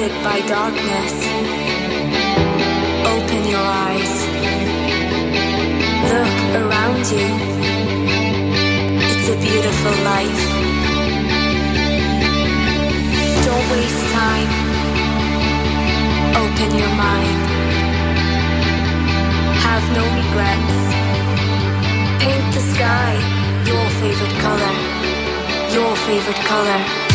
surrounded 0.00 0.24
by 0.24 0.40
darkness. 0.48 1.12
Open 3.04 3.48
your 3.48 3.66
eyes. 3.86 4.14
Look 6.12 6.62
around 6.62 7.02
you. 7.12 7.28
It's 9.08 9.28
a 9.28 9.36
beautiful 9.36 9.96
life. 10.04 10.42
Don't 13.44 13.66
waste 13.72 14.04
time. 14.12 14.50
Open 16.42 16.70
your 16.78 16.94
mind. 16.96 17.40
Have 19.66 19.84
no 19.98 20.04
regrets. 20.20 20.78
Paint 22.22 22.54
the 22.54 22.62
sky 22.72 23.12
your 23.66 23.86
favorite 24.00 24.36
color. 24.40 24.74
Your 25.74 25.96
favorite 25.96 26.42
color. 26.46 27.09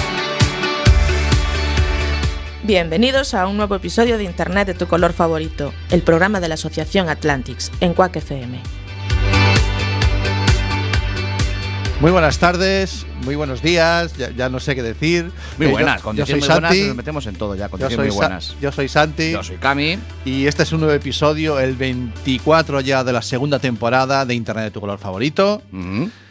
Bienvenidos 2.65 3.35
a 3.35 3.45
un 3.45 3.57
nuevo 3.57 3.75
episodio 3.75 4.17
de 4.17 4.23
Internet 4.23 4.65
de 4.65 4.73
tu 4.73 4.87
color 4.87 5.13
favorito, 5.13 5.71
el 5.91 6.01
programa 6.01 6.39
de 6.39 6.47
la 6.47 6.55
Asociación 6.55 7.09
Atlantics 7.09 7.71
en 7.79 7.93
Quack 7.93 8.15
FM. 8.15 8.59
Muy 12.01 12.09
buenas 12.09 12.39
tardes, 12.39 13.05
muy 13.25 13.35
buenos 13.35 13.61
días, 13.61 14.15
ya, 14.17 14.29
ya 14.31 14.47
no 14.49 14.59
sé 14.59 14.75
qué 14.75 14.83
decir. 14.83 15.31
Muy 15.57 15.67
Eh, 15.67 15.71
buenas, 15.71 15.97
yo- 15.97 16.03
con 16.03 16.15
yo 16.15 16.25
soy 16.25 16.39
muy 16.39 16.47
buenas 16.47 16.69
Santi, 16.71 16.87
nos 16.87 16.95
metemos 16.95 17.25
en 17.27 17.35
todo 17.35 17.55
ya, 17.55 17.69
yo 17.69 17.97
muy 17.97 18.09
Sa- 18.09 18.15
buenas. 18.15 18.55
yo 18.61 18.71
soy 18.71 18.87
Santi 18.87 19.31
Yo 19.31 19.43
soy 19.43 19.57
Cami. 19.57 19.97
y 20.23 20.45
este 20.47 20.63
es 20.63 20.71
un 20.71 20.79
nuevo 20.81 20.93
episodio, 20.95 21.59
el 21.59 21.75
24 21.75 22.79
ya 22.81 23.03
de 23.03 23.11
la 23.13 23.21
segunda 23.21 23.59
temporada 23.59 24.25
de 24.25 24.35
Internet 24.35 24.65
de 24.65 24.71
tu 24.71 24.79
color 24.79 24.99
favorito. 24.99 25.61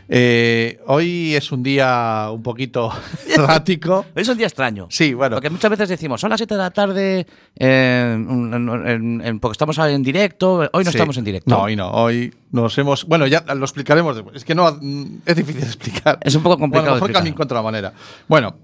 Eh, 0.07 0.81
hoy 0.87 1.35
es 1.35 1.51
un 1.51 1.63
día 1.63 2.29
un 2.31 2.43
poquito 2.43 2.93
errático. 3.35 4.05
Es 4.15 4.29
un 4.29 4.37
día 4.37 4.47
extraño. 4.47 4.87
Sí, 4.91 5.15
bueno, 5.15 5.37
Porque 5.37 5.49
muchas 5.49 5.71
veces 5.71 5.89
decimos, 5.89 6.21
son 6.21 6.29
las 6.29 6.39
7 6.39 6.55
de 6.55 6.59
la 6.61 6.71
tarde, 6.71 7.27
eh, 7.59 8.13
en- 8.15 8.69
en- 8.87 9.21
en- 9.25 9.41
porque 9.41 9.53
estamos 9.53 9.79
en 9.79 10.03
directo. 10.03 10.69
Hoy 10.73 10.85
no 10.85 10.91
sí. 10.91 10.97
estamos 10.99 11.17
en 11.17 11.25
directo. 11.25 11.49
No, 11.51 11.63
hoy 11.63 11.75
no, 11.77 11.91
hoy 11.91 12.35
nos 12.53 12.77
hemos... 12.77 13.07
Bueno, 13.07 13.27
ya 13.27 13.45
lo 13.55 13.65
explicaremos 13.65 14.15
después. 14.15 14.37
Es 14.37 14.45
que 14.45 14.55
no, 14.55 14.77
mm, 14.79 15.21
es 15.25 15.37
difícil 15.37 15.63
de 15.63 15.67
explicar. 15.69 16.19
Es 16.21 16.35
un 16.35 16.43
poco 16.43 16.59
complicado 16.59 16.84
mejor. 16.85 17.13
Cami 17.13 17.31
encuentra 17.31 17.57
la 17.59 17.63
manera. 17.63 17.93
Bueno, 18.29 18.55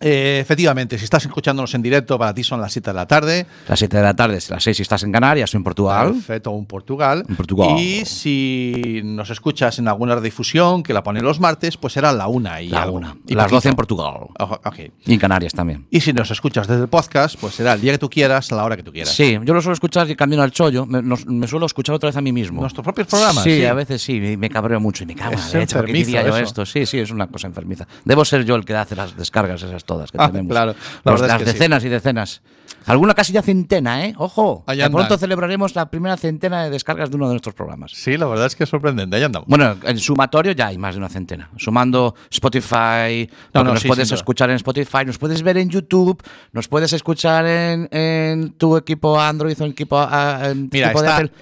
eh, 0.00 0.38
efectivamente, 0.40 0.98
si 0.98 1.04
estás 1.04 1.24
escuchándonos 1.24 1.74
en 1.74 1.82
directo, 1.82 2.18
para 2.18 2.34
ti 2.34 2.42
son 2.42 2.60
las 2.60 2.72
7 2.72 2.90
de 2.90 2.94
la 2.94 3.06
tarde. 3.06 3.46
Las 3.68 3.78
7 3.78 3.96
de 3.96 4.02
la 4.02 4.14
tarde, 4.14 4.38
las 4.48 4.62
6 4.62 4.76
si 4.76 4.82
estás 4.82 5.02
en 5.04 5.12
Canarias 5.12 5.54
o 5.54 5.56
en 5.56 5.64
Portugal. 5.64 6.12
Perfecto, 6.12 6.50
un 6.50 6.66
Portugal. 6.66 7.24
En 7.28 7.36
Portugal. 7.36 7.78
Y 7.78 8.04
si 8.04 9.00
nos 9.04 9.30
escuchas 9.30 9.78
en 9.78 9.88
alguna 9.88 10.14
redifusión 10.16 10.82
que 10.82 10.92
la 10.92 11.02
ponen 11.02 11.24
los 11.24 11.38
martes, 11.40 11.76
pues 11.76 11.92
será 11.92 12.12
la 12.12 12.26
una 12.26 12.60
y 12.62 12.68
La 12.68 12.82
algo. 12.82 12.96
una. 12.96 13.16
Y 13.26 13.34
las 13.34 13.44
poquito. 13.44 13.56
12 13.56 13.68
en 13.68 13.74
Portugal. 13.76 14.14
Ojo, 14.38 14.60
ok. 14.64 14.78
Y 15.06 15.12
en 15.14 15.20
Canarias 15.20 15.52
también. 15.52 15.86
Y 15.90 16.00
si 16.00 16.12
nos 16.12 16.30
escuchas 16.30 16.66
desde 16.66 16.82
el 16.82 16.88
podcast, 16.88 17.36
pues 17.40 17.54
será 17.54 17.74
el 17.74 17.80
día 17.80 17.92
que 17.92 17.98
tú 17.98 18.10
quieras, 18.10 18.50
a 18.52 18.56
la 18.56 18.64
hora 18.64 18.76
que 18.76 18.82
tú 18.82 18.92
quieras. 18.92 19.14
Sí, 19.14 19.38
yo 19.44 19.54
lo 19.54 19.60
suelo 19.62 19.74
escuchar 19.74 20.08
y 20.10 20.16
camino 20.16 20.42
al 20.42 20.50
chollo. 20.52 20.86
Me, 20.86 21.02
nos- 21.02 21.26
me 21.26 21.46
suelo 21.46 21.66
escuchar 21.66 21.94
otra 21.94 22.08
vez 22.08 22.16
a 22.16 22.20
mí 22.20 22.32
mismo. 22.32 22.60
Nuestros 22.60 22.82
propios 22.84 23.06
programas. 23.06 23.44
Sí, 23.44 23.64
a 23.64 23.74
veces 23.74 24.02
sí, 24.02 24.18
me, 24.38 24.48
cabreo 24.48 24.80
mucho 24.80 25.04
y 25.04 25.06
me 25.06 25.14
cago 25.14 25.32
en 25.34 25.38
la 25.38 25.44
leche. 25.46 25.76
¿Por 25.76 25.84
qué 25.86 25.92
enfermizo 25.92 26.06
diría 26.06 26.22
yo 26.22 26.36
eso. 26.36 26.44
esto? 26.44 26.66
Sí, 26.66 26.86
sí, 26.86 26.98
es 26.98 27.10
una 27.10 27.26
cosa 27.28 27.46
enfermiza. 27.46 27.86
Debo 28.04 28.24
ser 28.24 28.44
yo 28.44 28.54
el 28.56 28.64
que 28.64 28.74
hace 28.74 28.96
las 28.96 29.16
descargas 29.16 29.62
esas 29.62 29.81
todas 29.84 30.10
que 30.12 30.18
Ah, 30.20 30.28
tenemos. 30.28 30.50
claro. 30.50 30.74
La 31.04 31.12
Los- 31.12 31.20
verdad 31.20 31.36
es 31.40 31.42
las 31.46 31.52
sí. 31.52 31.58
decenas 31.58 31.84
y 31.84 31.88
decenas. 31.88 32.42
Alguna 32.86 33.14
casi 33.14 33.32
ya 33.32 33.42
centena, 33.42 34.06
¿eh? 34.06 34.14
Ojo. 34.16 34.64
Ahí 34.66 34.78
De 34.78 34.84
andan. 34.84 34.98
pronto 35.00 35.16
celebraremos 35.18 35.74
la 35.76 35.88
primera 35.90 36.16
centena 36.16 36.64
de 36.64 36.70
descargas 36.70 37.10
de 37.10 37.16
uno 37.16 37.26
de 37.28 37.34
nuestros 37.34 37.54
programas. 37.54 37.92
Sí, 37.94 38.16
la 38.16 38.26
verdad 38.26 38.46
es 38.46 38.56
que 38.56 38.64
es 38.64 38.70
sorprendente. 38.70 39.14
Ahí 39.16 39.22
andamos. 39.22 39.46
Bueno, 39.48 39.76
en 39.84 39.98
sumatorio 39.98 40.52
ya 40.52 40.68
hay 40.68 40.78
más 40.78 40.94
de 40.94 40.98
una 40.98 41.08
centena. 41.08 41.48
Sumando 41.58 42.14
Spotify, 42.30 43.28
no, 43.54 43.62
nos 43.64 43.80
sí, 43.80 43.88
puedes 43.88 44.10
escuchar 44.10 44.50
en 44.50 44.56
Spotify, 44.56 45.04
nos 45.06 45.18
puedes 45.18 45.42
ver 45.42 45.58
en 45.58 45.68
YouTube, 45.70 46.20
nos 46.52 46.66
puedes 46.68 46.92
escuchar 46.92 47.46
en, 47.46 47.88
en 47.92 48.52
tu 48.52 48.76
equipo 48.76 49.20
Android 49.20 49.60
o 49.60 49.64
en 49.64 49.70
equipo, 49.72 49.96
ah, 49.98 50.40
en 50.50 50.68
Mira, 50.72 50.88
equipo 50.88 51.02
de 51.02 51.06
está, 51.08 51.16
Apple. 51.18 51.32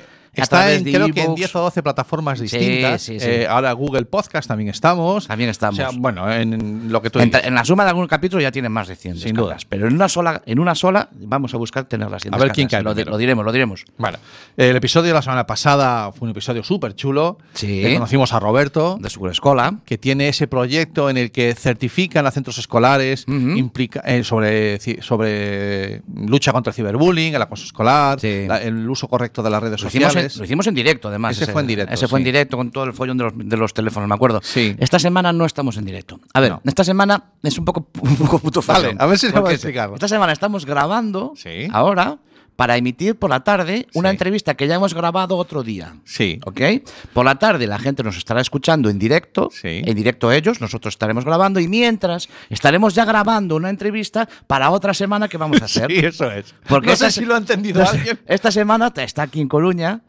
Está 0.42 0.72
en, 0.72 0.84
creo 0.84 1.06
que 1.12 1.20
en 1.20 1.24
iVoox. 1.26 1.36
10 1.38 1.56
o 1.56 1.60
12 1.60 1.82
plataformas 1.82 2.40
distintas. 2.40 3.02
sí, 3.02 3.18
sí. 3.20 3.26
Eh, 3.28 3.46
ahora 3.48 3.72
Google 3.72 4.04
Podcast 4.04 4.48
también 4.48 4.70
estamos. 4.70 5.26
También 5.26 5.50
estamos. 5.50 5.78
O 5.78 5.82
sea, 5.82 5.90
bueno, 5.98 6.30
en 6.32 6.90
lo 6.92 7.00
que 7.02 7.10
tú 7.10 7.18
En, 7.20 7.30
la 7.54 7.64
suma 7.64 7.84
de 7.84 7.90
algún 7.90 8.06
capítulo 8.06 8.42
ya 8.42 8.50
tienen 8.52 8.72
más 8.72 8.88
de 8.88 8.96
100 8.96 9.16
Sin 9.16 9.34
descargas, 9.34 9.62
duda. 9.62 9.66
Pero 9.68 9.88
en 9.88 9.94
una 9.94 10.08
sola, 10.08 10.42
en 10.46 10.58
una 10.58 10.74
sola 10.74 11.08
vamos 11.12 11.54
a 11.54 11.56
buscar 11.56 11.84
tener 11.84 12.10
las 12.10 12.22
100 12.22 12.34
A 12.34 12.38
ver 12.38 12.52
quién 12.52 12.68
cae 12.68 12.82
lo, 12.82 12.94
diremos, 12.94 13.44
lo 13.44 13.52
diremos. 13.52 13.84
Bueno, 13.98 14.18
el 14.56 14.76
episodio 14.76 15.08
de 15.08 15.14
la 15.14 15.22
semana 15.22 15.46
pasada 15.46 16.12
fue 16.12 16.26
un 16.26 16.30
episodio 16.32 16.62
súper 16.64 16.94
chulo. 16.94 17.38
Sí. 17.54 17.84
Eh, 17.84 17.94
conocimos 17.94 18.32
a 18.32 18.40
Roberto. 18.40 18.98
De 19.00 19.10
su 19.10 19.26
escuela. 19.28 19.74
que 19.84 19.98
tiene 19.98 20.28
ese 20.28 20.46
proyecto 20.46 21.10
en 21.10 21.16
el 21.16 21.30
que 21.30 21.54
certifican 21.54 22.26
a 22.26 22.30
centros 22.30 22.58
escolares 22.58 23.24
implica- 23.28 24.02
eh, 24.06 24.24
sobre, 24.24 24.78
sobre 25.02 26.02
lucha 26.14 26.52
contra 26.52 26.70
el 26.70 26.74
ciberbullying, 26.74 27.34
el 27.34 27.42
acoso 27.42 27.64
escolar, 27.64 28.18
la- 28.22 28.62
el 28.62 28.88
uso 28.88 29.08
correcto 29.08 29.42
de 29.42 29.50
las 29.50 29.62
redes 29.62 29.82
Lo 29.82 29.90
lo 30.38 30.44
hicimos 30.44 30.66
en 30.66 30.74
directo, 30.74 31.08
además. 31.08 31.40
Ese 31.40 31.52
fue 31.52 31.62
en 31.62 31.66
directo, 31.68 31.94
Ese 31.94 32.08
fue 32.08 32.18
en 32.20 32.24
directo 32.24 32.56
con 32.56 32.70
todo 32.70 32.84
el 32.84 32.92
follón 32.92 33.18
de 33.18 33.24
los, 33.24 33.32
de 33.36 33.56
los 33.56 33.74
teléfonos, 33.74 34.08
me 34.08 34.14
acuerdo. 34.14 34.40
Sí. 34.42 34.74
Esta 34.78 34.98
semana 34.98 35.32
no 35.32 35.44
estamos 35.44 35.76
en 35.76 35.84
directo. 35.84 36.20
A 36.34 36.40
ver, 36.40 36.50
No. 36.52 36.62
esta 36.64 36.84
semana 36.84 37.24
es 37.42 37.58
un 37.58 37.64
poco, 37.64 37.88
un 38.00 38.16
poco 38.16 38.38
puto 38.38 38.62
Vale, 38.66 38.88
follón. 38.88 39.00
a 39.02 39.06
ver 39.06 39.18
si 39.18 39.26
me 39.26 39.32
Porque 39.32 39.42
puedes 39.42 39.56
explicarlo. 39.60 39.94
Esta 39.94 40.08
semana 40.08 40.32
estamos 40.32 40.66
grabando, 40.66 41.32
Sí. 41.36 41.68
ahora, 41.72 42.18
para 42.56 42.76
emitir 42.76 43.16
por 43.16 43.30
la 43.30 43.40
tarde 43.40 43.86
una 43.94 44.10
Sí. 44.10 44.14
entrevista 44.16 44.52
que 44.54 44.66
ya 44.68 44.74
hemos 44.74 44.92
grabado 44.92 45.38
otro 45.38 45.62
día. 45.62 45.94
Sí. 46.04 46.38
¿Ok? 46.44 46.60
Por 47.14 47.24
la 47.24 47.36
tarde 47.36 47.66
la 47.66 47.78
gente 47.78 48.02
nos 48.02 48.18
estará 48.18 48.42
escuchando 48.42 48.90
en 48.90 48.98
directo, 48.98 49.48
Sí. 49.50 49.80
en 49.82 49.96
directo 49.96 50.30
ellos, 50.30 50.60
nosotros 50.60 50.92
estaremos 50.92 51.24
grabando 51.24 51.58
y 51.58 51.68
mientras 51.68 52.28
estaremos 52.50 52.94
ya 52.94 53.06
grabando 53.06 53.56
una 53.56 53.70
entrevista 53.70 54.28
para 54.46 54.68
otra 54.72 54.92
semana 54.92 55.26
que 55.26 55.38
vamos 55.38 55.62
a 55.62 55.64
hacer. 55.64 55.90
Sí, 55.90 56.00
eso 56.04 56.30
es. 56.30 56.54
Porque 56.68 56.88
no 56.88 56.96
sé 56.96 57.10
si 57.10 57.24
lo 57.24 57.34
ha 57.34 57.38
entendido 57.38 57.82
alguien. 57.88 58.20
Esta 58.26 58.50
semana 58.50 58.92
está 58.94 59.22
aquí 59.22 59.40
en 59.40 59.48
Coruña. 59.48 60.02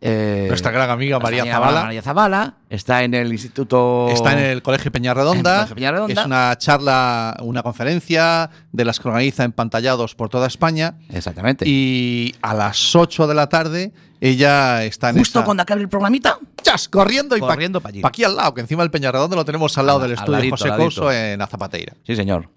Eh, 0.00 0.46
Nuestra 0.48 0.70
gran 0.70 0.90
amiga 0.90 1.18
María 1.18 1.44
Zavala 1.44 1.84
María 1.84 2.02
Zavala 2.02 2.54
está 2.68 3.04
en 3.04 3.14
el 3.14 3.32
Instituto. 3.32 4.08
está 4.10 4.32
en 4.32 4.38
el 4.40 4.62
Colegio 4.62 4.90
Peñarredonda. 4.92 5.54
Colegio 5.56 5.74
Peñarredonda. 5.76 6.20
Es 6.20 6.26
una 6.26 6.56
charla, 6.58 7.36
una 7.40 7.62
conferencia 7.62 8.50
de 8.72 8.84
las 8.84 9.00
que 9.00 9.08
organiza 9.08 9.44
empallados 9.44 10.14
por 10.14 10.28
toda 10.28 10.46
España. 10.46 10.96
Exactamente. 11.10 11.64
Y 11.68 12.34
a 12.42 12.54
las 12.54 12.94
8 12.94 13.26
de 13.26 13.34
la 13.34 13.48
tarde 13.48 13.92
ella 14.20 14.84
está 14.84 15.10
en 15.10 15.18
Justo 15.18 15.44
cuando 15.44 15.62
acabe 15.62 15.80
el 15.82 15.88
programita. 15.88 16.38
¡Chas! 16.62 16.88
corriendo 16.88 17.36
y 17.36 17.40
Corriendo 17.40 17.80
pa' 17.80 17.90
allí. 17.90 18.00
pa' 18.00 18.08
aquí 18.08 18.24
al 18.24 18.36
lado, 18.36 18.54
que 18.54 18.60
encima 18.62 18.82
el 18.82 18.90
Peñarredondo 18.90 19.36
lo 19.36 19.44
tenemos 19.44 19.76
al 19.78 19.86
lado 19.86 19.98
Al- 20.00 20.04
del 20.08 20.12
estudio 20.18 20.38
ladito, 20.38 20.56
José. 20.56 20.70
Couso 20.76 21.12
en 21.12 21.40
Azapateira. 21.40 21.94
Sí, 22.06 22.16
señor. 22.16 22.48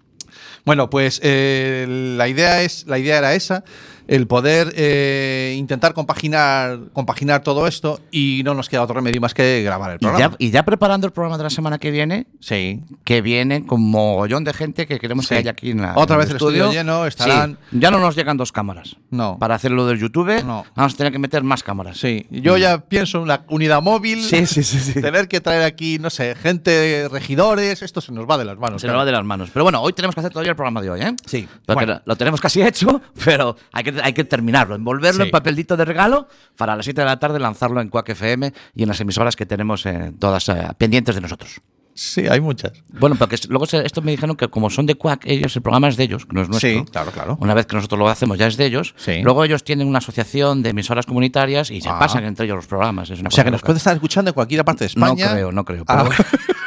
Bueno, 0.65 0.89
pues 0.89 1.19
eh, 1.23 1.85
la 2.17 2.27
idea 2.27 2.61
es, 2.61 2.85
la 2.87 2.97
idea 2.99 3.17
era 3.19 3.33
esa, 3.33 3.63
el 4.07 4.27
poder 4.27 4.73
eh, 4.75 5.55
intentar 5.57 5.93
compaginar, 5.93 6.79
compaginar 6.93 7.43
todo 7.43 7.67
esto 7.67 7.99
y 8.11 8.41
no 8.45 8.53
nos 8.53 8.69
queda 8.69 8.81
otro 8.83 8.95
remedio 8.95 9.21
más 9.21 9.33
que 9.33 9.61
grabar 9.63 9.91
el 9.91 9.97
Y 9.99 10.03
ya, 10.05 10.09
programa. 10.09 10.35
y 10.39 10.51
ya 10.51 10.63
preparando 10.63 11.07
el 11.07 11.13
programa 11.13 11.37
de 11.37 11.43
la 11.43 11.49
semana 11.49 11.77
que 11.77 11.91
viene, 11.91 12.27
Sí. 12.39 12.81
que 13.03 13.21
viene 13.21 13.65
con 13.65 13.81
mogollón 13.81 14.43
de 14.43 14.53
gente 14.53 14.87
que 14.87 14.99
queremos 14.99 15.25
Sí. 15.25 15.29
que 15.29 15.35
haya 15.39 15.51
aquí 15.51 15.71
en 15.71 15.81
la. 15.81 15.93
Otra 15.95 16.15
en 16.15 16.21
vez 16.21 16.29
el 16.29 16.35
estudio 16.37 16.71
lleno, 16.71 17.05
estarán- 17.05 17.57
Sí, 17.71 17.77
ya 17.79 17.91
no 17.91 17.99
nos 17.99 18.15
llegan 18.15 18.37
dos 18.37 18.51
cámaras. 18.51 18.95
No. 19.11 19.37
Para 19.39 19.55
hacerlo 19.55 19.85
del 19.87 19.99
YouTube, 19.99 20.43
No. 20.43 20.65
vamos 20.75 20.93
a 20.93 20.97
tener 20.97 21.11
que 21.11 21.19
meter 21.19 21.43
más 21.43 21.63
cámaras. 21.63 21.97
Sí. 21.97 22.25
Yo 22.29 22.57
ya 22.57 22.79
pienso 22.79 23.17
en 23.17 23.23
una 23.25 23.43
unidad 23.49 23.81
móvil. 23.81 24.23
Sí, 24.23 24.45
sí, 24.45 24.63
sí, 24.63 24.79
sí. 24.79 25.01
Tener 25.01 25.27
que 25.27 25.41
traer 25.41 25.63
aquí, 25.63 25.99
no 25.99 26.09
sé, 26.09 26.35
gente, 26.35 27.07
regidores, 27.11 27.81
esto 27.81 28.01
se 28.01 28.11
nos 28.11 28.25
va 28.29 28.37
de 28.37 28.45
las 28.45 28.57
manos. 28.57 28.81
Se 28.81 28.87
nos 28.87 28.95
va 28.97 29.05
de 29.05 29.11
las 29.11 29.23
manos. 29.25 29.49
Pero 29.51 29.63
bueno, 29.63 29.81
hoy 29.81 29.93
tenemos 29.93 30.15
que 30.15 30.21
hacer 30.21 30.31
todavía 30.31 30.51
el 30.51 30.55
programa 30.55 30.81
de 30.81 30.89
hoy, 30.89 31.01
¿eh? 31.01 31.13
Sí. 31.25 31.47
Bueno. 31.67 31.93
lo- 31.95 32.01
lo 32.05 32.15
tenemos 32.15 32.41
casi 32.41 32.61
hecho, 32.61 33.01
pero 33.25 33.55
hay 33.71 33.83
que, 33.83 33.96
hay 34.03 34.13
que 34.13 34.23
terminarlo, 34.23 34.75
envolverlo 34.75 35.23
Sí. 35.23 35.27
en 35.27 35.31
papelito 35.31 35.77
de 35.77 35.85
regalo 35.85 36.27
para 36.57 36.75
las 36.75 36.85
7 36.85 37.01
de 37.01 37.05
la 37.05 37.19
tarde 37.19 37.39
lanzarlo 37.39 37.81
en 37.81 37.89
Quack 37.89 38.09
FM 38.09 38.53
y 38.75 38.83
en 38.83 38.89
las 38.89 38.99
emisoras 39.01 39.35
que 39.35 39.45
tenemos 39.45 39.85
eh, 39.85 40.13
todas 40.19 40.47
eh, 40.49 40.67
pendientes 40.77 41.15
de 41.15 41.21
nosotros. 41.21 41.61
Sí, 41.99 42.27
hay 42.27 42.39
muchas. 42.39 42.73
Bueno, 42.99 43.15
porque 43.17 43.37
luego 43.49 43.65
se- 43.65 43.83
esto 43.83 44.03
me 44.03 44.11
dijeron 44.11 44.35
que 44.35 44.47
como 44.49 44.69
son 44.69 44.85
de 44.85 44.93
Quack, 44.93 45.25
ellos, 45.25 45.55
el 45.55 45.63
programa 45.63 45.87
es 45.87 45.97
de 45.97 46.03
ellos, 46.03 46.27
que 46.27 46.33
no 46.33 46.43
es 46.43 46.47
nuestro. 46.47 46.69
Sí, 46.69 46.85
claro, 46.91 47.09
claro. 47.11 47.37
Una 47.41 47.55
vez 47.55 47.65
que 47.65 47.75
nosotros 47.75 47.97
lo 47.97 48.07
hacemos 48.07 48.37
ya 48.37 48.45
es 48.45 48.55
de 48.55 48.67
ellos. 48.67 48.93
Sí. 48.97 49.21
Luego 49.23 49.43
ellos 49.43 49.63
tienen 49.63 49.87
una 49.87 49.97
asociación 49.97 50.61
de 50.61 50.69
emisoras 50.69 51.07
comunitarias 51.07 51.71
y 51.71 51.81
se 51.81 51.89
Ah. 51.89 51.97
pasan 51.97 52.23
entre 52.25 52.45
ellos 52.45 52.57
los 52.57 52.67
programas. 52.67 53.09
Es 53.09 53.19
una 53.19 53.29
O 53.29 53.31
sea 53.31 53.43
que 53.43 53.49
nos 53.49 53.61
loca. 53.61 53.65
puede 53.65 53.77
estar 53.79 53.95
escuchando 53.95 54.29
en 54.29 54.35
cualquier 54.35 54.63
parte 54.63 54.85
de 54.87 54.91
No 54.95 55.07
España. 55.07 55.31
creo, 55.31 55.51
no 55.51 55.65
creo. 55.65 55.85
Ah. 55.87 56.07
Pero, 56.07 56.29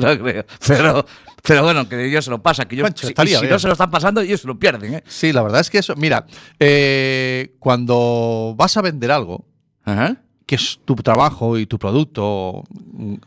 no 0.16 0.18
creo. 0.18 0.44
Pero, 0.66 1.06
pero 1.42 1.62
bueno, 1.62 1.88
que 1.88 2.06
ellos 2.06 2.24
se 2.24 2.30
lo 2.30 2.42
pasan. 2.42 2.68
Que 2.68 2.76
yo, 2.76 2.86
si, 2.94 3.08
si 3.08 3.46
no 3.46 3.58
se 3.58 3.66
lo 3.66 3.72
están 3.72 3.90
pasando, 3.90 4.20
ellos 4.20 4.40
se 4.40 4.46
lo 4.46 4.58
pierden. 4.58 4.94
¿eh? 4.94 5.04
Sí, 5.06 5.32
la 5.32 5.42
verdad 5.42 5.60
es 5.60 5.70
que 5.70 5.78
eso. 5.78 5.94
Mira, 5.96 6.26
eh, 6.58 7.54
cuando 7.58 8.54
vas 8.56 8.76
a 8.76 8.82
vender 8.82 9.10
algo, 9.10 9.46
Ajá. 9.84 10.16
que 10.46 10.56
es 10.56 10.80
tu 10.84 10.94
trabajo 10.96 11.58
y 11.58 11.66
tu 11.66 11.78
producto, 11.78 12.64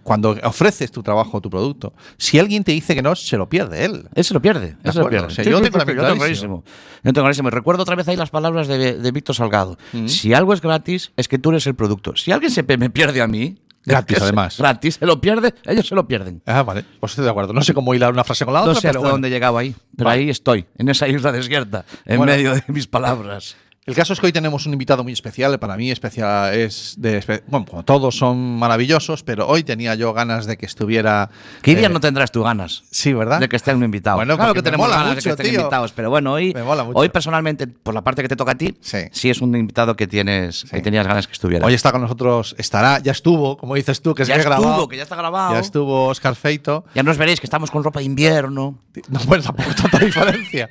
cuando 0.04 0.38
ofreces 0.44 0.92
tu 0.92 1.02
trabajo 1.02 1.38
o 1.38 1.42
tu 1.42 1.50
producto, 1.50 1.94
si 2.18 2.40
alguien 2.40 2.64
te 2.64 2.72
dice 2.72 2.96
que 2.96 3.02
no, 3.02 3.16
se 3.16 3.38
lo 3.38 3.48
pierde 3.50 3.86
él. 3.86 4.08
Eso 4.16 4.30
se 4.30 4.34
lo 4.34 4.42
pierde. 4.42 4.76
De 4.84 4.90
Eso 4.90 5.02
lo 5.02 5.10
pierde. 5.10 5.28
o 5.28 5.30
sea, 5.30 5.44
yo 5.44 5.62
tengo 5.62 5.80
yo 5.80 5.86
tengo 5.86 6.16
clarísimo. 6.16 6.64
Yo 7.04 7.14
tengo 7.14 7.26
clarísimo. 7.26 7.48
Y 7.50 7.52
recuerdo 7.52 7.84
otra 7.84 7.96
vez 7.96 8.08
ahí 8.08 8.16
las 8.16 8.30
palabras 8.30 8.68
de, 8.68 8.98
de 8.98 9.12
Víctor 9.12 9.36
Salgado. 9.36 9.78
Mm. 9.94 10.08
Si 10.08 10.34
algo 10.34 10.54
es 10.54 10.62
gratis, 10.62 11.12
es 11.18 11.28
que 11.28 11.40
tú 11.40 11.50
eres 11.50 11.66
el 11.68 11.76
producto. 11.76 12.16
Si 12.16 12.32
alguien 12.32 12.52
se 12.52 12.64
me 12.64 12.90
pierde 12.90 13.22
a 13.22 13.28
mí, 13.28 13.58
Gratis, 13.86 14.18
además. 14.22 14.58
Gratis, 14.58 14.96
se 14.96 15.06
lo 15.06 15.20
pierde, 15.20 15.54
ellos 15.66 15.88
se 15.88 15.96
lo 15.96 16.08
pierden. 16.08 16.42
Ah, 16.46 16.64
vale. 16.64 16.86
Pues 17.00 17.12
estoy 17.14 17.26
de 17.26 17.32
acuerdo. 17.32 17.54
No 17.54 17.62
sé 17.62 17.74
cómo 17.74 17.94
hilar 17.94 18.12
una 18.14 18.24
frase 18.24 18.46
con 18.46 18.54
la 18.54 18.62
No 18.62 18.66
otra, 18.72 18.76
sé 18.76 18.82
pero 18.88 18.90
hasta 18.92 19.00
bueno. 19.00 19.12
dónde 19.14 19.28
he 19.28 19.32
llegado 19.32 19.58
ahí, 19.58 19.76
pero 19.98 20.10
Vale. 20.10 20.22
ahí 20.24 20.30
estoy, 20.30 20.66
en 20.78 20.90
esa 20.90 21.08
isla 21.08 21.32
desierta, 21.32 21.86
en 22.06 22.18
Bueno. 22.18 22.32
medio 22.34 22.54
de 22.56 22.64
mis 22.68 22.88
palabras. 22.88 23.56
El 23.86 23.96
caso 23.96 24.14
es 24.14 24.20
que 24.22 24.28
hoy 24.28 24.32
tenemos 24.32 24.66
un 24.66 24.72
invitado 24.72 25.04
muy 25.04 25.12
especial. 25.12 25.60
Para 25.60 25.76
mí, 25.76 25.92
especial 25.92 26.54
es 26.54 26.96
de. 26.98 27.42
Bueno, 27.48 27.66
como 27.66 27.84
todos 27.84 28.18
son 28.18 28.58
maravillosos, 28.58 29.24
pero 29.24 29.46
hoy 29.46 29.64
tenía 29.64 29.94
yo 29.96 30.14
ganas 30.14 30.46
de 30.46 30.56
que 30.56 30.66
estuviera. 30.66 31.30
¿Qué 31.62 31.76
día 31.76 31.88
eh, 31.88 31.90
no 31.90 32.00
tendrás 32.00 32.32
tú 32.32 32.44
ganas? 32.44 32.84
Sí, 32.92 33.12
¿verdad? 33.12 33.42
De 33.42 33.50
que 33.50 33.58
esté 33.58 33.74
un 33.76 33.84
invitado. 33.84 34.16
Bueno, 34.18 34.38
claro 34.38 34.54
que 34.54 34.62
tenemos 34.62 34.90
ganas 34.90 35.18
de 35.18 35.22
que 35.22 35.30
estén 35.32 35.50
tío. 35.50 35.60
invitados, 35.60 35.92
pero 35.92 36.10
bueno, 36.10 36.32
hoy, 36.32 36.56
hoy 36.94 37.10
personalmente, 37.10 37.68
por 37.68 37.94
la 37.94 38.02
parte 38.04 38.22
que 38.22 38.30
te 38.30 38.38
toca 38.38 38.54
a 38.54 38.56
ti, 38.56 38.74
Sí. 38.80 39.30
es 39.30 39.42
un 39.42 39.54
invitado 39.54 39.98
que 39.98 40.08
tienes, 40.08 40.62
Sí. 40.62 40.68
que 40.70 40.82
tenías 40.82 41.06
ganas 41.06 41.28
que 41.28 41.34
estuviera. 41.34 41.66
Hoy 41.68 41.74
está 41.74 41.92
con 41.92 42.00
nosotros, 42.02 42.56
estará, 42.58 43.00
ya 43.00 43.12
estuvo, 43.12 43.58
como 43.58 43.76
dices 43.76 44.02
tú, 44.02 44.16
que 44.16 44.24
ya 44.24 44.36
se 44.36 44.42
estuvo, 44.42 44.60
grabado. 44.62 44.88
que 44.88 44.96
ya 44.96 45.04
está 45.04 45.18
grabado. 45.18 45.56
Ya 45.56 45.60
estuvo 45.60 46.06
Oscar 46.08 46.36
Feito. 46.36 46.86
Ya 46.96 47.04
nos 47.04 47.18
veréis 47.18 47.42
que 47.42 47.48
estamos 47.48 47.70
con 47.70 47.84
ropa 47.84 48.00
de 48.00 48.06
invierno. 48.06 48.80
No, 49.10 49.20
bueno, 49.26 49.44
tampoco 49.44 49.72
tanta 49.76 49.98
diferencia. 50.06 50.70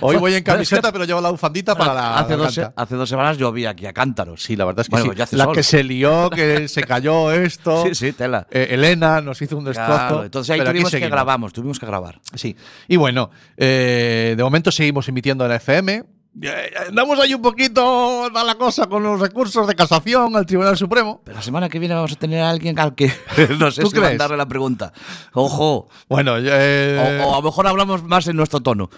Hoy 0.00 0.16
voy 0.16 0.34
en 0.34 0.44
camiseta, 0.44 0.92
pero 0.92 1.04
llevo 1.06 1.22
la 1.22 1.30
bufandita 1.30 1.74
para 1.74 1.94
la. 1.94 2.18
Hace, 2.42 2.60
dos, 2.62 2.70
hace 2.76 2.94
dos 2.96 3.08
semanas 3.08 3.36
yo 3.38 3.52
vi 3.52 3.66
aquí 3.66 3.86
a 3.86 3.92
cántaros. 3.92 4.42
Sí, 4.42 4.56
la 4.56 4.64
verdad 4.64 4.80
es 4.82 4.88
que 4.88 4.92
Bueno, 4.96 5.12
sí. 5.12 5.18
ya 5.18 5.24
hace 5.24 5.36
la 5.36 5.44
sol. 5.44 5.54
que 5.54 5.62
se 5.62 5.84
lió, 5.84 6.30
que 6.30 6.68
se 6.68 6.82
cayó 6.82 7.30
esto. 7.32 7.84
Sí, 7.86 7.94
sí, 7.94 8.12
tela. 8.12 8.46
Eh, 8.50 8.68
Elena 8.70 9.20
nos 9.20 9.40
hizo 9.42 9.56
un 9.56 9.64
destrozo. 9.64 9.90
Claro, 9.92 10.24
entonces 10.24 10.50
ahí 10.58 10.64
tuvimos 10.64 10.90
que 10.90 11.00
grabamos, 11.08 11.52
tuvimos 11.52 11.78
que 11.78 11.86
grabar. 11.86 12.20
Sí. 12.34 12.56
Y 12.88 12.96
bueno, 12.96 13.30
eh, 13.56 14.34
de 14.36 14.42
momento 14.42 14.70
seguimos 14.70 15.08
emitiendo 15.08 15.44
en 15.44 15.50
la 15.50 15.56
FM. 15.56 16.04
Eh, 16.42 16.74
Andamos 16.88 17.20
ahí 17.20 17.32
un 17.32 17.42
poquito 17.42 18.28
da 18.34 18.42
la 18.42 18.56
cosa 18.56 18.86
con 18.88 19.04
los 19.04 19.20
recursos 19.20 19.68
de 19.68 19.74
casación 19.76 20.34
al 20.34 20.44
Tribunal 20.46 20.76
Supremo. 20.76 21.20
Pero 21.24 21.36
la 21.36 21.42
semana 21.42 21.68
que 21.68 21.78
viene 21.78 21.94
vamos 21.94 22.10
a 22.10 22.16
tener 22.16 22.42
a 22.42 22.50
alguien 22.50 22.76
al 22.80 22.96
que 22.96 23.06
no 23.60 23.70
sé 23.70 23.82
¿Tú 23.82 23.90
si 23.90 23.92
crees? 23.96 24.08
mandarle 24.10 24.36
la 24.36 24.48
pregunta. 24.48 24.92
Ojo. 25.32 25.88
Bueno, 26.08 26.34
eh, 26.38 27.20
O, 27.22 27.28
o 27.28 27.34
a 27.34 27.36
lo 27.36 27.42
mejor 27.42 27.68
hablamos 27.68 28.02
más 28.02 28.26
en 28.26 28.34
nuestro 28.36 28.58
tono. 28.60 28.90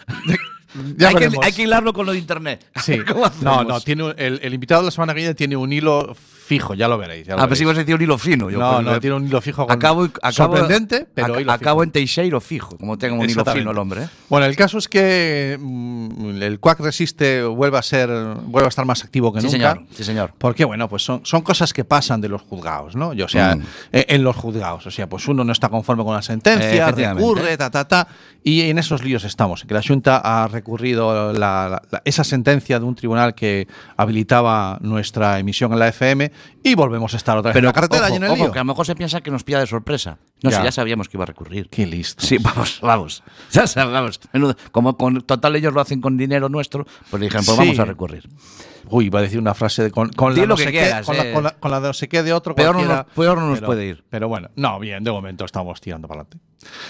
Ya 0.97 1.09
hay, 1.09 1.15
que, 1.15 1.21
veremos. 1.21 1.47
hay 1.47 1.53
que 1.53 1.63
hilarlo 1.63 1.93
con 1.93 2.07
lo 2.07 2.13
de 2.13 2.19
internet. 2.19 2.67
Sí. 2.83 2.99
No, 3.43 3.65
no, 3.65 3.81
tiene 3.81 4.15
el, 4.17 4.41
el 4.43 4.55
invitado 4.55 4.83
de 4.83 4.87
la 4.87 4.91
semana 4.91 5.13
que 5.15 5.21
viene 5.21 5.35
tiene 5.35 5.57
un 5.57 5.73
hilo 5.73 6.17
fijo, 6.47 6.75
ya 6.75 6.87
lo 6.89 6.97
veréis. 6.97 7.27
ya 7.27 7.35
lo 7.35 7.43
Ah, 7.43 7.49
pues 7.49 7.59
veréis. 7.59 7.63
ibas 7.63 7.77
a 7.77 7.81
decir 7.81 7.95
un 7.97 8.03
hilo 8.03 8.19
fino. 8.19 8.49
Yo, 8.51 8.59
no, 8.59 8.81
no, 8.81 9.01
tiene 9.01 9.17
un 9.17 9.27
hilo 9.27 9.41
fijo. 9.41 9.63
Acabo, 9.71 10.05
acabo, 10.05 10.33
sorprendente, 10.33 11.07
pero 11.13 11.35
ac- 11.35 11.41
hilo 11.41 11.53
fijo. 11.53 11.53
acabo 11.53 11.83
en 11.83 11.91
Teixeiro 11.91 12.41
fijo, 12.41 12.77
como 12.79 12.97
tengo 12.99 13.21
un 13.21 13.29
hilo 13.29 13.45
fino 13.45 13.71
el 13.73 13.79
hombre. 13.79 14.05
¿eh? 14.05 14.09
Bueno, 14.29 14.47
el 14.47 14.55
caso 14.57 14.79
es 14.79 14.87
que 14.89 15.59
mm, 15.61 16.43
el 16.43 16.61
Quack 16.61 16.81
Resiste 16.81 17.43
vuelve 17.45 17.79
a 17.79 17.83
ser, 17.83 18.09
vuelve 18.45 18.67
a 18.67 18.69
estar 18.69 18.85
más 18.87 19.03
activo 19.05 19.33
que 19.33 19.41
Sí, 19.41 19.47
nunca. 19.47 19.73
señor. 19.73 19.87
Sí, 19.93 20.05
señor. 20.05 20.33
Porque, 20.39 20.65
bueno, 20.65 20.89
pues 20.89 21.03
son, 21.05 21.21
son 21.25 21.43
cosas 21.43 21.73
que 21.73 21.85
pasan 21.85 22.21
de 22.21 22.29
los 22.29 22.43
juzgados, 22.43 22.95
¿no? 22.95 23.13
Y, 23.13 23.23
o 23.23 23.29
sea, 23.29 23.57
Mm. 23.57 23.63
eh, 23.93 24.07
en 24.11 24.23
los 24.23 24.37
juzgados. 24.37 24.87
O 24.87 24.91
sea, 24.91 25.09
pues 25.09 25.27
uno 25.29 25.43
no 25.45 25.53
está 25.53 25.69
conforme 25.69 26.05
con 26.05 26.15
la 26.15 26.23
sentencia, 26.23 26.91
recurre, 26.93 27.57
ta, 27.57 27.71
ta, 27.71 27.87
ta. 27.89 28.09
Y 28.45 28.61
en 28.71 28.79
esos 28.79 29.03
líos 29.03 29.25
estamos. 29.25 29.65
Que 29.65 29.75
la 29.75 29.83
Junta 29.83 30.19
ha 30.23 30.47
recurrido 30.47 31.33
la- 31.33 31.69
la- 31.69 31.83
la- 31.91 32.03
esa 32.05 32.23
sentencia 32.23 32.79
de 32.79 32.85
un 32.85 32.95
tribunal 32.95 33.35
que 33.35 33.67
habilitaba 33.97 34.79
nuestra 34.81 35.39
emisión 35.41 35.73
en 35.73 35.79
la 35.81 35.89
FM 35.89 36.31
y 36.63 36.75
volvemos 36.75 37.15
a 37.15 37.17
estar 37.17 37.37
otra 37.39 37.51
vez 37.53 37.59
en 37.59 37.65
la 37.65 37.73
carretera 37.73 38.07
ojo, 38.07 38.13
y 38.15 38.17
en 38.17 38.23
el 38.25 38.31
ojo, 38.31 38.43
lío. 38.45 38.53
que 38.53 38.59
a 38.59 38.63
lo 38.63 38.67
mejor 38.67 38.87
se 38.87 38.95
piensa 38.95 39.21
que 39.21 39.31
nos 39.31 39.45
pilla 39.45 39.61
de 39.61 39.67
sorpresa. 39.67 40.19
No 40.43 40.51
Ya. 40.51 40.59
sé, 40.59 40.65
ya 40.65 40.73
sabíamos 40.73 41.09
que 41.09 41.17
iba 41.17 41.25
a 41.25 41.27
recurrir. 41.27 41.69
Qué 41.69 41.87
listo. 41.87 42.25
Sí, 42.27 42.39
vamos, 42.39 42.79
vamos. 42.83 43.23
Ya 43.53 43.67
sabemos. 43.67 44.21
Como 44.73 44.97
con 44.97 45.23
total 45.23 45.57
ellos 45.57 45.73
lo 45.73 45.81
hacen 45.81 46.01
con 46.01 46.17
dinero 46.17 46.49
nuestro, 46.49 46.87
pues 47.11 47.21
dijeron, 47.21 47.45
pues 47.45 47.57
Sí. 47.57 47.63
vamos 47.63 47.79
a 47.79 47.85
recurrir. 47.85 48.29
Uy, 48.89 49.07
iba 49.07 49.19
a 49.19 49.23
decir 49.23 49.39
una 49.41 49.55
frase 49.55 49.83
de, 49.83 49.91
con, 49.91 50.11
con 50.11 50.35
la 50.35 50.43
lo 50.43 50.47
no 50.49 50.57
que 50.57 50.65
sé 50.65 50.73
qué, 50.73 50.79
quieras, 50.79 51.07
con, 51.07 51.17
la, 51.17 51.25
eh. 51.29 51.33
con 51.33 51.43
la- 51.43 51.51
con 51.53 51.71
la 51.73 51.81
de 51.81 51.89
no 51.89 51.93
sé 51.93 52.09
qué 52.09 52.23
de 52.23 52.33
otro. 52.33 52.55
Peor 52.55 52.77
no 52.77 53.07
peor 53.17 53.39
no 53.39 53.49
nos 53.49 53.59
pero- 53.59 53.67
puede 53.67 53.87
ir. 53.87 54.05
Pero 54.09 54.29
bueno, 54.29 54.51
no, 54.55 54.79
bien, 54.79 55.03
de 55.03 55.11
momento 55.11 55.45
estamos 55.45 55.81
tirando 55.81 56.07
para 56.07 56.21
adelante. 56.21 56.39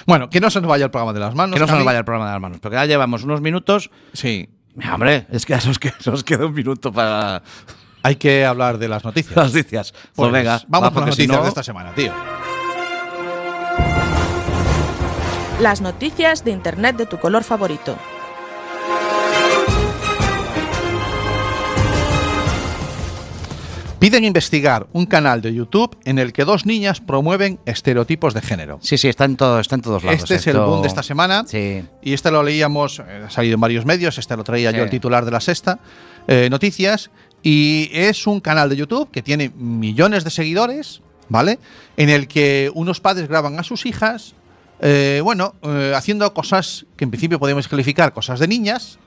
Bueno, 0.06 0.28
que 0.28 0.40
no 0.40 0.50
se 0.50 0.60
nos 0.60 0.68
vaya 0.68 0.84
el 0.86 0.90
programa 0.90 1.12
de 1.14 1.20
las 1.20 1.34
manos. 1.34 1.54
que 1.54 1.60
no 1.60 1.66
se 1.66 1.72
nos 1.74 1.84
vaya 1.84 1.98
el 2.00 2.04
programa 2.04 2.26
de 2.28 2.32
las 2.34 2.40
manos, 2.42 2.58
porque 2.60 2.76
ya 2.76 2.84
llevamos 2.86 3.24
unos 3.24 3.40
minutos. 3.40 3.90
Sí, 4.12 4.48
Hombre, 4.92 5.26
es 5.30 5.46
que 5.46 5.54
ya 5.58 5.66
nos 5.66 5.78
queda, 5.78 5.94
nos 6.04 6.22
queda 6.22 6.44
un 6.44 6.52
minuto 6.52 6.92
para 6.92 7.42
hay 8.06 8.16
que 8.16 8.44
hablar 8.46 8.78
de 8.78 8.86
las 8.88 9.04
noticias. 9.04 9.34
las 9.36 9.52
noticias. 9.52 9.90
Pues, 9.92 10.02
Pues 10.14 10.32
venga, 10.32 10.62
vamos 10.68 10.90
va, 10.90 10.94
con 10.94 11.06
las 11.06 11.16
si 11.16 11.22
noticias 11.26 11.38
no- 11.38 11.42
de 11.42 11.48
esta 11.48 11.62
semana, 11.64 11.92
tío. 11.94 12.12
Las 15.60 15.80
noticias 15.80 16.44
de 16.44 16.50
Internet 16.52 16.96
de 16.96 17.06
tu 17.06 17.18
color 17.18 17.42
favorito. 17.42 17.96
Piden 23.98 24.24
investigar 24.24 24.86
un 24.92 25.06
canal 25.06 25.40
de 25.40 25.54
YouTube 25.54 25.96
en 26.04 26.18
el 26.18 26.34
que 26.34 26.44
dos 26.44 26.66
niñas 26.66 27.00
promueven 27.00 27.58
estereotipos 27.64 28.34
de 28.34 28.42
género. 28.42 28.78
Sí, 28.82 28.98
sí, 28.98 29.08
está 29.08 29.24
en, 29.24 29.36
todo, 29.36 29.58
está 29.58 29.74
en 29.76 29.80
todos 29.80 30.04
lados. 30.04 30.20
Este 30.20 30.34
es 30.34 30.46
el 30.46 30.58
boom 30.58 30.82
de 30.82 30.88
esta 30.88 31.02
semana. 31.02 31.44
Sí. 31.46 31.82
Y 32.02 32.12
este 32.12 32.30
lo 32.30 32.42
leíamos, 32.42 32.98
eh, 32.98 33.22
ha 33.26 33.30
salido 33.30 33.54
en 33.54 33.60
varios 33.60 33.86
medios, 33.86 34.18
este 34.18 34.36
lo 34.36 34.44
traía 34.44 34.70
Sí. 34.70 34.76
yo 34.76 34.82
el 34.84 34.90
titular 34.90 35.24
de 35.24 35.30
la 35.30 35.40
sexta, 35.40 35.78
eh, 36.28 36.48
noticias, 36.50 37.10
y 37.42 37.90
es 37.92 38.26
un 38.26 38.40
canal 38.40 38.68
de 38.68 38.76
YouTube 38.76 39.10
que 39.10 39.22
tiene 39.22 39.50
millones 39.56 40.24
de 40.24 40.30
seguidores, 40.30 41.00
¿vale? 41.28 41.58
En 41.96 42.10
el 42.10 42.28
que 42.28 42.70
unos 42.74 43.00
padres 43.00 43.28
graban 43.28 43.58
a 43.58 43.62
sus 43.62 43.86
hijas, 43.86 44.34
eh, 44.80 45.20
bueno, 45.22 45.54
eh, 45.62 45.92
haciendo 45.96 46.32
cosas 46.34 46.86
que 46.96 47.04
en 47.04 47.10
principio 47.10 47.38
podemos 47.38 47.68
calificar 47.68 48.12
cosas 48.12 48.40
de 48.40 48.48
niñas, 48.48 48.98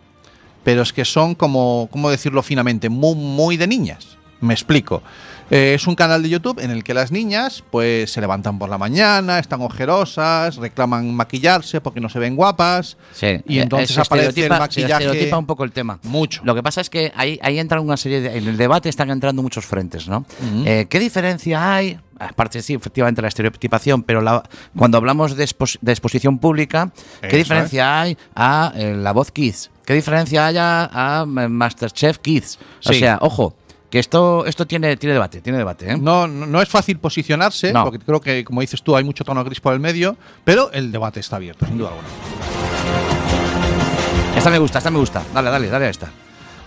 pero 0.63 0.81
es 0.81 0.93
que 0.93 1.05
son 1.05 1.35
como, 1.35 1.89
¿cómo 1.91 2.09
decirlo 2.09 2.43
finamente? 2.43 2.89
Muy, 2.89 3.15
muy 3.15 3.57
de 3.57 3.67
niñas. 3.67 4.17
Me 4.41 4.53
explico. 4.53 5.03
Eh, 5.51 5.73
es 5.73 5.87
un 5.87 5.95
canal 5.95 6.21
de 6.21 6.29
YouTube 6.29 6.59
en 6.59 6.69
el 6.71 6.83
que 6.83 6.93
las 6.93 7.11
niñas 7.11 7.63
pues 7.71 8.11
se 8.11 8.21
levantan 8.21 8.59
por 8.59 8.69
la 8.69 8.77
mañana, 8.77 9.39
están 9.39 9.61
ojerosas, 9.61 10.57
reclaman 10.57 11.13
maquillarse 11.15 11.81
porque 11.81 11.99
no 11.99 12.09
se 12.09 12.19
ven 12.19 12.35
guapas. 12.35 12.97
Sí. 13.13 13.41
Y 13.47 13.57
Eh, 13.59 13.61
entonces 13.63 13.89
se 13.95 14.01
aparece 14.01 14.41
el 14.41 14.47
se 14.53 14.59
maquillaje 14.59 15.05
estereotipa 15.05 15.37
un 15.37 15.45
poco 15.45 15.63
el 15.63 15.71
tema. 15.71 15.99
Mucho. 16.03 16.41
Lo 16.43 16.53
que 16.55 16.61
pasa 16.61 16.81
es 16.81 16.89
que 16.89 17.11
ahí, 17.15 17.39
ahí 17.41 17.57
entra 17.59 17.81
una 17.81 17.97
serie 17.97 18.21
de. 18.21 18.37
En 18.37 18.47
el 18.47 18.57
debate 18.57 18.89
están 18.89 19.09
entrando 19.09 19.41
muchos 19.41 19.65
frentes, 19.65 20.07
¿no? 20.07 20.25
Eh, 20.65 20.85
¿Qué 20.89 20.99
diferencia 20.99 21.73
hay? 21.75 21.99
Aparte, 22.19 22.61
sí, 22.61 22.73
efectivamente, 22.73 23.21
la 23.21 23.29
estereotipación, 23.29 24.03
pero 24.03 24.21
la- 24.21 24.43
cuando 24.77 24.97
hablamos 24.97 25.35
de, 25.37 25.45
expos- 25.45 25.77
de 25.81 25.93
exposición 25.93 26.37
pública, 26.37 26.91
¿qué 27.21 27.27
Eso 27.27 27.37
diferencia 27.37 28.01
hay 28.01 28.17
a 28.35 28.73
eh, 28.75 28.93
La 28.93 29.13
Voz 29.13 29.31
Kids? 29.31 29.71
¿Qué 29.85 29.93
diferencia 29.93 30.45
hay 30.47 30.57
a, 30.57 31.21
a 31.21 31.25
Masterchef 31.25 32.17
Kids? 32.19 32.59
O 32.85 32.91
sea, 32.93 33.17
ojo, 33.21 33.55
que 33.89 33.99
esto, 33.99 34.45
esto 34.45 34.67
tiene, 34.67 34.95
tiene 34.97 35.13
debate, 35.13 35.41
tiene 35.41 35.57
debate, 35.57 35.91
¿eh? 35.93 35.97
No, 35.97 36.27
no, 36.27 36.45
no 36.45 36.61
es 36.61 36.69
fácil 36.69 36.99
posicionarse, 36.99 37.73
No. 37.73 37.83
porque 37.85 37.99
creo 37.99 38.21
que, 38.21 38.43
como 38.43 38.61
dices 38.61 38.81
tú, 38.83 38.95
hay 38.95 39.03
mucho 39.03 39.23
tono 39.23 39.43
gris 39.43 39.59
por 39.59 39.73
el 39.73 39.79
medio, 39.79 40.15
pero 40.43 40.71
el 40.71 40.91
debate 40.91 41.19
está 41.19 41.37
abierto, 41.37 41.65
sin 41.65 41.77
duda 41.77 41.89
alguna. 41.89 42.07
Esta 44.37 44.49
me 44.49 44.59
gusta, 44.59 44.77
esta 44.77 44.91
me 44.91 44.99
gusta. 44.99 45.23
Dale, 45.33 45.49
dale, 45.49 45.67
dale 45.69 45.85
a 45.85 45.89
esta. 45.89 46.09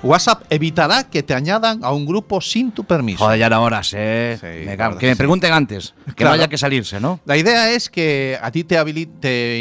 WhatsApp 0.03 0.43
evitará 0.51 1.05
que 1.05 1.23
te 1.23 1.33
añadan 1.33 1.85
a 1.85 1.93
un 1.93 2.05
grupo 2.05 2.41
sin 2.41 2.73
tu 2.73 2.83
permiso. 2.85 3.25
Joder, 3.25 3.39
ya 3.39 3.47
era 3.47 3.61
horas, 3.61 3.93
¿eh? 3.97 4.37
Sí, 4.41 4.67
Me 4.67 4.77
que 4.77 5.07
me 5.07 5.13
sí. 5.13 5.17
pregunten 5.17 5.53
antes, 5.53 5.95
que 6.07 6.15
Claro. 6.15 6.31
no 6.37 6.43
haya 6.43 6.49
que 6.49 6.59
salirse, 6.59 6.99
¿no? 6.99 7.21
La 7.25 7.37
idea 7.37 7.71
es 7.71 7.89
que 7.89 8.37
a 8.43 8.51
ti 8.51 8.65
te 8.65 8.79
habilite, 8.79 9.13
te, 9.21 9.61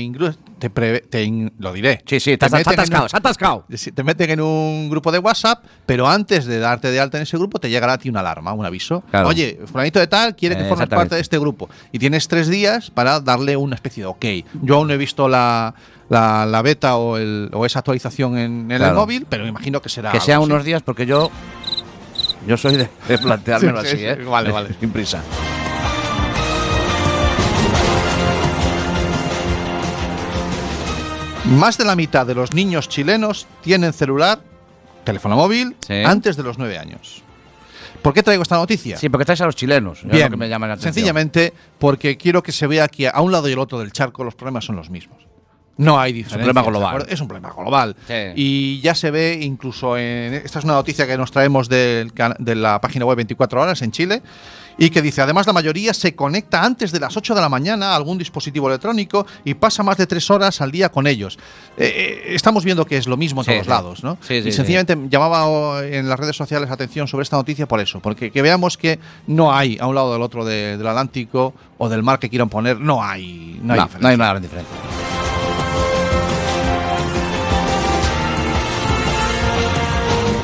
te, 0.61 0.69
pre- 0.69 1.01
te 1.01 1.23
in- 1.23 1.51
lo 1.57 1.73
diré. 1.73 2.03
Sí, 2.05 2.19
sí, 2.19 2.31
te 2.37 2.37
te 2.37 2.45
has 2.45 2.53
atascado, 2.53 3.07
atascado. 3.11 3.65
Te 3.95 4.03
meten 4.03 4.29
en 4.29 4.41
un 4.41 4.89
grupo 4.91 5.11
de 5.11 5.17
WhatsApp, 5.17 5.63
pero 5.87 6.07
antes 6.07 6.45
de 6.45 6.59
darte 6.59 6.91
de 6.91 6.99
alta 6.99 7.17
en 7.17 7.23
ese 7.23 7.35
grupo 7.35 7.59
te 7.59 7.67
llegará 7.71 7.93
a 7.93 7.97
ti 7.97 8.09
una 8.09 8.19
alarma, 8.19 8.53
un 8.53 8.63
aviso. 8.63 9.01
Claro. 9.09 9.27
Oye, 9.29 9.59
fulanito 9.65 9.99
de 9.99 10.05
tal 10.05 10.35
quiere 10.35 10.55
que 10.55 10.61
Eh, 10.65 10.69
formes 10.69 10.87
parte 10.87 11.15
de 11.15 11.21
este 11.21 11.39
grupo. 11.39 11.67
Y 11.91 11.97
tienes 11.97 12.27
tres 12.27 12.47
días 12.47 12.91
para 12.91 13.19
darle 13.19 13.57
una 13.57 13.73
especie 13.73 14.03
de 14.03 14.07
ok. 14.07 14.25
Yo 14.61 14.75
aún 14.75 14.87
no 14.87 14.93
he 14.93 14.97
visto 14.97 15.27
la, 15.27 15.73
la, 16.09 16.45
la 16.45 16.61
beta 16.61 16.95
o, 16.97 17.17
el- 17.17 17.49
o 17.53 17.65
esa 17.65 17.79
actualización 17.79 18.37
en, 18.37 18.71
en 18.71 18.81
el 18.83 18.93
móvil, 18.93 19.25
pero 19.27 19.41
me 19.43 19.49
imagino 19.49 19.81
que 19.81 19.89
será. 19.89 20.11
Que 20.11 20.19
sea 20.19 20.37
así. 20.37 20.45
unos 20.45 20.63
días, 20.63 20.83
porque 20.83 21.07
yo. 21.07 21.31
Yo 22.47 22.55
soy 22.57 22.75
de, 22.77 22.87
de 23.07 23.17
planteármelo 23.17 23.81
Sí, 23.81 23.87
así, 23.87 23.97
sí, 23.97 24.05
¿eh? 24.05 24.15
vale, 24.25 24.51
vale. 24.51 24.69
Sin 24.79 24.91
prisa. 24.91 25.21
Más 31.45 31.77
de 31.77 31.85
la 31.85 31.95
mitad 31.95 32.25
de 32.25 32.35
los 32.35 32.53
niños 32.53 32.87
chilenos 32.87 33.47
tienen 33.63 33.93
celular, 33.93 34.39
teléfono 35.03 35.35
móvil, 35.35 35.75
Sí. 35.85 36.03
antes 36.05 36.37
de 36.37 36.43
los 36.43 36.57
nueve 36.57 36.77
años. 36.77 37.23
¿Por 38.01 38.13
qué 38.13 38.23
traigo 38.23 38.43
esta 38.43 38.55
noticia? 38.57 38.97
Sí, 38.97 39.09
porque 39.09 39.25
traes 39.25 39.41
a 39.41 39.45
los 39.45 39.55
chilenos. 39.55 39.99
es 39.99 40.05
lo 40.23 40.29
que 40.29 40.37
me 40.37 40.49
llama 40.49 40.67
la 40.67 40.73
atención. 40.73 40.93
sencillamente 40.93 41.53
porque 41.79 42.17
quiero 42.17 42.41
que 42.43 42.51
se 42.51 42.67
vea 42.67 42.87
que 42.87 43.07
a 43.07 43.21
un 43.21 43.31
lado 43.31 43.49
y 43.49 43.53
al 43.53 43.59
otro 43.59 43.79
del 43.79 43.91
charco 43.91 44.23
los 44.23 44.35
problemas 44.35 44.65
son 44.65 44.75
los 44.75 44.89
mismos. 44.89 45.17
No 45.77 45.99
hay 45.99 46.13
diferencia. 46.13 46.37
problema 46.53 46.61
global. 46.69 47.05
Es 47.09 47.19
un 47.21 47.27
problema 47.27 47.51
global. 47.55 47.95
Sí. 48.07 48.13
Y 48.35 48.81
ya 48.81 48.93
se 48.93 49.09
ve 49.11 49.39
incluso 49.41 49.97
en. 49.97 50.33
Esta 50.35 50.59
es 50.59 50.65
una 50.65 50.73
noticia 50.73 51.07
que 51.07 51.17
nos 51.17 51.31
traemos 51.31 51.69
del 51.69 52.11
de 52.39 52.55
la 52.55 52.79
página 52.81 53.05
web 53.05 53.15
24 53.15 53.61
horas 53.61 53.81
en 53.81 53.91
Chile. 53.91 54.21
Y 54.77 54.89
que 54.89 55.01
dice, 55.01 55.21
además 55.21 55.45
la 55.45 55.53
mayoría 55.53 55.93
se 55.93 56.15
conecta 56.15 56.63
antes 56.63 56.91
de 56.91 56.99
las 56.99 57.15
8 57.15 57.35
de 57.35 57.41
la 57.41 57.49
mañana 57.49 57.91
a 57.91 57.95
algún 57.95 58.17
dispositivo 58.17 58.67
electrónico 58.69 59.27
y 59.43 59.53
pasa 59.53 59.83
más 59.83 59.97
de 59.97 60.07
3 60.07 60.31
horas 60.31 60.61
al 60.61 60.71
día 60.71 60.89
con 60.89 61.07
ellos. 61.07 61.37
Eh, 61.77 62.23
eh, 62.29 62.33
estamos 62.35 62.63
viendo 62.63 62.85
que 62.85 62.97
es 62.97 63.05
lo 63.05 63.17
mismo 63.17 63.41
en 63.41 63.45
Sí, 63.45 63.51
todos 63.51 63.63
sí. 63.65 63.69
lados, 63.69 64.03
¿no? 64.03 64.17
Y 64.29 64.51
sencillamente 64.51 64.97
llamaba 65.09 65.85
en 65.85 66.07
las 66.07 66.19
redes 66.19 66.37
sociales 66.37 66.71
atención 66.71 67.07
sobre 67.07 67.23
esta 67.23 67.35
noticia 67.35 67.67
por 67.67 67.79
eso, 67.81 67.99
porque 67.99 68.31
que 68.31 68.41
veamos 68.41 68.77
que 68.77 68.97
no 69.27 69.53
hay 69.53 69.77
a 69.79 69.87
un 69.87 69.93
lado 69.95 70.13
del 70.13 70.21
otro 70.21 70.45
de- 70.45 70.77
del 70.77 70.87
Atlántico 70.87 71.53
o 71.77 71.89
del 71.89 72.01
mar 72.01 72.17
que 72.19 72.29
quieran 72.29 72.49
poner, 72.49 72.79
no 72.79 73.03
hay, 73.03 73.59
no 73.61 73.73
hay 73.73 73.79
No, 73.79 73.85
diferencia. 73.85 73.99
no 73.99 74.07
hay 74.07 74.15
una 74.15 74.29
gran 74.29 74.41
diferencia. 74.41 74.77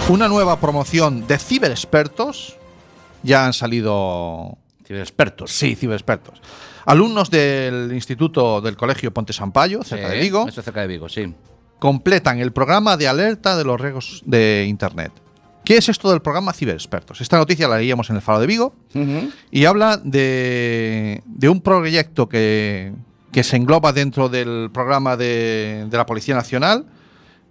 Una 0.10 0.28
nueva 0.30 0.60
promoción 0.60 1.28
de 1.28 1.38
ciberexpertos. 1.38 2.56
Ya 3.24 3.46
han 3.46 3.54
salido. 3.54 4.58
Ciberexpertos. 4.86 5.52
Sí, 5.52 5.76
ciberexpertos. 5.76 6.42
Alumnos 6.86 7.30
del 7.30 7.92
Instituto 7.94 8.62
del 8.62 8.78
Colegio 8.78 9.14
Ponte 9.14 9.34
Sampaio, 9.34 9.84
cerca 9.84 10.08
Sí, 10.10 10.16
de 10.16 10.22
Vigo, 10.22 10.48
Eso 10.48 10.62
es 10.62 10.66
cerca 10.66 10.80
de 10.82 10.88
Vigo, 10.88 11.10
sí. 11.10 11.34
completan 11.80 12.40
el 12.40 12.54
programa 12.54 12.96
de 12.96 13.10
alerta 13.10 13.58
de 13.58 13.66
los 13.66 13.80
riesgos 13.82 14.24
de 14.26 14.66
Internet. 14.70 15.12
¿Qué 15.66 15.76
es 15.76 15.90
esto 15.90 16.10
del 16.10 16.22
programa 16.22 16.54
Ciberexpertos? 16.54 17.20
Esta 17.20 17.38
noticia 17.38 17.68
la 17.68 17.78
leíamos 17.78 18.10
en 18.10 18.16
el 18.16 18.22
Faro 18.22 18.40
de 18.40 18.48
Vigo 18.48 18.74
y 19.52 19.66
habla 19.66 19.98
de, 20.02 21.22
de 21.26 21.50
un 21.50 21.60
proyecto 21.60 22.30
que, 22.30 22.94
que 23.34 23.44
se 23.44 23.58
engloba 23.58 23.92
dentro 23.92 24.30
del 24.30 24.70
programa 24.74 25.18
de, 25.18 25.86
de 25.90 25.98
la 25.98 26.06
Policía 26.06 26.36
Nacional. 26.36 26.86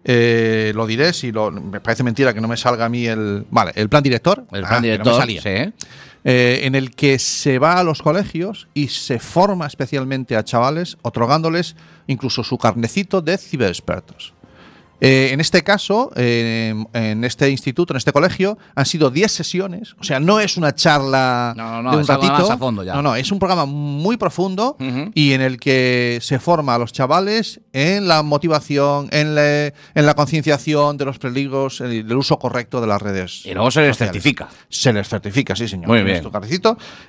Eh, 0.09 0.73
lo 0.77 0.87
diré 0.87 1.13
si 1.13 1.33
lo, 1.33 1.51
me 1.51 1.81
parece 1.81 2.05
mentira 2.05 2.33
que 2.33 2.41
no 2.41 2.47
me 2.47 2.57
salga 2.57 2.85
a 2.85 2.89
mí 2.89 3.07
el. 3.07 3.45
Vale, 3.51 3.73
el 3.75 3.89
plan 3.89 4.05
director. 4.05 4.47
El 4.53 4.65
Ah, 4.65 4.69
plan 4.69 4.83
no 4.83 4.89
director, 4.89 5.15
salía. 5.17 5.43
sí. 5.43 5.73
Eh, 6.29 6.61
en 6.65 6.75
el 6.75 6.93
que 6.95 7.19
se 7.21 7.59
va 7.61 7.79
a 7.79 7.85
los 7.85 8.03
colegios 8.03 8.67
y 8.75 8.89
se 8.89 9.19
forma 9.21 9.67
especialmente 9.67 10.37
a 10.37 10.43
chavales, 10.45 10.97
otorgándoles 11.03 11.77
incluso 12.09 12.43
su 12.45 12.57
carnecito 12.59 13.21
de 13.21 13.37
ciberexpertos. 13.39 14.33
Eh, 15.01 15.31
en 15.33 15.41
este 15.41 15.63
caso, 15.63 16.11
eh, 16.17 16.75
en 16.95 17.25
este 17.25 17.51
instituto, 17.51 17.93
en 17.93 17.99
este 17.99 18.13
colegio, 18.13 18.57
han 18.75 18.87
sido 18.87 19.11
10 19.11 19.31
sesiones. 19.31 19.95
O 20.01 20.05
sea, 20.05 20.21
no 20.21 20.41
es 20.41 20.57
una 20.57 20.75
charla 20.75 21.53
No, 21.57 21.83
no, 21.83 21.83
no, 21.83 21.91
de 21.93 21.97
un 21.99 22.07
ratito. 22.07 22.33
más 22.33 22.51
a 22.51 22.57
fondo 22.59 22.83
ya. 22.83 22.95
No, 22.95 23.03
no, 23.03 23.17
es 23.17 23.31
un 23.31 23.39
programa 23.39 23.67
muy 23.67 24.17
profundo 24.17 24.77
y 25.15 25.33
en 25.33 25.41
el 25.43 25.59
que 25.61 26.19
se 26.23 26.39
forma 26.39 26.75
a 26.75 26.79
los 26.79 26.93
chavales 26.93 27.61
en 27.73 28.09
la 28.09 28.23
motivación, 28.23 29.09
en, 29.13 29.35
la- 29.35 29.67
en 29.67 30.07
la 30.07 30.15
concienciación 30.15 30.97
de 30.97 31.05
los 31.05 31.19
peligros, 31.19 31.81
eh, 31.83 31.85
del 32.03 32.17
uso 32.17 32.39
correcto 32.39 32.81
de 32.81 32.87
las 32.87 33.03
redes. 33.03 33.45
Y 33.45 33.53
luego 33.53 33.71
se 33.71 33.81
les 33.83 33.91
sociales. 33.97 34.13
certifica. 34.15 34.49
Se 34.69 34.93
les 34.93 35.09
certifica, 35.09 35.55
sí, 35.57 35.69
señor. 35.69 35.89
Muy 35.89 36.03
bien. 36.03 36.23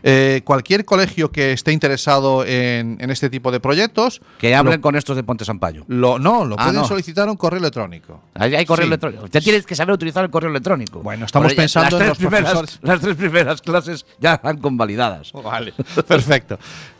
Eh, 0.04 0.42
cualquier 0.44 0.86
colegio 0.86 1.32
que 1.32 1.54
esté 1.54 1.72
interesado 1.72 2.44
en, 2.46 2.98
en 3.00 3.10
este 3.12 3.30
tipo 3.30 3.52
de 3.52 3.60
proyectos, 3.60 4.22
Que 4.40 4.56
hablen 4.56 4.76
lo- 4.76 4.82
con 4.82 4.96
estos 4.96 5.16
de 5.16 5.24
Ponte 5.24 5.46
Sampaio. 5.46 5.86
lo, 5.88 6.20
no, 6.20 6.46
lo 6.46 6.56
Ah, 6.60 6.66
pueden 6.66 6.86
solicitar 6.86 7.30
un 7.30 7.38
correo 7.38 7.60
electrónico. 7.60 7.77
Ahí 8.34 8.56
hay 8.56 8.66
correo 8.66 8.86
Sí. 8.86 8.88
electrónico. 8.88 9.28
Ya 9.28 9.42
tienes 9.42 9.66
que 9.66 9.76
saber 9.76 9.94
utilizar 9.94 10.24
el 10.24 10.30
correo 10.32 10.50
electrónico. 10.50 11.00
Bueno, 11.02 11.26
estamos 11.26 11.48
Porque 11.50 11.62
pensando 11.62 11.86
las 11.86 11.94
en 11.94 11.98
tres 12.00 12.10
los 12.10 12.18
primeras, 12.18 12.52
profesores. 12.52 12.80
Las 12.84 13.00
tres 13.02 13.16
primeras 13.16 13.62
clases 13.62 14.06
ya 14.20 14.36
están 14.36 14.58
convalidadas. 14.58 15.32
Vale, 15.34 15.74
perfecto. 16.08 16.58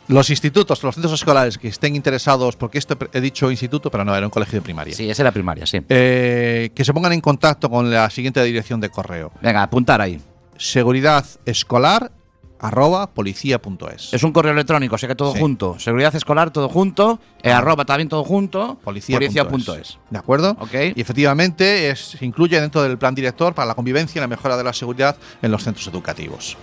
Los 0.08 0.30
institutos, 0.30 0.82
los 0.82 0.94
centros 0.94 1.12
escolares 1.12 1.58
que 1.58 1.68
estén 1.68 1.94
interesados, 1.94 2.56
porque 2.56 2.78
esto 2.78 2.96
he 3.12 3.20
dicho 3.20 3.50
instituto, 3.50 3.90
pero 3.90 4.04
no, 4.04 4.16
era 4.16 4.26
un 4.26 4.30
colegio 4.30 4.58
de 4.58 4.62
primaria. 4.62 4.94
Sí, 4.94 5.04
esa 5.10 5.22
es 5.22 5.24
la 5.24 5.32
primaria, 5.32 5.66
sí. 5.66 5.80
Eh, 5.88 6.70
que 6.74 6.84
se 6.84 6.94
pongan 6.94 7.12
en 7.12 7.20
contacto 7.20 7.68
con 7.68 7.90
la 7.90 8.08
siguiente 8.08 8.42
dirección 8.42 8.80
de 8.80 8.88
correo: 8.88 9.32
Venga, 9.42 9.62
apuntar 9.62 10.00
ahí. 10.00 10.20
seguridad 10.56 11.24
escolar 11.44 12.10
arroba 12.60 13.10
policía.es. 13.10 14.12
Es 14.14 14.22
un 14.22 14.32
correo 14.32 14.52
electrónico, 14.52 14.94
o 14.94 14.98
sea 14.98 15.08
que 15.08 15.14
todo 15.14 15.32
Sí. 15.32 15.38
junto. 15.40 15.78
Seguridad 15.78 16.14
escolar, 16.14 16.50
todo 16.50 16.68
junto. 16.68 17.18
eh, 17.42 17.52
Ah. 17.52 17.58
arroba 17.58 17.84
también 17.84 18.08
todo 18.08 18.24
junto. 18.24 18.78
Policía.es. 18.84 19.98
¿De 20.10 20.18
acuerdo? 20.18 20.56
Ok. 20.60 20.74
Y 20.96 21.00
efectivamente 21.00 21.88
es- 21.90 22.00
se 22.18 22.24
incluye 22.24 22.60
dentro 22.60 22.82
del 22.82 22.98
plan 22.98 23.14
director 23.14 23.54
para 23.54 23.66
la 23.66 23.74
convivencia 23.74 24.18
y 24.18 24.20
la 24.20 24.26
mejora 24.28 24.56
de 24.56 24.64
la 24.64 24.72
seguridad 24.72 25.16
en 25.40 25.50
los 25.52 25.62
centros 25.62 25.86
educativos. 25.86 26.56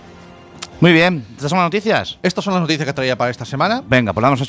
Muy 0.80 0.92
bien. 0.92 1.24
¿Estas 1.36 1.48
son 1.50 1.58
las 1.58 1.66
noticias? 1.66 2.18
Estas 2.22 2.44
son 2.44 2.52
las 2.52 2.60
noticias 2.60 2.86
que 2.86 2.92
traía 2.92 3.16
para 3.16 3.30
esta 3.30 3.44
semana 3.46 3.82
Venga, 3.88 4.12
pues 4.12 4.22
damos 4.22 4.40
a 4.42 4.44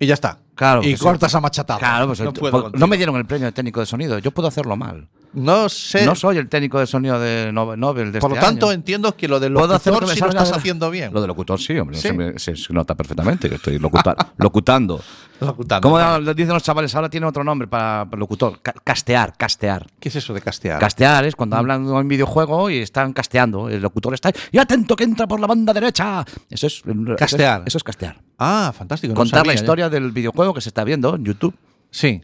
y 0.00 0.06
ya 0.06 0.14
está. 0.14 0.38
Claro. 0.54 0.82
y 0.82 0.96
sí. 0.96 1.02
cortas 1.02 1.34
a 1.34 1.40
machatada. 1.40 1.78
Claro, 1.78 2.06
pues 2.08 2.20
no, 2.20 2.30
el- 2.30 2.72
no 2.72 2.86
me 2.86 2.96
dieron 2.96 3.14
el 3.16 3.26
premio 3.26 3.46
de 3.46 3.52
técnico 3.52 3.80
de 3.80 3.86
sonido. 3.86 4.18
Yo 4.18 4.30
puedo 4.32 4.48
hacerlo 4.48 4.76
mal. 4.76 5.08
No 5.34 5.68
sé. 5.68 6.06
No 6.06 6.14
soy 6.14 6.38
el 6.38 6.48
técnico 6.48 6.78
de 6.80 6.86
sonido 6.86 7.20
de 7.20 7.50
Nobel, 7.52 8.10
de 8.12 8.18
Por 8.18 8.30
lo 8.30 8.36
este 8.36 8.46
tanto, 8.46 8.66
año. 8.66 8.72
entiendo 8.74 9.14
que 9.14 9.28
lo 9.28 9.38
del 9.38 9.52
lo 9.52 9.66
locutor 9.66 9.80
sí 10.08 10.20
lo 10.20 10.26
salga 10.26 10.42
estás 10.42 10.56
haciendo 10.58 10.90
bien. 10.90 11.12
Lo 11.12 11.20
de 11.20 11.26
locutor, 11.26 11.60
sí, 11.60 11.78
hombre. 11.78 11.96
Sí. 11.96 12.08
Se, 12.08 12.12
me- 12.14 12.38
se- 12.38 12.54
nota 12.72 12.94
perfectamente 12.94 13.48
que 13.48 13.56
estoy 13.56 13.78
locuta- 13.78 14.16
locutando. 14.38 15.00
Locutando. 15.40 15.88
¿Cómo 15.88 15.98
lo 16.18 16.34
dicen 16.34 16.52
los 16.54 16.62
chavales? 16.62 16.94
Ahora 16.96 17.08
tiene 17.08 17.26
otro 17.26 17.44
nombre 17.44 17.68
para 17.68 18.06
para 18.06 18.18
locutor. 18.18 18.60
Ca- 18.60 18.74
castear, 18.82 19.34
castear. 19.36 19.86
¿Qué 20.00 20.08
es 20.08 20.16
eso 20.16 20.32
de 20.34 20.40
castear? 20.40 20.80
Castear 20.80 21.24
es 21.26 21.36
cuando 21.36 21.56
hablan 21.56 21.84
de 21.86 21.92
un 21.92 22.08
videojuego 22.08 22.70
y 22.70 22.78
están 22.78 23.12
casteando. 23.12 23.68
El 23.68 23.80
locutor 23.82 24.14
está. 24.14 24.32
¡Y 24.50 24.58
atento 24.58 24.96
que 24.96 25.04
entra 25.04 25.26
por 25.28 25.38
la 25.38 25.46
banda 25.46 25.72
derecha! 25.72 26.24
Eso 26.50 26.66
es. 26.66 26.82
Castear. 27.16 27.62
Eso 27.66 27.78
es, 27.78 27.84
castear. 27.84 28.16
ah, 28.38 28.72
fantástico. 28.76 29.12
no 29.12 29.16
Contar 29.18 29.40
sabía 29.40 29.52
la 29.52 29.54
yo. 29.56 29.62
historia 29.62 29.88
del 29.90 30.10
videojuego 30.10 30.54
que 30.54 30.60
se 30.60 30.70
está 30.70 30.82
viendo 30.84 31.14
en 31.14 31.24
YouTube. 31.24 31.54
Sí. 31.90 32.20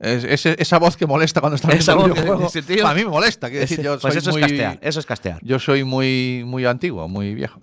Es- 0.00 0.46
esa 0.46 0.78
voz 0.78 0.96
que 0.96 1.06
molesta 1.06 1.40
cuando 1.40 1.56
estás 1.56 1.74
Esa 1.74 1.94
voz 1.94 2.12
que 2.12 2.80
a 2.82 2.94
mí 2.94 3.04
me 3.04 3.10
molesta. 3.10 3.48
Decir, 3.48 3.80
yo 3.82 3.98
pues 3.98 4.14
soy 4.14 4.18
eso 4.20 4.30
muy, 4.32 4.42
es 4.42 4.48
castear. 4.48 4.78
Eso 4.82 5.00
es 5.00 5.06
castear. 5.06 5.38
Yo 5.42 5.58
soy 5.58 5.84
muy, 5.84 6.42
muy 6.46 6.64
antiguo, 6.66 7.08
muy 7.08 7.34
viejo. 7.34 7.60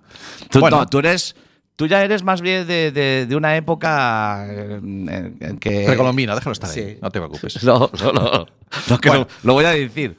Tú, 0.50 0.60
Bueno. 0.60 0.78
no, 0.78 0.86
tú 0.86 0.98
eres. 1.00 1.36
Tú 1.76 1.86
ya 1.88 2.04
eres 2.04 2.22
más 2.22 2.40
bien 2.40 2.66
de, 2.68 2.92
de- 2.92 3.26
de 3.26 3.36
una 3.36 3.56
época 3.56 4.46
eh, 4.48 4.80
en, 4.80 5.58
que. 5.60 5.84
Precolombina, 5.86 6.34
déjalo 6.34 6.52
estar 6.52 6.70
ahí. 6.70 6.98
No 7.02 7.10
te 7.10 7.18
preocupes. 7.18 7.62
No, 7.64 7.90
no, 8.00 8.12
no. 8.12 8.46
No, 8.88 8.98
que 8.98 9.08
Bueno. 9.08 9.26
lo, 9.42 9.48
lo 9.48 9.52
voy 9.54 9.64
a 9.64 9.70
decir. 9.70 10.16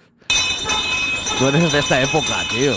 Tú 1.40 1.48
eres 1.48 1.72
de 1.72 1.80
esta 1.80 2.02
época, 2.02 2.44
tío. 2.50 2.74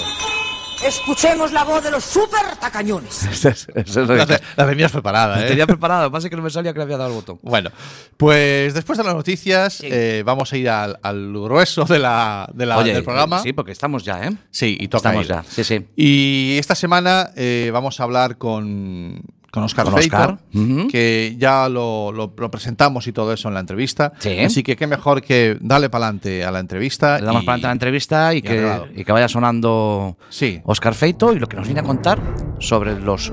Escuchemos 0.85 1.53
la 1.53 1.65
voz 1.65 1.83
de 1.83 1.91
los 1.91 2.05
super 2.05 2.57
tacañones. 2.61 3.25
Eso 3.31 3.49
es, 3.49 3.67
eso 3.75 4.03
es 4.03 4.09
lo 4.09 4.15
La, 4.15 4.27
que- 4.27 4.41
la 4.57 4.67
tenías 4.69 4.93
preparada, 4.93 5.37
La 5.37 5.45
¿eh? 5.45 5.49
tenía 5.49 5.67
preparado, 5.67 6.03
lo 6.05 6.09
que 6.11 6.13
pasa 6.13 6.27
es 6.27 6.31
que 6.31 6.37
no 6.37 6.43
me 6.43 6.51
salía 6.51 6.73
que 6.73 6.79
le 6.79 6.85
había 6.85 6.97
dado 6.97 7.11
el 7.11 7.17
botón. 7.17 7.39
Bueno, 7.43 7.71
pues 8.17 8.75
después 8.75 8.97
de 8.99 9.05
las 9.05 9.15
noticias 9.15 9.75
Sí. 9.75 9.89
eh, 9.91 10.23
vamos 10.25 10.53
a 10.53 10.57
ir 10.57 10.69
al, 10.71 10.99
al 11.03 11.33
grueso 11.33 11.85
de 11.85 11.99
la, 11.99 12.49
de 12.55 12.67
la- 12.67 12.79
Oye, 12.79 12.95
del 12.95 13.05
programa. 13.05 13.41
Sí, 13.43 13.53
porque 13.53 13.73
estamos 13.73 14.05
ya, 14.05 14.25
¿eh? 14.25 14.31
Sí, 14.51 14.77
y 14.81 14.89
toca 14.89 15.09
Estamos 15.11 15.25
ir. 15.27 15.31
ya, 15.33 15.43
sí, 15.43 15.65
sí. 15.65 15.87
Y 15.97 16.57
esta 16.59 16.75
semana 16.75 17.31
eh, 17.37 17.71
vamos 17.73 17.99
a 18.01 18.05
hablar 18.05 18.39
con, 18.39 19.21
con 19.51 19.63
Oscar 19.63 19.87
Con 19.87 20.39
ujú. 20.55 20.89
que 20.89 21.35
ya 21.39 21.69
lo, 21.69 22.13
lo- 22.13 22.33
lo 22.37 22.51
presentamos 22.51 23.07
y 23.07 23.13
todo 23.13 23.33
eso 23.33 23.49
en 23.49 23.55
la 23.55 23.61
entrevista. 23.61 24.13
Sí. 24.19 24.39
Así 24.41 24.63
que 24.63 24.77
qué 24.77 24.87
mejor 24.87 25.23
que 25.23 25.57
darle 25.61 25.89
para 25.89 26.05
adelante 26.07 26.45
a 26.45 26.51
la 26.51 26.59
entrevista. 26.61 27.19
Le 27.19 27.25
damos 27.27 27.45
para 27.45 27.55
adelante 27.55 27.67
la 27.69 27.73
entrevista 27.73 28.35
y, 28.35 28.39
y 28.39 28.43
que, 28.43 28.81
y 28.97 29.05
que 29.05 29.13
vaya 29.13 29.29
sonando 29.29 30.17
Sí. 30.29 30.61
Oscar 30.65 30.95
Feito 30.95 31.33
y 31.33 31.39
lo 31.39 31.49
que 31.49 31.57
nos 31.57 31.67
viene 31.67 31.81
a 31.81 31.85
contar 31.85 32.21
sobre 32.59 32.99
los 33.01 33.29
eh, 33.31 33.33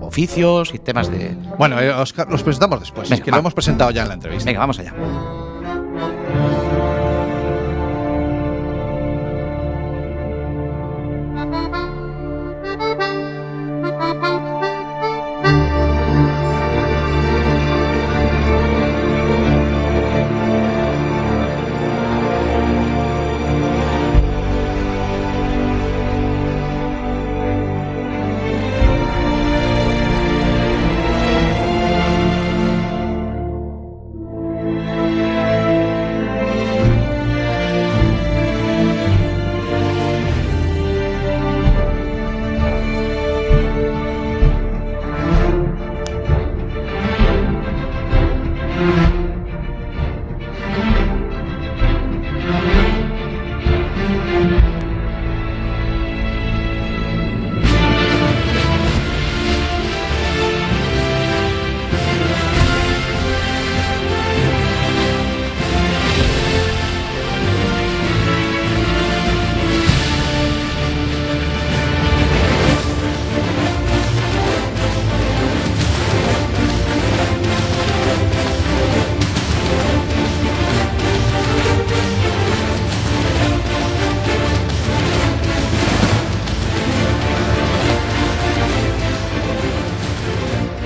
oficios 0.00 0.72
y 0.74 0.78
temas 0.78 1.10
de. 1.10 1.36
Bueno, 1.58 1.78
eh, 1.80 1.90
Óscar, 1.92 2.30
los 2.30 2.42
presentamos 2.42 2.80
después. 2.80 3.08
Venga, 3.08 3.16
es 3.16 3.24
que 3.24 3.30
va. 3.30 3.36
lo 3.36 3.40
hemos 3.40 3.54
presentado 3.54 3.90
ya 3.90 4.02
en 4.02 4.08
la 4.08 4.14
entrevista. 4.14 4.46
Venga, 4.46 4.60
vamos 4.60 4.78
allá. 4.78 4.94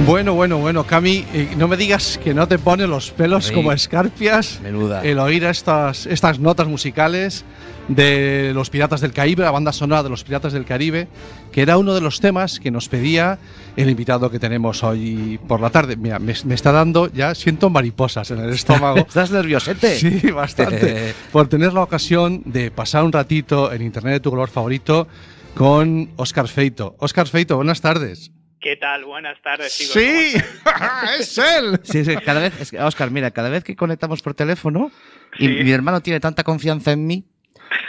Bueno, 0.07 0.35
bueno, 0.35 0.59
bueno, 0.59 0.85
Cami, 0.85 1.25
eh, 1.33 1.55
no 1.57 1.67
me 1.67 1.79
digas 1.79 2.21
que 2.23 2.35
no 2.35 2.47
te 2.47 2.59
pone 2.59 2.87
los 2.87 3.11
pelos 3.11 3.51
como 3.51 3.73
escarpias 3.73 4.61
Menuda. 4.63 5.03
el 5.03 5.19
oír 5.19 5.45
estas, 5.45 6.05
estas 6.05 6.39
notas 6.39 6.69
musicales 6.69 7.43
de 7.89 8.53
Los 8.55 8.69
Piratas 8.69 9.01
del 9.01 9.15
Caribe, 9.15 9.45
la 9.45 9.51
banda 9.51 9.73
sonora 9.73 10.03
de 10.03 10.11
Los 10.11 10.23
Piratas 10.23 10.53
del 10.53 10.67
Caribe, 10.67 11.09
que 11.53 11.63
era 11.63 11.79
uno 11.79 11.95
de 11.95 12.03
los 12.03 12.21
temas 12.21 12.61
que 12.61 12.71
nos 12.71 12.91
pedía 12.91 13.39
el 13.77 13.89
invitado 13.89 14.31
que 14.31 14.39
tenemos 14.39 14.85
hoy 14.85 15.41
por 15.49 15.61
la 15.61 15.71
tarde. 15.71 15.97
Mira, 15.97 16.19
me, 16.19 16.35
me 16.45 16.55
está 16.55 16.71
dando, 16.71 17.11
ya 17.11 17.35
siento 17.35 17.71
mariposas 17.71 18.31
en 18.31 18.41
el 18.41 18.51
estómago. 18.51 18.99
¿Estás 18.99 19.31
nerviosete? 19.31 19.99
Sí, 20.05 20.31
bastante. 20.31 21.15
por 21.33 21.49
tener 21.49 21.73
la 21.73 21.83
ocasión 21.83 22.43
de 22.45 22.71
pasar 22.71 23.05
un 23.05 23.13
ratito 23.13 23.73
en 23.73 23.81
Internet 23.81 24.15
de 24.15 24.21
tu 24.21 24.31
color 24.31 24.51
favorito 24.51 25.09
con 25.55 26.11
Oscar 26.17 26.49
Feito. 26.49 26.95
Oscar 26.99 27.27
Feito, 27.27 27.57
buenas 27.57 27.81
tardes. 27.81 28.31
¿Qué 28.65 28.77
tal? 28.77 29.05
Buenas 29.05 29.39
tardes, 29.43 29.77
chicos. 29.77 29.93
Sí, 29.93 30.35
es 31.21 31.37
él. 31.37 31.79
Sí, 31.83 32.03
sí, 32.03 32.17
cada 32.17 32.41
vez, 32.41 32.59
es 32.59 32.71
que, 32.71 32.81
Oscar, 32.81 33.11
mira, 33.11 33.31
cada 33.31 33.51
vez 33.51 33.63
que 33.63 33.77
conectamos 33.77 34.23
por 34.23 34.33
teléfono, 34.33 34.91
y 35.39 35.49
mi 35.49 35.71
hermano 35.71 36.01
tiene 36.01 36.19
tanta 36.19 36.45
confianza 36.45 36.93
en 36.93 37.07
mí 37.07 37.25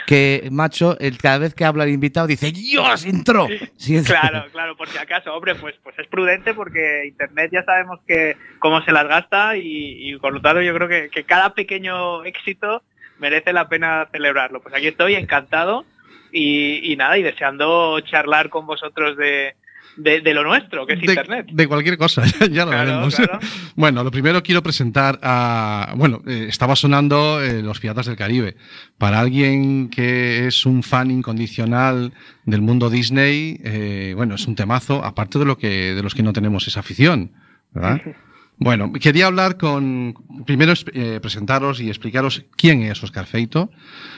que, 0.06 0.48
macho, 0.52 0.98
el, 1.00 1.16
cada 1.16 1.38
vez 1.38 1.54
que 1.54 1.64
habla 1.64 1.84
el 1.84 1.90
invitado 1.90 2.26
dice, 2.26 2.52
¡Dios, 2.52 3.06
entró! 3.06 3.48
Sí, 3.78 3.96
es- 3.96 4.06
Claro, 4.06 4.44
claro, 4.52 4.76
por 4.76 4.88
si 4.90 4.98
acaso, 4.98 5.32
hombre, 5.34 5.54
pues, 5.54 5.76
pues 5.82 5.98
es 5.98 6.06
prudente 6.08 6.52
porque 6.52 7.06
Internet 7.06 7.50
ya 7.54 7.64
sabemos 7.64 8.00
que 8.06 8.36
cómo 8.58 8.82
se 8.84 8.92
las 8.92 9.08
gasta 9.08 9.56
y, 9.56 9.62
y 10.10 10.16
por 10.18 10.34
lo 10.34 10.42
tanto 10.42 10.60
yo 10.60 10.74
creo 10.74 10.88
que, 10.88 11.08
que 11.08 11.24
cada 11.24 11.54
pequeño 11.54 12.22
éxito 12.24 12.82
merece 13.18 13.54
la 13.54 13.66
pena 13.70 14.08
celebrarlo. 14.12 14.60
Pues 14.60 14.74
aquí 14.74 14.88
estoy 14.88 15.14
encantado 15.14 15.86
y, 16.32 16.92
y 16.92 16.96
nada, 16.96 17.16
y 17.16 17.22
deseando 17.22 17.98
charlar 18.00 18.50
con 18.50 18.66
vosotros 18.66 19.16
de, 19.16 19.54
de, 19.96 20.20
de 20.20 20.34
lo 20.34 20.44
nuestro, 20.44 20.86
que 20.86 20.94
es 20.94 21.00
de, 21.00 21.06
Internet. 21.06 21.46
de 21.50 21.66
cualquier 21.66 21.96
cosa, 21.98 22.24
ya 22.50 22.64
lo 22.64 22.70
Claro, 22.70 22.86
veremos. 22.90 23.16
claro. 23.16 23.38
Bueno, 23.74 24.04
lo 24.04 24.10
primero 24.10 24.42
quiero 24.42 24.62
presentar 24.62 25.18
a. 25.22 25.94
Bueno, 25.96 26.22
eh, 26.26 26.46
estaba 26.48 26.76
sonando 26.76 27.42
eh, 27.42 27.62
Los 27.62 27.80
Piratas 27.80 28.06
del 28.06 28.16
Caribe. 28.16 28.56
Para 28.98 29.20
alguien 29.20 29.88
que 29.88 30.46
es 30.46 30.66
un 30.66 30.82
fan 30.82 31.10
incondicional 31.10 32.12
del 32.44 32.62
mundo 32.62 32.90
Disney, 32.90 33.60
eh, 33.64 34.12
bueno, 34.16 34.34
es 34.36 34.46
un 34.46 34.54
temazo, 34.54 35.04
aparte 35.04 35.38
de 35.38 35.44
lo 35.44 35.58
que 35.58 35.94
de 35.94 36.02
los 36.02 36.14
que 36.14 36.22
no 36.22 36.32
tenemos 36.32 36.66
esa 36.68 36.80
afición, 36.80 37.32
¿verdad? 37.72 38.00
Bueno, 38.58 38.90
quería 38.94 39.26
hablar 39.26 39.58
con. 39.58 40.14
Primero 40.46 40.72
eh, 40.94 41.18
presentaros 41.20 41.78
y 41.78 41.88
explicaros 41.88 42.46
quién 42.56 42.84
es 42.84 43.02
Oscar 43.02 43.26
Feito. 43.26 43.70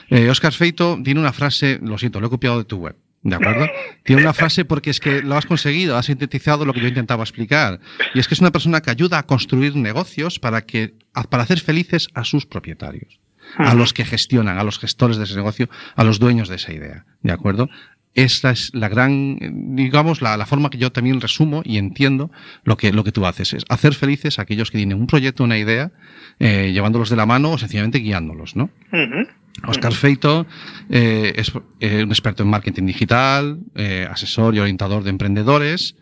Eh, 0.09 0.29
Oscar 0.29 0.53
Feito 0.53 0.97
tiene 1.03 1.19
una 1.19 1.33
frase, 1.33 1.77
lo 1.83 1.97
siento, 1.97 2.21
lo 2.21 2.27
he 2.27 2.29
copiado 2.29 2.57
de 2.57 2.63
tu 2.63 2.77
web. 2.77 2.95
¿De 3.21 3.35
acuerdo? 3.35 3.67
Tiene 4.03 4.21
una 4.21 4.33
frase 4.33 4.63
porque 4.63 4.89
es 4.89 4.99
que 4.99 5.21
lo 5.21 5.35
has 5.35 5.45
conseguido, 5.45 5.97
has 5.97 6.05
sintetizado 6.05 6.65
lo 6.65 6.73
que 6.73 6.79
yo 6.79 6.87
intentaba 6.87 7.23
explicar. 7.23 7.79
Y 8.13 8.19
es 8.19 8.27
que 8.27 8.33
es 8.33 8.39
una 8.39 8.51
persona 8.51 8.81
que 8.81 8.91
ayuda 8.91 9.19
a 9.19 9.23
construir 9.23 9.75
negocios 9.75 10.39
para, 10.39 10.65
que, 10.65 10.93
para 11.29 11.43
hacer 11.43 11.59
felices 11.59 12.07
a 12.13 12.23
sus 12.23 12.45
propietarios, 12.45 13.19
a 13.57 13.73
los 13.73 13.93
que 13.93 14.05
gestionan, 14.05 14.57
a 14.57 14.63
los 14.63 14.79
gestores 14.79 15.17
de 15.17 15.25
ese 15.25 15.35
negocio, 15.35 15.69
a 15.95 16.03
los 16.03 16.19
dueños 16.19 16.47
de 16.47 16.55
esa 16.55 16.71
idea. 16.71 17.05
¿De 17.21 17.33
acuerdo? 17.33 17.69
Esta 18.15 18.51
es 18.51 18.73
la 18.73 18.89
gran, 18.89 19.37
digamos, 19.75 20.21
la, 20.21 20.35
la 20.35 20.45
forma 20.45 20.69
que 20.69 20.77
yo 20.77 20.91
también 20.91 21.21
resumo 21.21 21.61
y 21.63 21.77
entiendo 21.77 22.31
lo 22.63 22.75
que, 22.75 22.91
lo 22.91 23.03
que 23.03 23.11
tú 23.11 23.25
haces. 23.25 23.53
Es 23.53 23.65
hacer 23.69 23.93
felices 23.93 24.39
a 24.39 24.43
aquellos 24.43 24.71
que 24.71 24.77
tienen 24.77 24.97
un 24.97 25.07
proyecto, 25.07 25.43
una 25.43 25.57
idea, 25.57 25.91
eh, 26.39 26.71
llevándolos 26.73 27.09
de 27.09 27.17
la 27.17 27.25
mano 27.25 27.51
o 27.51 27.57
sencillamente 27.57 27.99
guiándolos, 27.99 28.55
¿no? 28.55 28.71
Oscar 29.67 29.93
Feito 29.93 30.45
eh, 30.89 31.33
es 31.35 31.51
eh, 31.79 32.03
un 32.03 32.09
experto 32.09 32.43
en 32.43 32.49
marketing 32.49 32.85
digital, 32.85 33.59
eh, 33.75 34.07
asesor 34.09 34.55
y 34.55 34.59
orientador 34.59 35.03
de 35.03 35.09
emprendedores 35.09 35.95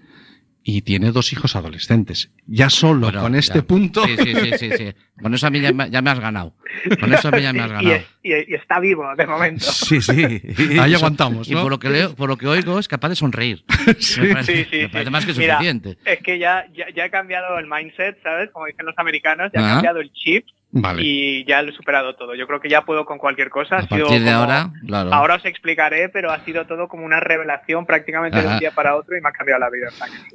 y 0.70 0.82
tiene 0.82 1.12
dos 1.14 1.32
hijos 1.32 1.56
adolescentes. 1.56 2.30
Ya 2.46 2.70
solo 2.70 3.00
Bueno, 3.08 3.22
con 3.22 3.32
ya. 3.34 3.40
este 3.40 3.64
punto. 3.64 4.04
Sí, 4.04 4.18
sí, 4.18 4.34
sí, 4.36 4.52
sí, 4.58 4.70
sí. 4.78 4.94
Con 5.22 5.34
eso 5.34 5.48
a 5.48 5.50
mí 5.50 5.62
ya, 5.62 5.72
me- 5.72 5.90
ya 5.90 6.02
me 6.02 6.10
has 6.10 6.20
ganado. 6.20 6.56
Con 7.00 7.14
eso 7.14 7.30
a 7.30 7.32
mí 7.32 7.42
ya 7.42 7.54
me 7.54 7.62
has 7.62 7.68
Y, 7.72 7.74
ganado. 7.74 7.96
y- 8.22 8.34
y 8.52 8.54
está 8.54 8.82
vivo 8.82 9.06
de 9.18 9.26
momento. 9.26 9.64
Sí, 9.64 10.02
sí. 10.02 10.42
Ahí 10.80 10.94
aguantamos, 10.94 11.48
Y 11.48 11.54
¿no? 11.54 11.62
por 11.62 11.72
lo 11.72 11.80
que 11.80 11.90
leo, 11.90 12.14
por 12.16 12.28
lo 12.28 12.36
que 12.38 12.48
oigo, 12.48 12.80
es 12.80 12.90
capaz 12.90 13.08
de 13.10 13.16
sonreír. 13.16 13.64
Sí. 14.00 14.20
Me 14.20 14.34
parece, 14.34 14.64
Sí, 14.66 14.68
sí, 14.70 14.78
me 14.80 14.90
parece 14.90 15.10
más 15.10 15.26
que 15.26 15.34
Mira, 15.36 15.54
suficiente. 15.56 15.98
Es 16.04 16.20
que 16.22 16.38
ya, 16.38 16.66
ya, 16.76 16.86
ya 16.94 17.06
he 17.06 17.10
cambiado 17.10 17.58
el 17.60 17.68
mindset, 17.68 18.22
¿sabes? 18.22 18.50
Como 18.52 18.66
dicen 18.66 18.86
los 18.86 18.96
americanos, 18.98 19.50
ya 19.54 19.62
he 19.62 19.64
Ah. 19.64 19.74
cambiado 19.76 20.02
el 20.02 20.12
chip 20.12 20.46
Vale. 20.82 21.02
y 21.04 21.46
ya 21.46 21.62
lo 21.62 21.72
he 21.72 21.74
superado 21.76 22.16
todo. 22.16 22.36
Yo 22.36 22.48
creo 22.48 22.60
que 22.60 22.70
ya 22.70 22.82
puedo 22.84 23.06
con 23.06 23.18
cualquier 23.18 23.50
cosa. 23.50 23.76
A 23.76 23.80
Ha 23.80 23.88
sido 23.88 24.06
partir 24.08 24.20
de 24.24 24.32
como- 24.32 24.38
ahora, 24.44 24.70
claro. 24.86 25.14
Ahora 25.14 25.36
os 25.36 25.46
explicaré, 25.46 26.10
pero 26.10 26.32
ha 26.32 26.44
sido 26.46 26.66
todo 26.66 26.88
como 26.88 27.06
una 27.06 27.20
revelación 27.20 27.86
prácticamente 27.86 28.42
de 28.42 28.48
un 28.48 28.60
día 28.60 28.72
para 28.72 28.96
otro 28.96 29.18
y 29.18 29.22
me 29.22 29.30
ha 29.30 29.32
cambiado 29.32 29.60
la 29.60 29.70
vida. 29.70 29.88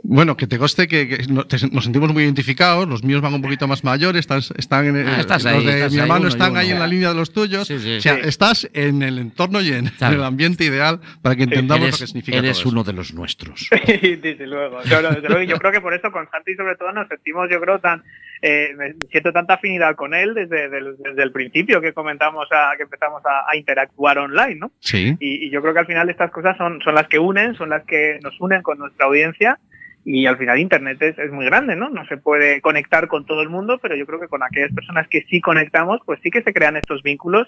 Bueno, 0.02 0.36
que 0.36 0.46
te 0.46 0.58
conste 0.58 0.88
que, 0.88 1.08
que 1.08 1.26
no- 1.28 1.46
te- 1.46 1.56
nos 1.70 1.84
sentimos 1.84 2.12
muy 2.12 2.24
identificados. 2.24 2.88
Los 2.88 3.02
míos 3.04 3.20
van 3.20 3.34
un 3.34 3.42
poquito 3.42 3.66
más 3.68 3.84
mayores. 3.84 4.20
Están, 4.20 4.38
están 4.56 4.86
en, 4.86 5.08
Ah, 5.08 5.20
estás 5.20 5.44
los 5.44 5.52
ahí, 5.54 5.64
de 5.66 5.72
estás 5.74 5.92
mi 5.92 5.98
hermano 6.00 6.24
y 6.24 6.28
están 6.28 6.50
uno. 6.52 6.60
ahí 6.60 6.70
en 6.70 6.78
la 6.78 6.86
línea 6.86 7.08
de 7.10 7.14
los 7.14 7.32
tuyos. 7.32 7.66
Sí, 7.68 7.78
sí. 7.78 7.96
O 7.96 8.00
sea, 8.00 8.14
Sí. 8.14 8.20
estás 8.24 8.70
en 8.74 9.02
el 9.02 9.18
entorno 9.18 9.60
y 9.60 9.72
en, 9.72 9.90
el 10.00 10.22
ambiente 10.24 10.64
ideal 10.64 11.00
para 11.22 11.36
que 11.36 11.44
entendamos 11.44 11.90
lo 11.90 11.96
que 11.98 12.06
significa 12.06 12.38
eres 12.38 12.52
todo 12.58 12.60
eso. 12.60 12.68
uno 12.70 12.84
de 12.84 12.92
los 12.92 13.14
nuestros. 13.14 13.68
desde 13.86 14.46
luego. 14.46 14.78
No, 14.90 15.02
no, 15.02 15.08
desde 15.10 15.28
luego. 15.28 15.42
Y 15.42 15.46
Yo 15.46 15.56
creo 15.58 15.72
que 15.72 15.80
por 15.80 15.94
eso 15.94 16.10
con 16.10 16.28
Santi 16.30 16.54
sobre 16.54 16.76
todo 16.76 16.92
nos 16.92 17.08
sentimos, 17.08 17.48
yo 17.50 17.60
creo, 17.60 17.78
tan 17.78 18.02
eh, 18.42 18.74
me 18.76 18.94
siento 19.10 19.32
tanta 19.32 19.54
afinidad 19.54 19.94
con 19.94 20.14
él 20.14 20.34
desde, 20.34 20.68
del- 20.68 20.96
desde 20.98 21.22
el 21.22 21.30
principio 21.32 21.80
que 21.80 21.92
comentamos 21.92 22.48
a, 22.50 22.72
que 22.76 22.82
empezamos 22.82 23.22
a, 23.24 23.48
a 23.48 23.56
interactuar 23.56 24.18
online, 24.18 24.56
¿no? 24.56 24.72
Sí. 24.80 25.16
Y, 25.20 25.46
y 25.46 25.50
yo 25.50 25.62
creo 25.62 25.72
que 25.72 25.80
al 25.80 25.86
final 25.86 26.10
estas 26.10 26.30
cosas 26.32 26.56
son, 26.56 26.80
son 26.82 26.94
las 26.96 27.06
que 27.08 27.18
unen, 27.20 27.54
son 27.54 27.70
las 27.70 27.84
que 27.84 28.18
nos 28.22 28.38
unen 28.40 28.62
con 28.62 28.78
nuestra 28.78 29.06
audiencia 29.06 29.58
y 30.04 30.26
al 30.26 30.36
final 30.36 30.58
Internet 30.58 31.00
es, 31.00 31.16
es 31.16 31.30
muy 31.30 31.44
grande, 31.46 31.76
¿no? 31.76 31.88
No 31.88 32.04
se 32.06 32.16
puede 32.16 32.60
conectar 32.60 33.06
con 33.06 33.24
todo 33.24 33.40
el 33.42 33.48
mundo, 33.48 33.78
pero 33.80 33.94
yo 33.94 34.04
creo 34.06 34.18
que 34.18 34.26
con 34.26 34.42
aquellas 34.42 34.72
personas 34.72 35.06
que 35.06 35.22
sí 35.30 35.40
conectamos, 35.40 36.00
pues 36.04 36.18
sí 36.24 36.30
que 36.32 36.42
se 36.42 36.52
crean 36.52 36.76
estos 36.76 37.04
vínculos 37.04 37.46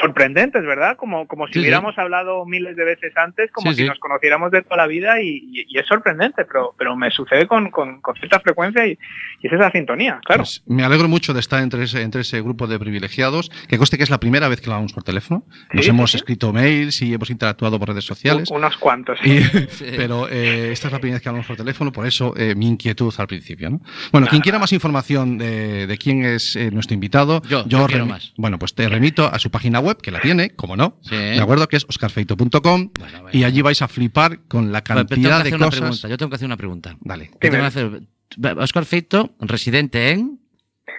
sorprendentes, 0.00 0.62
¿verdad? 0.64 0.96
Como, 0.96 1.26
como 1.26 1.46
si 1.46 1.52
Sí, 1.54 1.58
sí. 1.58 1.60
hubiéramos 1.60 1.96
hablado 1.98 2.44
miles 2.46 2.74
de 2.76 2.84
veces 2.84 3.12
antes, 3.16 3.50
como 3.52 3.70
Sí, 3.70 3.76
si 3.76 3.82
sí. 3.82 3.88
nos 3.88 3.98
conociéramos 3.98 4.50
de 4.50 4.62
toda 4.62 4.76
la 4.78 4.86
vida 4.86 5.20
y, 5.20 5.28
y- 5.52 5.66
y 5.68 5.78
es 5.78 5.86
sorprendente, 5.86 6.44
pero, 6.46 6.74
pero 6.78 6.96
me 6.96 7.10
sucede 7.10 7.46
con, 7.46 7.70
con- 7.70 8.00
con 8.00 8.14
cierta 8.16 8.40
frecuencia 8.40 8.86
y, 8.86 8.98
y 9.42 9.46
es 9.46 9.52
esa 9.52 9.70
sintonía, 9.70 10.20
claro. 10.24 10.42
Pues 10.42 10.62
me 10.66 10.84
alegro 10.84 11.08
mucho 11.08 11.34
de 11.34 11.40
estar 11.40 11.62
entre 11.62 11.82
ese, 11.84 12.02
entre 12.02 12.22
ese 12.22 12.40
grupo 12.40 12.66
de 12.66 12.78
privilegiados, 12.78 13.50
que 13.68 13.76
conste 13.78 13.96
que 13.98 14.04
es 14.04 14.10
la 14.10 14.18
primera 14.20 14.48
vez 14.48 14.60
que 14.60 14.66
lo 14.68 14.72
hablamos 14.72 14.92
por 14.92 15.02
teléfono. 15.02 15.44
Nos 15.72 15.86
hemos 15.86 16.14
escrito 16.14 16.52
mails 16.52 17.02
y 17.02 17.12
hemos 17.14 17.30
interactuado 17.30 17.78
por 17.78 17.88
redes 17.88 18.04
sociales. 18.04 18.50
U- 18.50 18.54
unos 18.54 18.76
cuantos. 18.78 19.18
Pero 19.96 20.28
eh, 20.28 20.72
esta 20.72 20.88
es 20.88 20.92
la 20.92 20.98
primera 20.98 21.16
vez 21.16 21.22
que 21.22 21.28
hablamos 21.28 21.46
por 21.46 21.56
teléfono, 21.56 21.92
por 21.92 22.06
eso 22.06 22.34
eh, 22.36 22.54
mi 22.54 22.68
inquietud 22.68 23.12
al 23.18 23.26
principio. 23.26 23.70
¿no? 23.70 23.80
Bueno, 24.12 24.26
quien 24.28 24.42
quiera 24.42 24.58
más 24.58 24.72
información 24.72 25.38
de, 25.38 25.86
de 25.86 25.98
quién 25.98 26.24
es 26.24 26.56
eh, 26.56 26.70
nuestro 26.70 26.94
invitado, 26.94 27.42
Yo, 27.48 27.64
yo 27.66 27.86
quiero 27.86 28.06
más. 28.06 28.32
Bueno, 28.36 28.58
pues 28.58 28.74
te 28.74 28.88
remito 28.88 29.26
a 29.26 29.38
su 29.38 29.50
página 29.50 29.73
web, 29.80 29.96
que 30.00 30.10
la 30.10 30.20
tiene, 30.20 30.50
como 30.50 30.76
no, 30.76 30.98
Sí. 31.02 31.16
¿de 31.16 31.40
acuerdo? 31.40 31.68
Que 31.68 31.76
es 31.76 31.84
oscarfeito.com 31.88 32.90
Bueno, 32.98 33.22
bueno. 33.22 33.28
y 33.32 33.44
allí 33.44 33.62
vais 33.62 33.80
a 33.82 33.88
flipar 33.88 34.40
con 34.48 34.72
la 34.72 34.82
Pero 34.82 35.06
tengo 35.06 35.08
que 35.08 35.14
cantidad 35.14 35.40
hacer 35.40 35.50
de 35.50 35.56
una 35.56 35.66
cosas. 35.66 35.80
pregunta. 35.80 36.08
Yo 36.08 36.16
tengo 36.18 36.30
que 36.30 36.36
hacer 36.36 36.46
una 36.46 36.56
pregunta. 36.56 36.96
Dale. 37.00 37.30
¿Qué 37.40 37.50
Dime. 37.50 37.70
tengo 37.70 37.90
que 37.90 37.98
hacer? 38.38 38.58
Oscar 38.58 38.84
Feito, 38.84 39.34
residente 39.40 40.10
en, 40.10 40.40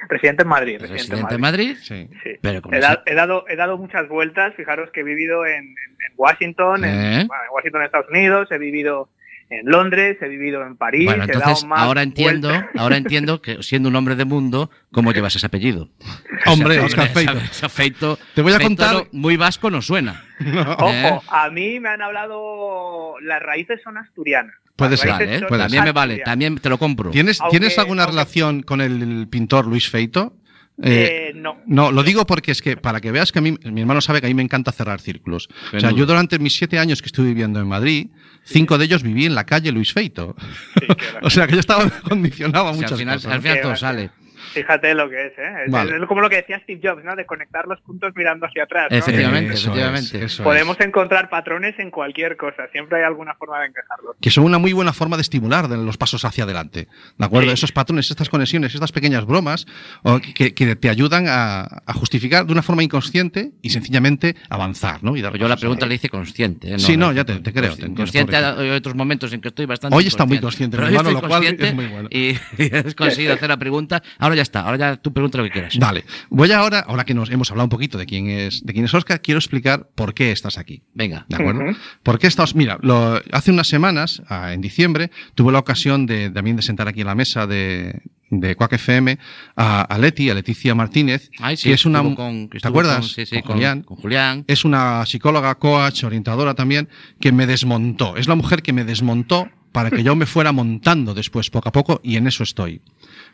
Residente 0.10 0.44
en 0.44 0.50
Madrid. 0.50 0.74
Residente, 0.80 1.04
residente 1.04 1.36
en 1.36 1.42
Madrid. 1.42 1.70
Madrid, 1.70 1.84
Sí. 1.84 2.10
Sí. 2.24 2.30
pero 2.42 2.60
He, 2.72 2.78
ese- 2.78 2.80
da- 2.88 3.04
he 3.06 3.16
dado, 3.16 3.46
he 3.48 3.56
dado 3.56 3.78
muchas 3.78 4.08
vueltas, 4.08 4.54
fijaros 4.56 4.90
que 4.92 5.00
he 5.00 5.04
vivido 5.04 5.46
en, 5.46 5.54
en- 5.64 5.68
en 5.68 6.14
Washington, 6.16 6.86
en, 6.86 7.28
bueno, 7.28 7.44
en 7.44 7.50
Washington, 7.54 7.84
Estados 7.84 8.10
Unidos, 8.10 8.48
he 8.52 8.58
vivido 8.60 9.10
en 9.50 9.66
Londres, 9.66 10.18
he 10.22 10.28
vivido 10.28 10.66
en 10.66 10.76
París, 10.76 11.06
Bueno, 11.06 11.24
he 11.26 11.28
dado 11.28 11.56
ahora 11.76 12.02
entiendo, 12.04 12.50
vueltas. 12.50 12.70
ahora 12.78 12.98
entiendo 12.98 13.42
que 13.42 13.62
siendo 13.64 13.90
un 13.90 13.96
hombre 13.96 14.16
de 14.16 14.26
mundo, 14.26 14.72
¿cómo 14.92 15.12
llevas 15.12 15.36
ese 15.36 15.46
apellido? 15.46 15.90
Hombre, 16.48 16.76
Ese- 16.78 16.86
Oscar 16.86 17.08
Feito. 17.10 17.32
ese 17.38 17.70
Feito- 17.70 18.20
Te 18.34 18.42
voy 18.42 18.54
a 18.54 18.58
Feito 18.58 18.68
contar- 18.70 19.08
muy 19.12 19.38
vasco 19.38 19.70
no 19.70 19.82
suena. 19.82 20.24
Ojo, 20.80 20.90
¿Eh? 20.92 21.20
a 21.30 21.50
mí 21.50 21.80
me 21.80 21.90
han 21.90 22.02
hablado, 22.02 23.16
las 23.22 23.42
raíces 23.42 23.80
son 23.84 23.98
asturianas. 23.98 24.54
Puede 24.76 24.98
ser, 24.98 25.10
¿eh? 25.22 25.42
puede 25.48 25.62
también 25.64 25.84
me 25.86 25.92
vale, 25.94 26.18
también 26.20 26.58
te 26.58 26.68
lo 26.70 26.78
compro. 26.78 27.12
¿Tienes, 27.12 27.40
Aunque- 27.40 27.60
¿tienes 27.60 27.78
alguna 27.80 28.04
aunque- 28.04 28.12
relación 28.18 28.62
con 28.64 28.82
el 28.82 29.28
pintor 29.30 29.68
Luis 29.68 29.90
Feito? 29.90 30.36
Eh, 30.84 31.30
Eh, 31.30 31.34
no. 31.36 31.62
No, 31.66 31.90
lo 31.94 32.04
digo 32.04 32.26
porque 32.26 32.52
es 32.52 32.62
que 32.62 32.76
para 32.76 33.00
que 33.00 33.10
veas 33.12 33.32
que 33.32 33.40
a 33.40 33.42
mí, 33.42 33.56
mi 33.64 33.80
hermano 33.82 34.02
sabe 34.02 34.20
que 34.20 34.28
a 34.28 34.30
mí 34.30 34.34
me 34.34 34.44
encanta 34.44 34.74
cerrar 34.74 35.00
círculos. 35.00 35.48
O 35.74 35.80
sea, 35.80 35.92
yo 35.92 36.06
durante 36.06 36.38
mis 36.40 36.58
siete 36.58 36.78
años 36.80 37.02
que 37.02 37.06
estuve 37.06 37.28
viviendo 37.28 37.62
en 37.62 37.68
Madrid, 37.70 38.08
cinco 38.46 38.78
de 38.78 38.86
ellos 38.86 39.04
viví 39.04 39.26
en 39.26 39.36
la 39.36 39.46
calle 39.46 39.72
Luis 39.72 39.92
Feito. 39.92 40.36
Sí, 40.80 40.88
o 41.22 41.30
sea, 41.30 41.48
que 41.48 41.54
yo 41.54 41.60
estaba 41.60 41.90
condicionado 42.02 42.68
a 42.68 42.72
O 42.72 42.74
sea, 42.74 42.82
muchas 42.82 42.92
al 42.94 42.98
final, 43.00 43.16
cosas. 43.18 43.32
al 43.34 43.42
final 43.42 43.62
todo 43.62 43.76
sale. 43.76 44.10
Fíjate 44.54 44.94
lo 44.94 45.10
que 45.10 45.28
es, 45.28 45.34
¿eh? 45.38 45.64
Es, 45.66 45.72
Vale. 45.72 45.98
es 45.98 46.06
como 46.08 46.22
lo 46.22 46.30
que 46.30 46.38
decía 46.38 46.60
Steve 46.64 46.80
Jobs, 46.84 47.04
¿no? 47.04 47.16
De 47.16 47.26
conectar 47.26 47.68
los 47.68 47.80
puntos 47.82 48.12
mirando 48.16 48.46
hacia 48.46 48.64
atrás. 48.64 48.88
¿no? 48.92 48.98
Efectivamente, 48.98 49.54
Eso 49.54 49.70
efectivamente. 49.70 50.18
es, 50.18 50.24
eso 50.24 50.26
es. 50.26 50.42
Podemos 50.42 50.80
encontrar 50.80 51.30
patrones 51.30 51.78
en 51.80 51.92
cualquier 51.92 52.38
cosa, 52.38 52.68
siempre 52.72 53.00
hay 53.00 53.04
alguna 53.06 53.34
forma 53.36 53.60
de 53.62 53.68
encajarlos. 53.68 54.16
que 54.22 54.30
son 54.30 54.44
una 54.46 54.58
muy 54.58 54.74
buena 54.74 54.94
forma 54.94 55.16
de 55.18 55.22
estimular 55.22 55.70
los 55.70 55.98
pasos 55.98 56.24
hacia 56.26 56.44
adelante. 56.44 56.88
¿De 57.18 57.26
acuerdo? 57.26 57.50
Sí. 57.50 57.54
Esos 57.54 57.72
patrones, 57.72 58.10
estas 58.10 58.30
conexiones, 58.30 58.74
estas 58.74 58.92
pequeñas 58.92 59.26
bromas 59.26 59.66
o 60.04 60.20
que, 60.20 60.54
que 60.54 60.76
te 60.76 60.90
ayudan 60.90 61.26
a, 61.28 61.62
a 61.86 61.94
justificar 61.94 62.46
de 62.46 62.52
una 62.52 62.62
forma 62.64 62.84
inconsciente 62.84 63.52
y 63.62 63.70
sencillamente 63.72 64.36
avanzar, 64.50 65.04
¿no? 65.04 65.16
Y 65.18 65.22
dar 65.22 65.36
yo 65.38 65.48
la 65.48 65.58
pregunta 65.58 65.86
le 65.86 65.96
hice 65.96 66.10
consciente. 66.10 66.74
¿eh? 66.76 66.80
Sí, 66.80 66.98
no, 66.98 67.12
ya 67.12 67.24
te- 67.26 67.40
te 67.40 67.52
creo, 67.54 67.76
te 67.76 67.94
Consciente, 67.94 68.36
hay 68.36 68.70
otros 68.72 68.96
momentos 68.96 69.32
en 69.34 69.42
que 69.42 69.48
estoy 69.50 69.66
bastante. 69.66 69.96
Hoy 69.96 70.08
está 70.08 70.26
muy 70.26 70.40
consciente, 70.40 70.78
mi 70.78 70.86
hermano, 70.86 71.12
lo 71.12 71.22
cual 71.28 71.44
es 71.46 71.74
muy 71.74 71.86
bueno. 71.88 72.08
Y, 72.12 72.36
y 72.58 72.76
has 72.76 72.96
conseguido 72.96 73.34
hacer 73.34 73.50
la 73.50 73.58
pregunta. 73.58 74.02
Ahora 74.20 74.35
ya 74.36 74.42
está, 74.44 74.62
ahora 74.62 74.78
ya 74.78 74.96
tú 74.98 75.12
pregunta 75.14 75.38
lo 75.38 75.44
que 75.46 75.52
quieras. 75.52 75.78
Vale. 75.80 76.06
Voy 76.30 76.52
ahora, 76.52 76.80
ahora 76.82 77.04
que 77.06 77.14
nos 77.14 77.30
hemos 77.32 77.50
hablado 77.52 77.66
un 77.66 77.70
poquito 77.70 77.98
de 77.98 78.06
quién 78.06 78.30
es, 78.30 78.64
de 78.66 78.74
quién 78.74 78.86
es 78.86 78.94
Oscar, 78.94 79.22
quiero 79.22 79.40
explicar 79.40 79.90
por 79.96 80.14
qué 80.14 80.32
estás 80.32 80.58
aquí. 80.58 80.84
Venga. 80.94 81.26
¿De 81.30 81.36
acuerdo? 81.36 81.64
Ujú. 81.64 81.78
¿Por 82.04 82.20
qué 82.20 82.28
estás? 82.28 82.56
Mira, 82.56 82.78
lo- 82.82 83.22
hace 83.32 83.52
unas 83.52 83.68
semanas, 83.68 84.22
ah, 84.30 84.54
en 84.54 84.62
diciembre, 84.62 85.12
tuve 85.34 85.52
la 85.52 85.60
ocasión 85.60 86.06
de 86.06 86.30
también 86.30 86.56
de 86.56 86.62
sentar 86.62 86.88
aquí 86.88 87.02
en 87.02 87.08
la 87.08 87.16
mesa 87.16 87.48
de, 87.48 88.02
de 88.30 88.56
Quack 88.56 88.74
FM 88.74 89.18
a, 89.56 89.82
a 89.82 89.98
Leti, 89.98 90.30
a 90.30 90.34
Leticia 90.34 90.76
Martínez, 90.76 91.30
Ay, 91.40 91.58
sí, 91.58 91.70
que 91.70 91.76
es 91.76 91.86
una. 91.86 92.02
con- 92.16 92.50
que 92.50 92.60
¿Te 92.60 92.68
acuerdas? 92.68 93.00
con- 93.00 93.10
sí, 93.10 93.26
sí, 93.26 93.36
Con 93.36 93.42
con, 93.44 93.52
Julián. 93.56 93.82
con 93.84 93.98
Julián. 93.98 94.44
Es 94.48 94.66
una 94.66 95.06
psicóloga, 95.06 95.56
coach, 95.56 96.04
orientadora 96.04 96.54
también, 96.54 96.90
que 97.20 97.32
me 97.32 97.48
desmontó. 97.48 98.18
Es 98.18 98.28
la 98.28 98.36
mujer 98.36 98.62
que 98.62 98.74
me 98.74 98.84
desmontó 98.84 99.50
para 99.72 99.92
que 99.92 100.04
yo 100.04 100.16
me 100.16 100.26
fuera 100.26 100.54
montando 100.54 101.14
después, 101.14 101.50
poco 101.50 101.68
a 101.68 101.72
poco, 101.74 102.00
y 102.02 102.16
en 102.16 102.28
eso 102.28 102.44
estoy. 102.44 102.82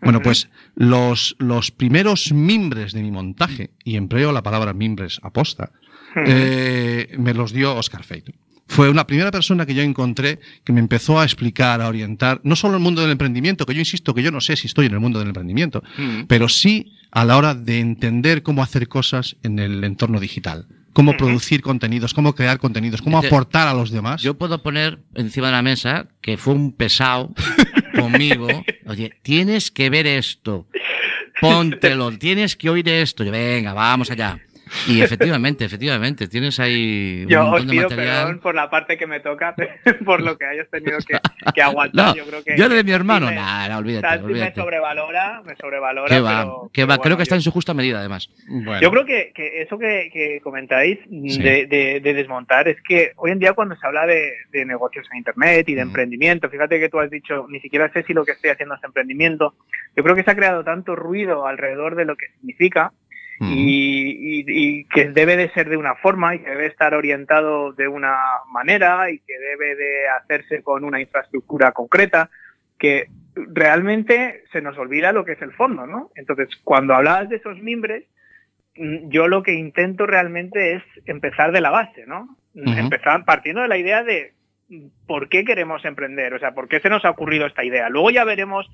Bueno, 0.01 0.21
pues 0.21 0.49
los, 0.75 1.35
los 1.39 1.71
primeros 1.71 2.31
mimbres 2.31 2.93
de 2.93 3.01
mi 3.03 3.11
montaje, 3.11 3.71
y 3.83 3.95
empleo 3.97 4.31
la 4.31 4.41
palabra 4.43 4.73
mimbres 4.73 5.19
aposta, 5.23 5.71
eh, 6.25 7.15
me 7.17 7.33
los 7.33 7.53
dio 7.53 7.75
Oscar 7.75 8.03
Feito. 8.03 8.31
Fue 8.67 8.89
una 8.89 9.05
primera 9.05 9.31
persona 9.31 9.65
que 9.65 9.73
yo 9.73 9.81
encontré 9.81 10.39
que 10.63 10.71
me 10.71 10.79
empezó 10.79 11.19
a 11.19 11.25
explicar, 11.25 11.81
a 11.81 11.89
orientar, 11.89 12.39
no 12.43 12.55
solo 12.55 12.77
el 12.77 12.83
mundo 12.83 13.01
del 13.01 13.11
emprendimiento, 13.11 13.65
que 13.65 13.73
yo 13.73 13.79
insisto 13.79 14.13
que 14.13 14.23
yo 14.23 14.31
no 14.31 14.39
sé 14.39 14.55
si 14.55 14.67
estoy 14.67 14.85
en 14.85 14.93
el 14.93 14.99
mundo 15.01 15.19
del 15.19 15.27
emprendimiento, 15.27 15.83
Mm. 15.97 16.21
pero 16.27 16.47
sí 16.47 16.93
a 17.11 17.25
la 17.25 17.35
hora 17.35 17.53
de 17.53 17.79
entender 17.79 18.43
cómo 18.43 18.63
hacer 18.63 18.87
cosas 18.87 19.35
en 19.43 19.59
el 19.59 19.83
entorno 19.83 20.21
digital, 20.21 20.67
cómo 20.93 21.17
producir 21.17 21.61
contenidos, 21.61 22.13
cómo 22.13 22.33
crear 22.33 22.59
contenidos, 22.59 23.01
cómo 23.01 23.17
aportar 23.17 23.67
a 23.67 23.73
los 23.73 23.91
demás. 23.91 24.21
Yo 24.21 24.35
puedo 24.37 24.63
poner 24.63 24.99
encima 25.15 25.47
de 25.47 25.53
la 25.53 25.61
mesa 25.61 26.07
que 26.21 26.37
fue 26.37 26.53
un 26.53 26.71
pesado 26.71 27.33
conmigo. 28.01 28.47
Oye, 28.85 29.13
tienes 29.21 29.71
que 29.71 29.89
ver 29.89 30.07
esto. 30.07 30.67
Póntelo, 31.39 32.11
tienes 32.17 32.55
que 32.55 32.69
oír 32.69 32.87
esto. 32.89 33.23
Venga, 33.23 33.73
vamos 33.73 34.11
allá. 34.11 34.39
Y 34.87 35.01
efectivamente, 35.01 35.65
efectivamente, 35.65 36.27
tienes 36.27 36.59
ahí 36.59 37.23
un 37.25 37.29
Yo 37.29 37.49
os 37.49 37.65
de 37.65 37.71
pido 37.71 37.83
material. 37.89 38.23
perdón 38.25 38.39
por 38.39 38.55
la 38.55 38.69
parte 38.69 38.97
que 38.97 39.05
me 39.07 39.19
toca, 39.19 39.53
por 40.05 40.21
lo 40.21 40.37
que 40.37 40.45
hayas 40.45 40.69
tenido 40.69 40.97
que, 40.99 41.19
que 41.53 41.61
aguantar. 41.61 42.07
No, 42.07 42.15
yo 42.15 42.25
creo 42.25 42.43
que. 42.43 42.57
yo 42.57 42.69
de 42.69 42.83
mi 42.83 42.91
hermano, 42.91 43.29
nada, 43.31 43.77
olvídate, 43.77 44.07
Santi 44.07 44.25
me 44.25 44.31
olvídate. 44.31 44.61
sobrevalora, 44.61 45.41
me 45.45 45.55
sobrevalora. 45.55 46.07
¿Qué 46.15 46.21
va? 46.21 46.39
pero- 46.41 46.69
¿Qué 46.73 46.81
pero 46.81 46.87
va? 46.87 46.95
bueno, 46.95 47.03
Creo 47.03 47.17
que 47.17 47.23
está 47.23 47.35
yo- 47.35 47.39
en 47.39 47.41
su 47.43 47.51
justa 47.51 47.73
medida, 47.73 47.99
además. 47.99 48.29
Bueno, 48.47 48.79
Yo 48.81 48.91
creo 48.91 49.05
que, 49.05 49.31
que 49.35 49.61
eso 49.61 49.77
que, 49.77 50.09
que 50.13 50.39
comentáis 50.41 50.99
Sí. 51.09 51.41
de, 51.41 51.65
de- 51.67 51.99
de 52.01 52.13
desmontar 52.13 52.67
es 52.67 52.77
que 52.81 53.11
hoy 53.17 53.31
en 53.31 53.39
día 53.39 53.53
cuando 53.53 53.75
se 53.75 53.85
habla 53.85 54.05
de, 54.05 54.31
de 54.51 54.65
negocios 54.65 55.05
en 55.11 55.17
Internet 55.17 55.67
y 55.69 55.75
de 55.75 55.83
Mm. 55.83 55.87
emprendimiento, 55.87 56.49
fíjate 56.49 56.79
que 56.79 56.89
tú 56.89 56.99
has 56.99 57.09
dicho, 57.11 57.45
ni 57.49 57.59
siquiera 57.59 57.91
sé 57.91 58.03
si 58.03 58.13
lo 58.13 58.23
que 58.23 58.31
estoy 58.31 58.51
haciendo 58.51 58.75
es 58.75 58.83
emprendimiento, 58.83 59.55
yo 59.95 60.03
creo 60.03 60.15
que 60.15 60.23
se 60.23 60.31
ha 60.31 60.35
creado 60.35 60.63
tanto 60.63 60.95
ruido 60.95 61.45
alrededor 61.47 61.95
de 61.95 62.05
lo 62.05 62.15
que 62.15 62.27
significa 62.37 62.91
Y, 63.49 64.09
y- 64.11 64.45
y 64.47 64.85
que 64.85 65.09
debe 65.09 65.35
de 65.35 65.49
ser 65.49 65.67
de 65.69 65.77
una 65.77 65.95
forma 65.95 66.35
y 66.35 66.39
que 66.39 66.49
debe 66.51 66.67
estar 66.67 66.93
orientado 66.93 67.73
de 67.73 67.87
una 67.87 68.15
manera 68.51 69.09
y 69.09 69.19
que 69.19 69.37
debe 69.39 69.75
de 69.75 70.07
hacerse 70.09 70.61
con 70.61 70.83
una 70.83 71.01
infraestructura 71.01 71.71
concreta, 71.71 72.29
que 72.77 73.07
realmente 73.35 74.43
se 74.51 74.61
nos 74.61 74.77
olvida 74.77 75.11
lo 75.11 75.25
que 75.25 75.33
es 75.33 75.41
el 75.41 75.53
fondo, 75.53 75.87
¿no? 75.87 76.11
Entonces, 76.15 76.49
cuando 76.63 76.93
hablabas 76.93 77.29
de 77.29 77.37
esos 77.37 77.59
mimbres, 77.61 78.03
mm, 78.75 79.09
yo 79.09 79.27
lo 79.27 79.43
que 79.43 79.53
intento 79.53 80.05
realmente 80.05 80.73
es 80.73 80.83
empezar 81.05 81.51
de 81.51 81.61
la 81.61 81.69
base, 81.69 82.05
¿no? 82.07 82.37
Empezar 82.77 83.23
partiendo 83.25 83.61
de 83.61 83.67
la 83.69 83.77
idea 83.77 84.03
de 84.03 84.33
mm, 84.69 84.87
por 85.07 85.29
qué 85.29 85.45
queremos 85.45 85.83
emprender, 85.85 86.33
o 86.33 86.39
sea, 86.39 86.53
por 86.53 86.67
qué 86.67 86.79
se 86.79 86.89
nos 86.89 87.05
ha 87.05 87.09
ocurrido 87.11 87.45
esta 87.45 87.63
idea. 87.63 87.89
Luego 87.89 88.09
ya 88.11 88.23
veremos 88.23 88.69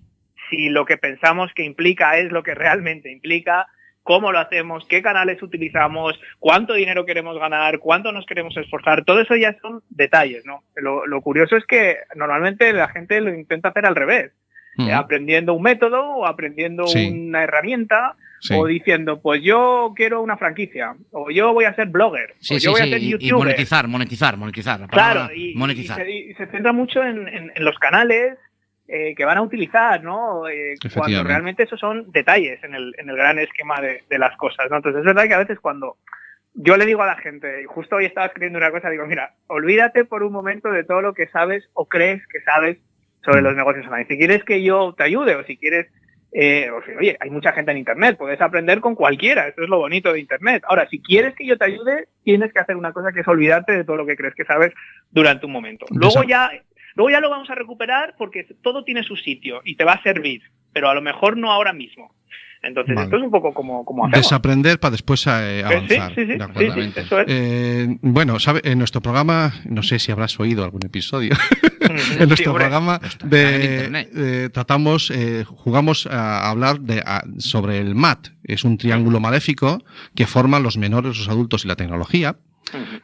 si 0.50 0.70
lo 0.70 0.86
que 0.86 0.98
pensamos 0.98 1.52
que 1.54 1.64
implica 1.64 2.18
es 2.18 2.32
lo 2.32 2.42
que 2.44 2.56
realmente 2.56 3.12
implica, 3.12 3.68
cómo 4.08 4.32
lo 4.32 4.40
hacemos, 4.40 4.86
qué 4.88 5.02
canales 5.02 5.44
utilizamos, 5.44 6.18
cuánto 6.40 6.74
dinero 6.74 7.06
queremos 7.06 7.38
ganar, 7.38 7.80
cuánto 7.80 8.14
nos 8.14 8.26
queremos 8.26 8.56
esforzar, 8.56 9.04
todo 9.04 9.20
eso 9.20 9.36
ya 9.36 9.54
son 9.62 9.82
detalles, 9.90 10.46
¿no? 10.46 10.64
Lo, 10.78 11.06
lo 11.06 11.22
curioso 11.22 11.58
es 11.58 11.66
que 11.66 11.98
normalmente 12.16 12.72
la 12.72 12.88
gente 12.88 13.20
lo 13.20 13.34
intenta 13.34 13.70
hacer 13.70 13.86
al 13.86 13.96
revés, 13.96 14.32
Mm. 14.78 14.88
eh, 14.90 14.94
aprendiendo 14.94 15.54
un 15.56 15.64
método 15.64 16.02
o 16.06 16.26
aprendiendo 16.28 16.86
Sí. 16.88 17.10
una 17.10 17.44
herramienta 17.44 18.16
Sí. 18.40 18.54
o 18.56 18.66
diciendo, 18.68 19.20
pues 19.22 19.42
yo 19.44 19.92
quiero 19.96 20.22
una 20.22 20.38
franquicia, 20.38 20.96
o 21.12 21.30
yo 21.32 21.52
voy 21.52 21.66
a 21.66 21.74
ser 21.76 21.88
blogger, 21.88 22.36
Sí, 22.40 22.56
o 22.56 22.58
yo 22.60 22.72
voy 22.74 22.82
a 22.82 22.84
ser 22.86 23.02
y- 23.02 23.06
y, 23.08 23.10
youtuber. 23.10 23.34
monetizar, 23.34 23.88
monetizar, 23.88 24.38
monetizar. 24.38 24.80
la 24.80 24.88
Claro, 24.88 25.34
y, 25.34 25.52
y 25.52 25.56
monetizar. 25.56 25.98
se, 25.98 26.10
y 26.12 26.34
se 26.36 26.46
centra 26.48 26.72
mucho 26.74 27.04
en, 27.04 27.28
en- 27.28 27.52
en 27.56 27.66
los 27.66 27.78
canales 27.80 28.38
eh, 28.88 29.14
que 29.16 29.26
van 29.26 29.38
a 29.38 29.42
utilizar, 29.42 30.04
¿no? 30.04 30.48
Eh, 30.48 30.76
cuando 30.94 31.24
realmente 31.24 31.64
esos 31.64 31.80
son 31.80 32.12
detalles 32.12 32.64
en 32.64 32.74
el, 32.74 32.94
en 32.98 33.10
el 33.10 33.16
gran 33.16 33.38
esquema 33.40 33.82
de, 33.82 34.04
de 34.10 34.20
las 34.20 34.36
cosas, 34.38 34.70
¿no? 34.70 34.78
Entonces 34.78 35.00
es 35.00 35.06
verdad 35.06 35.28
que 35.28 35.34
a 35.34 35.40
veces 35.40 35.60
cuando 35.60 35.98
yo 36.54 36.76
le 36.78 36.86
digo 36.86 37.04
a 37.04 37.08
la 37.08 37.18
gente, 37.18 37.62
y 37.62 37.66
justo 37.66 37.98
hoy 37.98 38.06
estaba 38.06 38.28
escribiendo 38.28 38.58
una 38.58 38.72
cosa, 38.72 38.90
digo, 38.90 39.06
mira, 39.06 39.34
olvídate 39.48 40.06
por 40.06 40.24
un 40.24 40.34
momento 40.34 40.72
de 40.72 40.84
todo 40.84 41.02
lo 41.02 41.14
que 41.14 41.28
sabes 41.28 41.70
o 41.74 41.86
crees 41.88 42.26
que 42.28 42.42
sabes 42.42 42.78
sobre 43.24 43.42
los 43.42 43.56
negocios 43.56 43.86
online. 43.86 44.08
Si 44.08 44.18
quieres 44.18 44.44
que 44.44 44.64
yo 44.64 44.94
te 44.98 45.04
ayude 45.04 45.36
o 45.36 45.44
si 45.44 45.58
quieres 45.58 45.88
eh, 46.32 46.70
o 46.70 46.84
sea, 46.84 46.98
oye, 46.98 47.18
hay 47.20 47.30
mucha 47.30 47.54
gente 47.54 47.72
en 47.72 47.78
Internet, 47.78 48.18
puedes 48.18 48.40
aprender 48.42 48.82
con 48.82 48.96
cualquiera, 48.96 49.48
eso 49.48 49.64
es 49.64 49.70
lo 49.70 49.80
bonito 49.80 50.12
de 50.12 50.20
Internet. 50.20 50.64
Ahora, 50.68 50.88
si 50.90 51.02
quieres 51.02 51.34
que 51.36 51.46
yo 51.46 51.58
te 51.58 51.66
ayude, 51.66 52.10
tienes 52.24 52.52
que 52.52 52.60
hacer 52.60 52.76
una 52.76 52.92
cosa 52.92 53.12
que 53.14 53.22
es 53.22 53.28
olvidarte 53.28 53.72
de 53.72 53.84
todo 53.86 53.96
lo 53.96 54.06
que 54.06 54.18
crees 54.18 54.36
que 54.36 54.44
sabes 54.44 54.74
durante 55.10 55.46
un 55.46 55.54
momento. 55.54 55.86
Luego 55.90 56.24
ya, 56.24 56.52
luego 56.98 57.10
ya 57.12 57.22
lo 57.22 57.30
vamos 57.30 57.50
a 57.50 57.56
recuperar 57.56 58.16
porque 58.18 58.44
todo 58.62 58.84
tiene 58.84 59.04
su 59.04 59.16
sitio 59.16 59.62
y 59.64 59.76
te 59.76 59.86
va 59.86 59.94
a 59.94 60.04
servir, 60.04 60.42
pero 60.74 60.90
a 60.90 60.94
lo 60.94 61.02
mejor 61.02 61.38
no 61.38 61.52
ahora 61.52 61.72
mismo. 61.72 62.14
Entonces, 62.64 62.96
Vale. 62.96 63.06
esto 63.06 63.18
es 63.18 63.24
un 63.24 63.30
poco 63.30 63.54
como, 63.54 63.86
como 63.86 64.06
hacemos. 64.08 64.26
Desaprender 64.26 64.80
para 64.80 64.92
después 64.92 65.26
eh, 65.28 65.60
Eh, 65.60 65.64
avanzar. 65.64 66.10
Sí, 66.16 66.16
sí, 66.16 66.22
sí, 66.22 66.26
¿de 66.26 66.36
sí, 66.38 66.42
acuerdo? 66.42 66.74
sí, 66.74 66.94
eso 66.96 67.20
es. 67.22 67.26
Eh, 67.30 67.98
bueno, 68.02 68.40
sabe, 68.40 68.62
en 68.64 68.80
nuestro 68.80 69.00
programa, 69.00 69.54
no 69.66 69.84
sé 69.84 70.00
si 70.00 70.12
habrás 70.12 70.40
oído 70.40 70.64
algún 70.64 70.84
episodio, 70.84 71.34
Ujú, 71.36 71.94
en 72.24 72.28
nuestro 72.28 72.56
programa 72.56 73.00
de, 73.24 73.90
eh, 74.16 74.50
tratamos, 74.52 75.12
eh, 75.12 75.44
jugamos 75.46 76.08
a 76.08 76.50
hablar 76.50 76.80
de, 76.82 77.00
a- 77.06 77.24
sobre 77.38 77.78
el 77.78 77.94
MAT. 77.94 78.30
Es 78.44 78.64
un 78.64 78.80
triángulo 78.80 79.20
maléfico 79.20 79.84
que 80.16 80.26
forman 80.26 80.64
los 80.64 80.78
menores, 80.78 81.16
los 81.16 81.30
adultos 81.30 81.64
y 81.64 81.68
la 81.68 81.76
tecnología. 81.76 82.38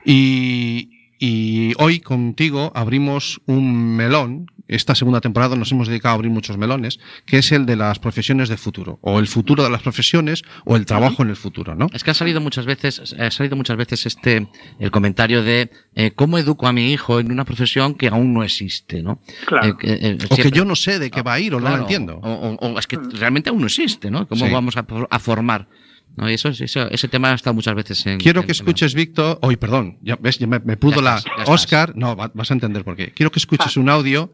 Y, 0.03 0.92
y 1.25 1.71
hoy 1.77 2.01
contigo 2.01 2.73
abrimos 2.75 3.39
un 3.45 3.95
melón. 3.95 4.47
Esta 4.67 4.93
segunda 4.95 5.21
temporada 5.21 5.55
nos 5.55 5.71
hemos 5.71 5.87
dedicado 5.87 6.11
a 6.13 6.15
abrir 6.15 6.31
muchos 6.31 6.57
melones, 6.57 6.99
que 7.25 7.37
es 7.37 7.51
el 7.53 7.65
de 7.65 7.75
las 7.77 7.99
profesiones 7.99 8.49
de 8.49 8.57
futuro, 8.57 8.97
o 9.01 9.19
el 9.19 9.27
futuro 9.27 9.63
de 9.63 9.69
las 9.69 9.81
profesiones, 9.81 10.43
o 10.65 10.75
el 10.75 10.85
trabajo 10.85 11.21
en 11.23 11.29
el 11.29 11.35
futuro, 11.37 11.75
¿no? 11.75 11.87
Es 11.93 12.03
que 12.03 12.11
ha 12.11 12.13
salido 12.13 12.41
muchas 12.41 12.65
veces, 12.65 13.13
ha 13.17 13.31
salido 13.31 13.55
muchas 13.55 13.77
veces 13.77 14.05
este 14.05 14.47
el 14.79 14.91
comentario 14.91 15.43
de 15.43 15.69
eh, 15.95 16.11
cómo 16.11 16.37
educo 16.37 16.67
a 16.67 16.73
mi 16.73 16.91
hijo 16.91 17.19
en 17.21 17.31
una 17.31 17.45
profesión 17.45 17.93
que 17.95 18.07
aún 18.09 18.33
no 18.33 18.43
existe, 18.43 19.01
¿no? 19.01 19.19
Claro. 19.45 19.67
Eh, 19.67 19.75
eh, 19.83 20.17
eh, 20.21 20.25
O 20.29 20.35
que 20.35 20.51
yo 20.51 20.65
no 20.65 20.75
sé 20.75 20.99
de 20.99 21.09
qué 21.09 21.21
va 21.21 21.33
a 21.35 21.39
ir, 21.39 21.53
o 21.53 21.59
no 21.61 21.69
lo 21.69 21.77
entiendo. 21.83 22.19
O, 22.21 22.29
o- 22.31 22.67
o 22.67 22.79
es 22.79 22.87
que 22.87 22.97
realmente 22.97 23.49
aún 23.49 23.59
no 23.61 23.67
existe, 23.67 24.11
¿no? 24.11 24.27
¿Cómo 24.27 24.45
Sí. 24.45 24.51
vamos 24.51 24.75
a, 24.75 24.85
a 25.09 25.19
formar? 25.19 25.67
¿No? 26.15 26.29
Y 26.29 26.33
eso, 26.35 26.49
eso- 26.49 26.89
ese 26.91 27.07
tema 27.07 27.33
está 27.33 27.53
muchas 27.53 27.73
veces 27.75 28.05
en. 28.05 28.19
Quiero 28.19 28.41
en- 28.41 28.45
que 28.45 28.51
escuches, 28.51 28.93
Víctor. 28.93 29.39
Hoy, 29.41 29.55
perdón, 29.57 29.97
ya 30.01 30.15
ves, 30.15 30.37
ya 30.37 30.47
me, 30.47 30.59
me 30.59 30.77
pudo 30.77 30.97
Ya 30.97 31.01
la. 31.01 31.17
estás, 31.17 31.25
ya 31.25 31.43
estás. 31.43 31.49
Oscar, 31.49 31.95
no, 31.95 32.15
va- 32.15 32.31
vas 32.33 32.51
a 32.51 32.53
entender 32.53 32.83
por 32.83 32.95
qué. 32.95 33.11
Quiero 33.11 33.31
que 33.31 33.39
escuches 33.39 33.77
un 33.77 33.89
audio 33.89 34.31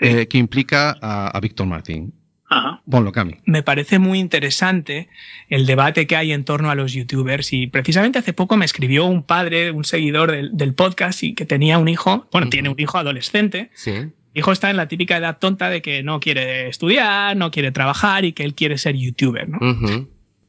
Sí. 0.00 0.08
eh, 0.08 0.28
que 0.28 0.38
implica 0.38 0.96
a, 1.00 1.28
a 1.28 1.40
Víctor 1.40 1.66
Martín. 1.66 2.14
Ajá. 2.48 2.82
Ponlo, 2.90 3.12
Cami. 3.12 3.36
me 3.46 3.62
parece 3.62 3.98
muy 3.98 4.18
interesante 4.18 5.08
el 5.48 5.64
debate 5.64 6.06
que 6.06 6.16
hay 6.16 6.32
en 6.32 6.44
torno 6.44 6.70
a 6.70 6.74
los 6.74 6.92
youtubers 6.92 7.50
y 7.54 7.66
precisamente 7.66 8.18
hace 8.18 8.34
poco 8.34 8.58
me 8.58 8.66
escribió 8.66 9.06
un 9.06 9.22
padre, 9.22 9.70
un 9.70 9.84
seguidor 9.84 10.32
del, 10.32 10.50
del 10.54 10.74
podcast 10.74 11.22
y 11.22 11.34
que 11.34 11.46
tenía 11.46 11.78
un 11.78 11.88
hijo, 11.88 12.28
bueno, 12.30 12.50
tiene 12.50 12.68
un 12.68 12.74
hijo 12.78 12.98
adolescente. 12.98 13.70
Sí. 13.74 13.90
El 13.92 14.12
hijo 14.34 14.52
está 14.52 14.68
en 14.68 14.76
la 14.76 14.86
típica 14.86 15.16
edad 15.16 15.38
tonta 15.38 15.70
de 15.70 15.80
que 15.80 16.02
no 16.02 16.20
quiere 16.20 16.68
estudiar, 16.68 17.36
no 17.38 17.50
quiere 17.50 17.70
trabajar 17.72 18.26
y 18.26 18.32
que 18.34 18.44
él 18.44 18.54
quiere 18.54 18.76
ser 18.76 18.96
youtuber, 18.96 19.48
¿no? 19.48 19.58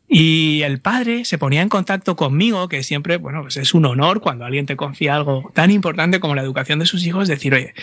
Y 0.07 0.61
el 0.63 0.79
padre 0.79 1.25
se 1.25 1.37
ponía 1.37 1.61
en 1.61 1.69
contacto 1.69 2.15
conmigo, 2.15 2.67
que 2.67 2.83
siempre, 2.83 3.17
bueno, 3.17 3.41
pues 3.41 3.57
es 3.57 3.73
un 3.73 3.85
honor 3.85 4.19
cuando 4.19 4.45
alguien 4.45 4.65
te 4.65 4.75
confía 4.75 5.15
algo 5.15 5.49
tan 5.55 5.71
importante 5.71 6.19
como 6.19 6.35
la 6.35 6.41
educación 6.41 6.77
de 6.79 6.85
sus 6.85 7.05
hijos, 7.05 7.27
decir, 7.27 7.53
oye, 7.53 7.73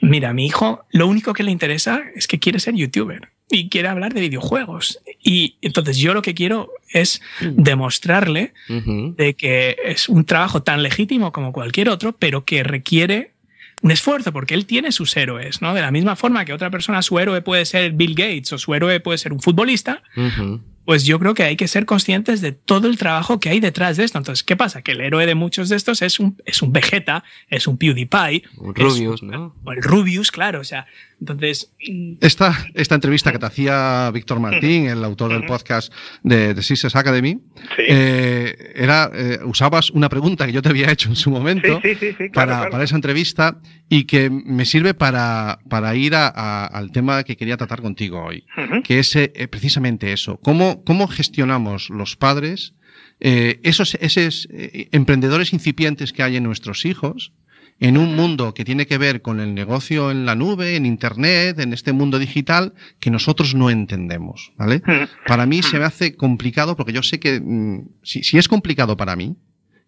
mira, 0.00 0.32
mi 0.32 0.46
hijo 0.46 0.84
lo 0.90 1.06
único 1.06 1.34
que 1.34 1.42
le 1.42 1.50
interesa 1.52 2.02
es 2.16 2.26
que 2.26 2.38
quiere 2.38 2.58
ser 2.58 2.74
youtuber 2.74 3.28
y 3.50 3.68
quiere 3.68 3.88
hablar 3.88 4.12
de 4.12 4.22
videojuegos. 4.22 5.00
Y 5.22 5.56
entonces 5.62 5.98
yo 5.98 6.14
lo 6.14 6.22
que 6.22 6.34
quiero 6.34 6.70
es 6.92 7.20
demostrarle 7.40 8.54
Ujú. 8.68 9.14
de 9.16 9.34
que 9.34 9.76
es 9.84 10.08
un 10.08 10.24
trabajo 10.24 10.62
tan 10.62 10.82
legítimo 10.82 11.32
como 11.32 11.52
cualquier 11.52 11.90
otro, 11.90 12.12
pero 12.12 12.44
que 12.44 12.62
requiere 12.62 13.32
un 13.80 13.92
esfuerzo, 13.92 14.32
porque 14.32 14.54
él 14.54 14.66
tiene 14.66 14.90
sus 14.90 15.16
héroes, 15.16 15.62
¿no? 15.62 15.72
De 15.72 15.80
la 15.80 15.92
misma 15.92 16.16
forma 16.16 16.44
que 16.44 16.52
otra 16.52 16.68
persona, 16.70 17.00
su 17.02 17.18
héroe 17.20 17.42
puede 17.42 17.64
ser 17.64 17.92
Bill 17.92 18.14
Gates 18.16 18.52
o 18.52 18.58
su 18.58 18.74
héroe 18.74 18.98
puede 18.98 19.18
ser 19.18 19.32
un 19.32 19.40
futbolista. 19.40 20.02
Pues 20.88 21.04
yo 21.04 21.18
creo 21.18 21.34
que 21.34 21.42
hay 21.42 21.54
que 21.54 21.68
ser 21.68 21.84
conscientes 21.84 22.40
de 22.40 22.52
todo 22.52 22.88
el 22.88 22.96
trabajo 22.96 23.38
que 23.40 23.50
hay 23.50 23.60
detrás 23.60 23.98
de 23.98 24.04
esto. 24.04 24.16
Entonces, 24.16 24.42
¿qué 24.42 24.56
pasa? 24.56 24.80
Que 24.80 24.92
el 24.92 25.02
héroe 25.02 25.26
de 25.26 25.34
muchos 25.34 25.68
de 25.68 25.76
estos 25.76 26.00
es 26.00 26.18
un, 26.18 26.40
es 26.46 26.62
un 26.62 26.72
Vegeta, 26.72 27.24
es 27.50 27.66
un 27.66 27.76
PewDiePie, 27.76 28.44
Un 28.56 28.74
Rubius, 28.74 29.20
un- 29.20 29.28
¿no? 29.28 29.54
o 29.64 29.72
el 29.72 29.82
Rubius, 29.82 30.30
claro, 30.32 30.60
o 30.60 30.64
sea, 30.64 30.86
entonces... 31.20 31.72
Esta, 32.22 32.56
esta 32.74 32.94
entrevista 32.94 33.32
que 33.32 33.38
te 33.38 33.44
hacía 33.44 34.10
Víctor 34.14 34.40
Martín, 34.40 34.86
el 34.86 35.04
autor 35.04 35.32
del 35.32 35.44
podcast 35.44 35.92
de, 36.22 36.54
de 36.54 36.62
Systems 36.62 36.96
Academy, 36.96 37.38
Sí. 37.76 37.82
eh, 37.86 38.72
era, 38.76 39.10
eh, 39.12 39.40
usabas 39.44 39.90
una 39.90 40.08
pregunta 40.08 40.46
que 40.46 40.52
yo 40.52 40.62
te 40.62 40.70
había 40.70 40.90
hecho 40.90 41.08
en 41.10 41.16
su 41.16 41.30
momento 41.30 41.80
Sí, 41.82 41.90
sí, 41.90 41.96
sí, 42.00 42.06
sí, 42.12 42.14
claro, 42.16 42.32
para, 42.32 42.56
claro. 42.56 42.70
para 42.70 42.84
esa 42.84 42.94
entrevista 42.94 43.58
y 43.90 44.04
que 44.04 44.30
me 44.30 44.64
sirve 44.64 44.94
para, 44.94 45.58
para 45.68 45.94
ir 45.96 46.14
a- 46.14 46.28
a- 46.34 46.66
al 46.66 46.92
tema 46.92 47.24
que 47.24 47.36
quería 47.36 47.56
tratar 47.58 47.82
contigo 47.82 48.22
hoy, 48.24 48.44
que 48.84 49.00
es 49.00 49.14
eh, 49.16 49.30
precisamente 49.50 50.12
eso. 50.12 50.38
¿Cómo, 50.40 50.77
cómo 50.84 51.08
gestionamos 51.08 51.90
los 51.90 52.16
padres 52.16 52.74
eh, 53.20 53.60
esos, 53.64 53.94
esos 54.00 54.48
eh, 54.52 54.88
emprendedores 54.92 55.52
incipientes 55.52 56.12
que 56.12 56.22
hay 56.22 56.36
en 56.36 56.44
nuestros 56.44 56.84
hijos? 56.84 57.32
en 57.80 57.96
un 57.96 58.16
mundo 58.16 58.54
que 58.54 58.64
tiene 58.64 58.86
que 58.86 58.98
ver 58.98 59.22
con 59.22 59.40
el 59.40 59.54
negocio 59.54 60.10
en 60.10 60.26
la 60.26 60.34
nube, 60.34 60.74
en 60.74 60.84
Internet, 60.84 61.60
en 61.60 61.72
este 61.72 61.92
mundo 61.92 62.18
digital, 62.18 62.74
que 62.98 63.10
nosotros 63.10 63.54
no 63.54 63.70
entendemos, 63.70 64.52
¿vale? 64.56 64.82
Para 65.26 65.46
mí 65.46 65.62
se 65.62 65.78
me 65.78 65.84
hace 65.84 66.16
complicado 66.16 66.76
porque 66.76 66.92
yo 66.92 67.02
sé 67.02 67.20
que 67.20 67.40
mm, 67.40 67.88
si, 68.02 68.24
si 68.24 68.36
es 68.36 68.48
complicado 68.48 68.96
para 68.96 69.14
mí, 69.14 69.36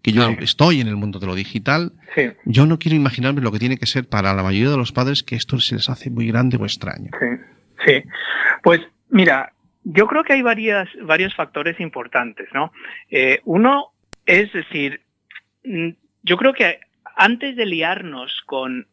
que 0.03 0.13
yo 0.13 0.31
estoy 0.41 0.81
en 0.81 0.87
el 0.87 0.97
mundo 0.97 1.19
de 1.19 1.27
lo 1.27 1.35
digital, 1.35 1.93
Sí, 2.15 2.23
yo 2.45 2.65
no 2.67 2.79
quiero 2.79 2.97
imaginarme 2.97 3.41
lo 3.41 3.53
que 3.53 3.59
tiene 3.59 3.77
que 3.77 3.87
ser 3.87 4.09
para 4.09 4.35
la 4.35 4.43
mayoría 4.43 4.71
de 4.71 4.77
los 4.77 4.93
padres 4.93 5.23
que 5.23 5.37
esto 5.37 5.59
se 5.61 5.75
les 5.75 5.89
hace 5.91 6.11
muy 6.11 6.27
grande 6.29 6.57
o 6.57 6.65
extraño. 6.65 7.11
sí, 7.19 7.27
sí. 7.87 8.03
Pues 8.63 8.81
mira, 9.11 9.53
yo 9.85 10.07
creo 10.07 10.25
que 10.25 10.35
hay 10.35 10.43
varias, 10.43 10.89
varios 11.03 11.35
factores 11.35 11.81
importantes, 11.81 12.49
¿no? 12.53 12.73
Eh, 13.11 13.41
uno 13.45 13.93
es 14.27 14.53
decir, 14.53 15.01
mm, 15.65 15.91
yo 16.23 16.37
creo 16.37 16.53
que 16.53 16.81
antes 17.17 17.57
de 17.57 17.67
liarnos 17.67 18.43
con 18.47 18.87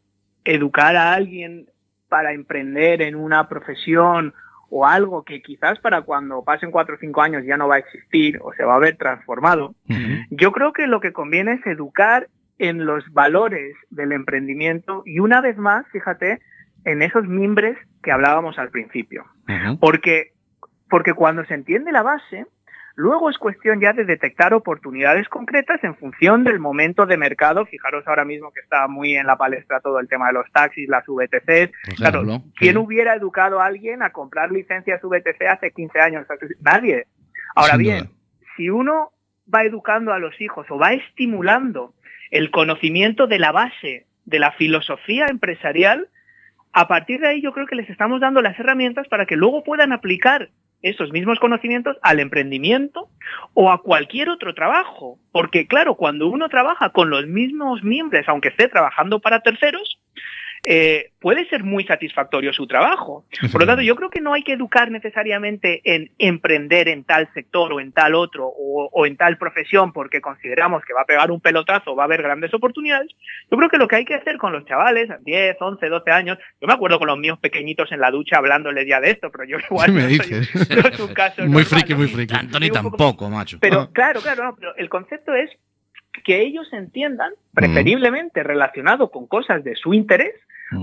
educar 0.45 0.95
a 0.95 1.13
alguien 1.13 1.67
para 2.09 2.33
emprender 2.33 3.01
en 3.01 3.15
una 3.15 3.47
profesión 3.49 4.33
o 4.69 4.85
algo 4.85 5.23
que 5.23 5.41
quizás 5.41 5.79
para 5.79 6.01
cuando 6.01 6.43
pasen 6.43 6.71
cuatro 6.71 6.95
o 6.95 6.97
cinco 6.99 7.21
años 7.21 7.43
ya 7.45 7.57
no 7.57 7.67
va 7.67 7.75
a 7.75 7.79
existir 7.79 8.39
o 8.41 8.53
se 8.53 8.63
va 8.63 8.75
a 8.75 8.79
ver 8.79 8.97
transformado, 8.97 9.75
yo 10.29 10.51
creo 10.51 10.73
que 10.73 10.87
lo 10.87 10.99
que 10.99 11.13
conviene 11.13 11.53
es 11.53 11.65
educar 11.65 12.27
en 12.59 12.85
los 12.85 13.03
valores 13.13 13.75
del 13.89 14.11
emprendimiento 14.11 15.03
y 15.05 15.19
una 15.19 15.41
vez 15.41 15.57
más, 15.57 15.85
fíjate, 15.91 16.39
en 16.85 17.01
esos 17.01 17.27
mimbres 17.27 17.77
que 18.01 18.11
hablábamos 18.11 18.57
al 18.57 18.69
principio. 18.69 19.25
Porque, 19.79 20.31
porque 20.89 21.13
cuando 21.13 21.45
se 21.45 21.53
entiende 21.53 21.91
la 21.91 22.03
base, 22.03 22.45
luego 22.95 23.29
es 23.29 23.37
cuestión 23.37 23.79
ya 23.79 23.93
de 23.93 24.05
detectar 24.05 24.53
oportunidades 24.53 25.29
concretas 25.29 25.83
en 25.83 25.95
función 25.95 26.43
del 26.43 26.59
momento 26.59 27.05
de 27.05 27.17
mercado. 27.17 27.65
Fijaros 27.65 28.07
ahora 28.07 28.25
mismo 28.25 28.51
que 28.51 28.61
está 28.61 28.87
muy 28.87 29.15
en 29.15 29.27
la 29.27 29.37
palestra 29.37 29.79
todo 29.79 29.99
el 29.99 30.07
tema 30.07 30.27
de 30.27 30.33
los 30.33 30.51
taxis, 30.51 30.89
las 30.89 31.05
VTCs. 31.05 31.95
Claro, 31.97 32.23
¿quién 32.55 32.73
sí. 32.73 32.77
hubiera 32.77 33.15
educado 33.15 33.59
a 33.59 33.65
alguien 33.65 34.01
a 34.01 34.11
comprar 34.11 34.51
licencias 34.51 35.01
VTC 35.01 35.41
hace 35.49 35.71
15 35.71 35.99
años? 35.99 36.27
Nadie. 36.61 37.05
Ahora 37.55 37.73
Sin 37.73 37.81
bien, 37.81 37.99
duda. 37.99 38.11
si 38.55 38.69
uno 38.69 39.11
va 39.53 39.63
educando 39.63 40.13
a 40.13 40.19
los 40.19 40.39
hijos 40.41 40.67
o 40.69 40.77
va 40.77 40.93
estimulando 40.93 41.93
el 42.31 42.51
conocimiento 42.51 43.27
de 43.27 43.39
la 43.39 43.51
base 43.51 44.05
de 44.25 44.39
la 44.39 44.51
filosofía 44.53 45.27
empresarial, 45.27 46.09
a 46.73 46.87
partir 46.87 47.21
de 47.21 47.27
ahí 47.29 47.41
yo 47.41 47.53
creo 47.53 47.65
que 47.65 47.75
les 47.75 47.89
estamos 47.89 48.19
dando 48.19 48.41
las 48.41 48.59
herramientas 48.59 49.07
para 49.07 49.25
que 49.25 49.37
luego 49.37 49.63
puedan 49.63 49.93
aplicar 49.93 50.49
esos 50.81 51.11
mismos 51.11 51.39
conocimientos 51.39 51.97
al 52.01 52.19
emprendimiento 52.19 53.09
o 53.53 53.71
a 53.71 53.81
cualquier 53.81 54.29
otro 54.29 54.53
trabajo. 54.53 55.17
Porque 55.31 55.67
claro, 55.67 55.95
cuando 55.95 56.27
uno 56.27 56.49
trabaja 56.49 56.89
con 56.91 57.09
los 57.09 57.27
mismos 57.27 57.83
miembros, 57.83 58.27
aunque 58.27 58.49
esté 58.49 58.67
trabajando 58.67 59.19
para 59.19 59.41
terceros, 59.41 59.99
eh, 60.69 61.11
puede 61.21 61.47
ser 61.47 61.63
muy 61.63 61.85
satisfactorio 61.85 62.51
su 62.51 62.67
trabajo. 62.67 63.23
Por 63.53 63.61
lo 63.61 63.67
tanto, 63.67 63.81
yo 63.83 63.95
creo 63.95 64.09
que 64.09 64.19
no 64.19 64.33
hay 64.33 64.43
que 64.43 64.51
educar 64.51 64.91
necesariamente 64.91 65.79
en 65.85 66.11
emprender 66.19 66.89
en 66.89 67.05
tal 67.05 67.29
sector 67.33 67.71
o 67.71 67.79
en 67.79 67.93
tal 67.93 68.15
otro 68.15 68.47
o, 68.47 68.89
o 68.91 69.05
en 69.05 69.15
tal 69.15 69.37
profesión 69.37 69.93
porque 69.93 70.19
consideramos 70.19 70.83
que 70.83 70.91
va 70.93 71.03
a 71.03 71.05
pegar 71.05 71.31
un 71.31 71.39
pelotazo 71.39 71.91
o 71.91 71.95
va 71.95 72.03
a 72.03 72.05
haber 72.07 72.21
grandes 72.21 72.53
oportunidades. 72.53 73.07
Yo 73.49 73.55
creo 73.57 73.69
que 73.69 73.77
lo 73.77 73.87
que 73.87 73.95
hay 73.95 74.03
que 74.03 74.15
hacer 74.15 74.37
con 74.37 74.51
los 74.51 74.65
chavales, 74.65 75.09
a 75.09 75.17
10, 75.19 75.55
11, 75.57 75.87
12 75.87 76.11
años, 76.11 76.37
yo 76.59 76.67
me 76.67 76.73
acuerdo 76.73 76.99
con 76.99 77.07
los 77.07 77.17
míos 77.17 77.39
pequeñitos 77.39 77.89
en 77.93 78.01
la 78.01 78.11
ducha 78.11 78.37
hablándoles 78.39 78.85
ya 78.85 78.99
de 78.99 79.11
esto, 79.11 79.31
pero 79.31 79.45
yo 79.45 79.57
igual 79.71 79.85
Sí 79.85 79.91
me 79.93 80.01
no 80.01 80.07
soy- 80.09 80.17
dices. 80.17 80.69
no 80.83 80.89
es 80.89 80.99
un 80.99 81.13
caso 81.13 81.41
Muy 81.43 81.63
normal, 81.63 81.65
friki, 81.65 81.95
muy 81.95 82.07
friki. 82.07 82.35
Poco- 82.35 82.73
tampoco, 82.73 83.29
macho. 83.29 83.57
pero 83.61 83.79
Ah. 83.83 83.89
claro, 83.93 84.19
claro, 84.19 84.43
no, 84.43 84.55
pero 84.57 84.75
el 84.75 84.89
concepto 84.89 85.33
es 85.33 85.49
que 86.25 86.41
ellos 86.41 86.67
entiendan, 86.73 87.31
preferiblemente 87.53 88.43
relacionado 88.43 89.11
con 89.11 89.27
cosas 89.27 89.63
de 89.63 89.75
su 89.75 89.93
interés, 89.93 90.33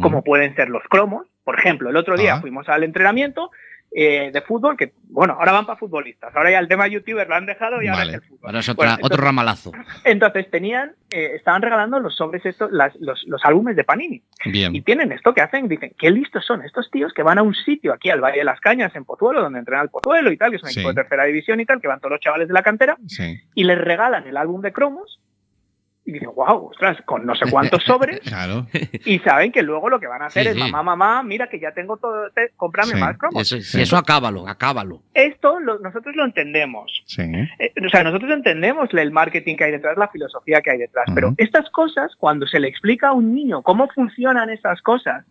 como 0.03 0.23
pueden 0.25 0.55
ser 0.55 0.69
los 0.69 0.83
cromos. 0.85 1.27
Por 1.45 1.59
ejemplo, 1.59 1.91
el 1.91 1.97
otro 1.97 2.17
día 2.17 2.37
Ah. 2.37 2.41
fuimos 2.41 2.69
al 2.69 2.85
entrenamiento 2.85 3.51
eh, 3.97 4.33
de 4.33 4.41
fútbol, 4.43 4.77
que 4.77 4.93
bueno, 5.05 5.35
ahora 5.39 5.53
van 5.53 5.67
para 5.67 5.79
futbolistas, 5.79 6.35
ahora 6.35 6.51
ya 6.51 6.59
el 6.59 6.67
tema 6.67 6.89
youtuber 6.89 7.29
lo 7.29 7.37
han 7.37 7.47
dejado 7.47 7.81
y 7.81 7.87
ahora 7.87 8.03
es 8.03 8.15
el 8.15 8.23
fútbol. 8.23 8.41
Ahora 8.49 8.59
es 8.59 8.69
otra- 8.69 8.89
Bueno, 8.95 8.99
otro 9.03 9.23
ramalazo. 9.23 9.71
Entonces 10.03 10.51
tenían, 10.51 10.95
eh, 11.11 11.33
estaban 11.37 11.63
regalando 11.63 12.01
los 12.01 12.17
sobres 12.17 12.45
estos, 12.45 12.73
las- 12.73 12.97
los, 12.97 13.23
los 13.29 13.45
álbumes 13.45 13.77
de 13.77 13.85
Panini. 13.85 14.21
Y 14.47 14.51
Bien. 14.51 14.83
tienen 14.83 15.13
esto 15.13 15.33
que 15.33 15.43
hacen, 15.43 15.69
dicen, 15.69 15.93
qué 15.97 16.11
listos 16.11 16.45
son 16.45 16.65
estos 16.65 16.91
tíos 16.91 17.13
que 17.13 17.23
van 17.23 17.39
a 17.39 17.43
un 17.43 17.55
sitio 17.55 17.93
aquí 17.93 18.11
al 18.11 18.21
Valle 18.21 18.39
de 18.39 18.45
las 18.45 18.59
Cañas, 18.59 18.97
en 18.97 19.05
Pozuelo, 19.05 19.41
donde 19.41 19.61
entrena 19.61 19.83
el 19.83 19.91
Pozuelo 19.91 20.33
y 20.33 20.37
tal, 20.39 20.51
que 20.51 20.57
es 20.57 20.63
un 20.65 20.71
Sí. 20.71 20.81
equipo 20.81 20.89
de 20.93 21.01
tercera 21.03 21.23
división 21.27 21.61
y 21.61 21.65
tal, 21.67 21.81
que 21.81 21.87
van 21.87 22.01
todos 22.01 22.11
los 22.13 22.21
chavales 22.21 22.49
de 22.49 22.55
la 22.55 22.63
cantera, 22.65 22.97
Sí. 23.07 23.41
y 23.55 23.63
les 23.63 23.79
regalan 23.79 24.27
el 24.27 24.37
álbum 24.37 24.61
de 24.61 24.73
cromos 24.73 25.21
y 26.07 26.13
dicen, 26.13 26.29
wow, 26.37 26.67
ostras, 26.71 26.99
con 27.07 27.25
no 27.25 27.35
sé 27.35 27.51
cuántos 27.51 27.83
sobres 27.87 28.21
Claro. 28.21 28.67
y 29.07 29.19
saben 29.21 29.51
que 29.53 29.63
luego 29.63 29.89
lo 29.89 29.99
que 29.99 30.07
van 30.07 30.21
a 30.23 30.27
hacer 30.27 30.43
Sí, 30.43 30.49
es, 30.51 30.55
sí. 30.55 30.61
mamá, 30.61 30.83
mamá, 30.83 31.23
mira 31.23 31.49
que 31.49 31.59
ya 31.59 31.73
tengo 31.73 31.97
todo, 31.97 32.31
te, 32.31 32.51
cómprame 32.57 32.93
Sí, 32.93 33.01
más 33.01 33.17
cromos. 33.17 33.41
Eso, 33.41 33.61
sí, 33.63 33.81
eso 33.81 33.97
acábalo, 33.97 34.47
acábalo. 34.47 35.01
Esto 35.15 35.59
lo- 35.61 35.79
nosotros 35.79 36.15
lo 36.15 36.25
entendemos. 36.25 37.03
Sí. 37.07 37.23
Eh, 37.59 37.73
o 37.85 37.89
sea, 37.89 38.05
nosotros 38.05 38.31
entendemos 38.33 38.89
el 38.93 39.11
marketing 39.13 39.57
que 39.57 39.65
hay 39.65 39.73
detrás, 39.73 39.97
la 39.97 40.09
filosofía 40.09 40.61
que 40.61 40.73
hay 40.73 40.79
detrás, 40.79 41.07
pero 41.15 41.33
estas 41.39 41.71
cosas, 41.71 42.13
cuando 42.19 42.47
se 42.47 42.61
le 42.61 42.69
explica 42.69 43.09
a 43.09 43.13
un 43.13 43.35
niño 43.35 43.63
cómo 43.63 43.89
funcionan 43.89 44.51
estas 44.51 44.83
cosas 44.83 45.27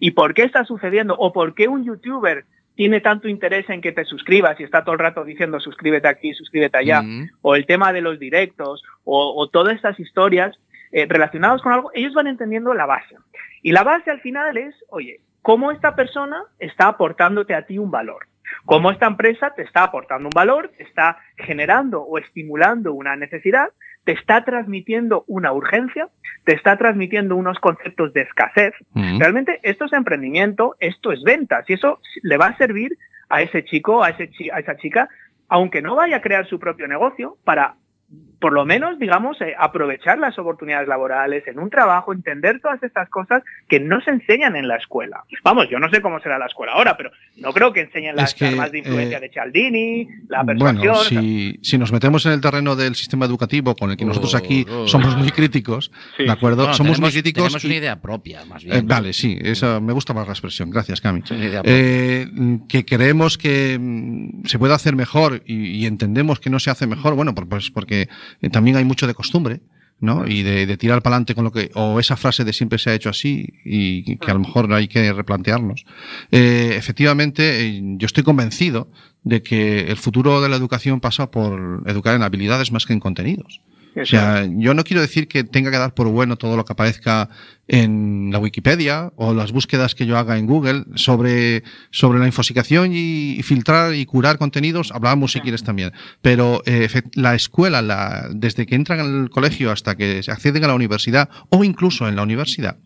y 0.00 0.12
por 0.12 0.32
qué 0.34 0.44
está 0.44 0.64
sucediendo 0.64 1.14
o 1.18 1.32
por 1.32 1.54
qué 1.54 1.68
un 1.68 1.84
youtuber 1.84 2.44
tiene 2.74 3.00
tanto 3.00 3.28
interés 3.28 3.68
en 3.70 3.80
que 3.80 3.92
te 3.92 4.04
suscribas 4.04 4.58
y 4.58 4.64
está 4.64 4.82
todo 4.82 4.94
el 4.94 4.98
rato 4.98 5.24
diciendo 5.24 5.60
suscríbete 5.60 6.08
aquí, 6.08 6.34
suscríbete 6.34 6.78
allá, 6.78 7.02
o 7.42 7.54
el 7.54 7.66
tema 7.66 7.92
de 7.92 8.00
los 8.00 8.18
directos, 8.18 8.82
o, 9.04 9.34
o 9.36 9.48
todas 9.48 9.74
estas 9.76 9.98
historias 10.00 10.58
eh, 10.92 11.06
relacionadas 11.08 11.62
con 11.62 11.72
algo, 11.72 11.90
ellos 11.94 12.14
van 12.14 12.26
entendiendo 12.26 12.74
la 12.74 12.86
base. 12.86 13.16
Y 13.62 13.72
la 13.72 13.82
base 13.82 14.10
al 14.10 14.20
final 14.20 14.56
es, 14.56 14.74
oye, 14.88 15.20
cómo 15.42 15.72
esta 15.72 15.94
persona 15.94 16.44
está 16.58 16.88
aportándote 16.88 17.54
a 17.54 17.66
ti 17.66 17.78
un 17.78 17.90
valor. 17.90 18.26
Cómo 18.64 18.90
esta 18.90 19.06
empresa 19.06 19.52
te 19.54 19.62
está 19.62 19.82
aportando 19.82 20.28
un 20.28 20.34
valor, 20.34 20.70
te 20.76 20.84
está 20.84 21.18
generando 21.36 22.02
o 22.02 22.18
estimulando 22.18 22.92
una 22.94 23.16
necesidad, 23.16 23.70
te 24.04 24.12
está 24.12 24.44
transmitiendo 24.44 25.24
una 25.26 25.52
urgencia, 25.52 26.08
te 26.44 26.54
está 26.54 26.76
transmitiendo 26.76 27.36
unos 27.36 27.58
conceptos 27.58 28.12
de 28.12 28.22
escasez. 28.22 28.74
Ujú. 28.94 29.18
Realmente 29.18 29.60
esto 29.62 29.86
es 29.86 29.92
emprendimiento, 29.92 30.76
esto 30.78 31.10
es 31.12 31.22
ventas 31.22 31.68
y 31.68 31.72
eso 31.74 32.00
le 32.22 32.36
va 32.36 32.46
a 32.48 32.56
servir 32.56 32.96
a 33.30 33.40
ese 33.42 33.64
chico, 33.64 34.04
a, 34.04 34.10
ese 34.10 34.30
chi- 34.30 34.50
a 34.50 34.58
esa 34.58 34.76
chica, 34.76 35.08
aunque 35.48 35.80
no 35.82 35.96
vaya 35.96 36.16
a 36.16 36.20
crear 36.20 36.46
su 36.46 36.58
propio 36.58 36.86
negocio, 36.86 37.38
para 37.44 37.76
por 38.40 38.52
lo 38.52 38.64
menos, 38.64 38.98
digamos, 38.98 39.40
eh, 39.40 39.54
aprovechar 39.58 40.18
las 40.18 40.38
oportunidades 40.38 40.88
laborales 40.88 41.46
en 41.46 41.58
un 41.58 41.70
trabajo, 41.70 42.12
entender 42.12 42.60
todas 42.60 42.82
estas 42.82 43.08
cosas 43.08 43.42
que 43.68 43.80
no 43.80 44.00
se 44.00 44.10
enseñan 44.10 44.56
en 44.56 44.68
la 44.68 44.76
escuela. 44.76 45.24
Vamos, 45.42 45.68
yo 45.70 45.78
no 45.78 45.88
sé 45.90 46.00
cómo 46.02 46.20
será 46.20 46.38
la 46.38 46.46
escuela 46.46 46.72
ahora, 46.72 46.96
pero 46.96 47.10
no 47.38 47.52
creo 47.52 47.72
que 47.72 47.80
enseñen 47.82 48.16
las 48.16 48.30
Es 48.30 48.34
que, 48.34 48.46
armas 48.46 48.72
de 48.72 48.78
influencia 48.78 49.18
eh, 49.18 49.20
de 49.20 49.28
Cialdini, 49.30 50.08
la 50.28 50.44
persuasión. 50.44 50.76
Bueno, 50.84 50.92
o 51.00 51.04
sea, 51.04 51.20
si, 51.20 51.58
si 51.62 51.78
nos 51.78 51.92
metemos 51.92 52.24
en 52.26 52.32
el 52.32 52.40
terreno 52.40 52.76
del 52.76 52.94
sistema 52.94 53.24
educativo, 53.26 53.74
con 53.76 53.90
el 53.90 53.96
que 53.96 54.04
nosotros 54.04 54.34
aquí 54.34 54.66
Oh, 54.70 54.82
oh. 54.82 54.88
somos 54.88 55.16
muy 55.16 55.30
críticos, 55.30 55.90
Sí. 56.16 56.24
¿de 56.24 56.30
acuerdo? 56.30 56.58
Bueno, 56.62 56.74
somos 56.74 56.92
tenemos, 56.96 57.00
muy 57.00 57.10
críticos. 57.12 57.42
tenemos 57.44 57.64
y- 57.64 57.66
una 57.66 57.76
idea 57.76 58.00
propia, 58.00 58.44
más 58.46 58.64
bien. 58.64 58.76
Eh, 58.76 58.82
vale, 58.84 59.12
sí, 59.12 59.38
esa, 59.42 59.80
me 59.80 59.92
gusta 59.92 60.12
más 60.14 60.26
la 60.26 60.32
expresión. 60.32 60.70
Gracias, 60.70 61.00
Cami. 61.00 61.20
Es 61.24 61.30
una 61.30 61.44
idea 61.44 61.62
propia. 61.62 62.64
Que 62.68 62.84
creemos 62.84 63.38
que 63.38 63.78
mm, 63.80 64.44
se 64.46 64.58
puede 64.58 64.74
hacer 64.74 64.96
mejor 64.96 65.42
y, 65.46 65.66
y 65.82 65.86
entendemos 65.86 66.40
que 66.40 66.50
no 66.50 66.58
se 66.58 66.70
hace 66.70 66.86
mejor, 66.86 67.14
bueno, 67.14 67.34
pues 67.34 67.70
porque 67.70 68.08
también 68.52 68.76
hay 68.76 68.84
mucho 68.84 69.06
de 69.06 69.14
costumbre. 69.14 69.60
¿no? 70.00 70.26
Y 70.26 70.42
de, 70.42 70.66
de 70.66 70.76
tirar 70.76 71.02
para 71.02 71.16
adelante 71.16 71.34
con 71.34 71.44
lo 71.44 71.52
que, 71.52 71.70
o 71.74 71.98
esa 71.98 72.16
frase 72.16 72.44
de 72.44 72.52
siempre 72.52 72.78
se 72.78 72.90
ha 72.90 72.94
hecho 72.94 73.08
así 73.08 73.54
y 73.64 74.16
que 74.16 74.30
a 74.30 74.34
lo 74.34 74.40
mejor 74.40 74.70
hay 74.72 74.86
que 74.86 75.12
replantearnos. 75.12 75.86
Eh, 76.30 76.74
efectivamente, 76.76 77.60
eh, 77.60 77.80
yo 77.96 78.04
estoy 78.04 78.22
convencido 78.22 78.90
de 79.22 79.42
que 79.42 79.80
el 79.82 79.96
futuro 79.96 80.42
de 80.42 80.48
la 80.48 80.56
educación 80.56 81.00
pasa 81.00 81.30
por 81.30 81.82
educar 81.86 82.14
en 82.14 82.22
habilidades 82.22 82.70
más 82.70 82.84
que 82.84 82.92
en 82.92 83.00
contenidos. 83.00 83.60
O 83.96 84.04
sea, 84.04 84.44
yo 84.50 84.74
no 84.74 84.82
quiero 84.82 85.00
decir 85.00 85.28
que 85.28 85.44
tenga 85.44 85.70
que 85.70 85.78
dar 85.78 85.94
por 85.94 86.08
bueno 86.08 86.36
todo 86.36 86.56
lo 86.56 86.64
que 86.64 86.72
aparezca 86.72 87.30
en 87.68 88.30
la 88.32 88.38
Wikipedia 88.38 89.12
o 89.16 89.32
las 89.32 89.52
búsquedas 89.52 89.94
que 89.94 90.06
yo 90.06 90.18
haga 90.18 90.38
en 90.38 90.46
Google 90.46 90.84
sobre, 90.96 91.62
sobre 91.90 92.18
la 92.18 92.26
infosicación 92.26 92.92
y, 92.92 93.42
filtrar 93.42 93.94
y 93.94 94.06
curar 94.06 94.38
contenidos. 94.38 94.92
Hablábamos 94.92 95.32
si 95.32 95.40
quieres 95.40 95.64
también. 95.64 95.92
Pero 96.22 96.62
eh, 96.66 96.88
la 97.14 97.34
escuela, 97.34 97.82
la, 97.82 98.28
desde 98.32 98.66
que 98.66 98.74
entran 98.74 99.00
al 99.00 99.30
colegio 99.30 99.70
hasta 99.70 99.96
que 99.96 100.20
acceden 100.26 100.64
a 100.64 100.68
la 100.68 100.74
universidad 100.74 101.28
o 101.50 101.64
incluso 101.64 102.08
en 102.08 102.16
la 102.16 102.22
universidad, 102.22 102.76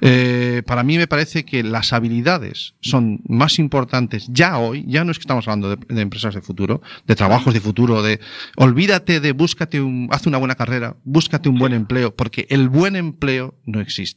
eh, 0.00 0.62
para 0.66 0.82
mí 0.82 0.98
me 0.98 1.06
parece 1.06 1.44
que 1.44 1.62
las 1.62 1.92
habilidades 1.92 2.74
son 2.80 3.20
más 3.26 3.58
importantes 3.58 4.26
ya 4.28 4.58
hoy, 4.58 4.84
ya 4.86 5.04
no 5.04 5.10
es 5.10 5.18
que 5.18 5.22
estamos 5.22 5.46
hablando 5.48 5.76
de, 5.76 5.94
de 5.94 6.00
empresas 6.00 6.34
de 6.34 6.42
futuro, 6.42 6.82
de 7.06 7.14
trabajos 7.14 7.54
de 7.54 7.60
futuro, 7.60 8.02
de 8.02 8.20
olvídate 8.56 9.20
de 9.20 9.32
búscate 9.32 9.80
un, 9.80 10.08
haz 10.10 10.26
una 10.26 10.38
buena 10.38 10.54
carrera, 10.54 10.96
búscate 11.04 11.48
un 11.48 11.58
buen 11.58 11.72
empleo, 11.72 12.14
porque 12.14 12.46
el 12.50 12.68
buen 12.68 12.96
empleo 12.96 13.54
no 13.64 13.80
existe. 13.80 14.15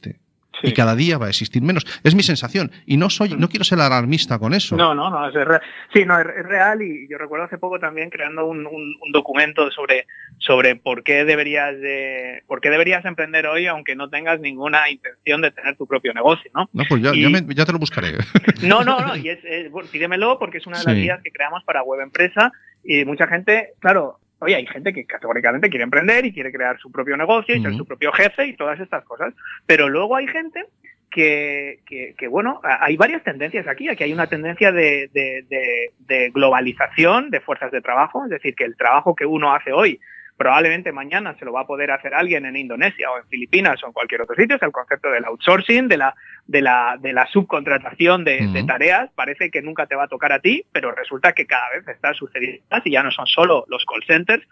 Y 0.62 0.72
cada 0.72 0.94
día 0.94 1.18
va 1.18 1.26
a 1.26 1.28
existir 1.30 1.62
menos. 1.62 1.86
Es 2.04 2.14
mi 2.14 2.22
sensación. 2.22 2.70
Y 2.86 2.96
no 2.96 3.10
soy, 3.10 3.30
no 3.30 3.48
quiero 3.48 3.64
ser 3.64 3.80
alarmista 3.80 4.38
con 4.38 4.54
eso. 4.54 4.76
No, 4.76 4.94
no, 4.94 5.10
no, 5.10 5.28
es 5.28 5.34
real. 5.34 5.60
Sí, 5.92 6.04
no, 6.04 6.18
es, 6.18 6.26
es 6.26 6.44
real 6.46 6.82
y 6.82 7.08
yo 7.08 7.18
recuerdo 7.18 7.46
hace 7.46 7.58
poco 7.58 7.78
también 7.78 8.10
creando 8.10 8.46
un, 8.46 8.66
un- 8.66 8.96
un 9.00 9.12
documento 9.12 9.70
sobre, 9.70 10.06
sobre 10.38 10.76
por 10.76 11.02
qué 11.02 11.24
deberías 11.24 11.78
de, 11.80 12.42
por 12.46 12.60
qué 12.60 12.70
deberías 12.70 13.04
emprender 13.04 13.46
hoy 13.46 13.66
aunque 13.66 13.96
no 13.96 14.08
tengas 14.10 14.40
ninguna 14.40 14.88
intención 14.90 15.40
de 15.40 15.50
tener 15.50 15.76
tu 15.76 15.86
propio 15.86 16.12
negocio, 16.14 16.50
¿no? 16.54 16.68
No, 16.72 16.84
pues 16.88 17.02
ya, 17.02 17.14
Y- 17.14 17.22
ya, 17.22 17.28
me- 17.30 17.54
ya 17.54 17.64
te 17.64 17.72
lo 17.72 17.78
buscaré. 17.78 18.12
No, 18.62 18.84
no, 18.84 19.00
no, 19.00 19.16
y 19.16 19.28
es, 19.28 19.38
es- 19.44 19.70
bueno, 19.70 19.88
pídemelo 19.90 20.38
porque 20.38 20.58
es 20.58 20.66
una 20.66 20.78
de 20.78 20.84
las 20.84 20.94
Sí. 20.94 21.00
guías 21.02 21.20
que 21.22 21.30
creamos 21.32 21.64
para 21.64 21.82
web 21.82 22.00
empresa 22.00 22.52
y 22.84 23.04
mucha 23.04 23.26
gente, 23.26 23.70
claro, 23.78 24.18
oye, 24.40 24.56
hay 24.56 24.66
gente 24.66 24.92
que 24.92 25.04
categóricamente 25.06 25.68
quiere 25.70 25.84
emprender 25.84 26.24
y 26.26 26.32
quiere 26.32 26.50
crear 26.52 26.78
su 26.78 26.90
propio 26.90 27.16
negocio 27.16 27.54
y 27.54 27.62
ser 27.62 27.74
su 27.76 27.86
propio 27.86 28.12
jefe 28.12 28.46
y 28.46 28.56
todas 28.56 28.78
estas 28.80 29.04
cosas, 29.04 29.32
pero 29.66 29.88
luego 29.88 30.16
hay 30.16 30.26
gente 30.26 30.64
que, 31.10 31.80
que, 31.86 32.14
que, 32.16 32.28
bueno, 32.28 32.60
hay 32.62 32.96
varias 32.96 33.24
tendencias 33.24 33.66
aquí. 33.66 33.88
Aquí 33.88 34.04
hay 34.04 34.12
una 34.12 34.28
tendencia 34.28 34.70
de, 34.70 35.10
de- 35.12 35.44
de- 35.48 35.90
de 35.98 36.30
globalización 36.30 37.30
de 37.30 37.40
fuerzas 37.40 37.72
de 37.72 37.80
trabajo, 37.80 38.24
es 38.24 38.30
decir, 38.30 38.54
que 38.54 38.64
el 38.64 38.76
trabajo 38.76 39.14
que 39.16 39.26
uno 39.26 39.52
hace 39.54 39.72
hoy 39.72 39.98
probablemente 40.40 40.90
mañana 40.90 41.36
se 41.38 41.44
lo 41.44 41.52
va 41.52 41.60
a 41.60 41.66
poder 41.66 41.90
hacer 41.90 42.14
alguien 42.14 42.46
en 42.46 42.56
Indonesia 42.56 43.10
o 43.10 43.18
en 43.18 43.26
Filipinas 43.26 43.78
o 43.84 43.88
en 43.88 43.92
cualquier 43.92 44.22
otro 44.22 44.34
sitio. 44.34 44.56
Es 44.56 44.62
el 44.62 44.72
concepto 44.72 45.10
del 45.10 45.26
outsourcing, 45.26 45.86
de 45.86 45.98
la, 45.98 46.14
de 46.46 46.62
la, 46.62 46.96
de 46.98 47.12
la 47.12 47.26
subcontratación 47.26 48.24
de, 48.24 48.64
tareas. 48.66 49.10
Parece 49.14 49.50
que 49.50 49.60
nunca 49.60 49.84
te 49.84 49.96
va 49.96 50.04
a 50.04 50.08
tocar 50.08 50.32
a 50.32 50.38
ti, 50.38 50.64
pero 50.72 50.92
resulta 50.92 51.34
que 51.34 51.44
cada 51.44 51.68
vez 51.68 51.86
está 51.86 52.14
sucediendo 52.14 52.64
más 52.70 52.80
y 52.86 52.92
ya 52.92 53.02
no 53.02 53.10
son 53.10 53.26
solo 53.26 53.66
los 53.68 53.84
call 53.84 54.02
centers. 54.06 54.42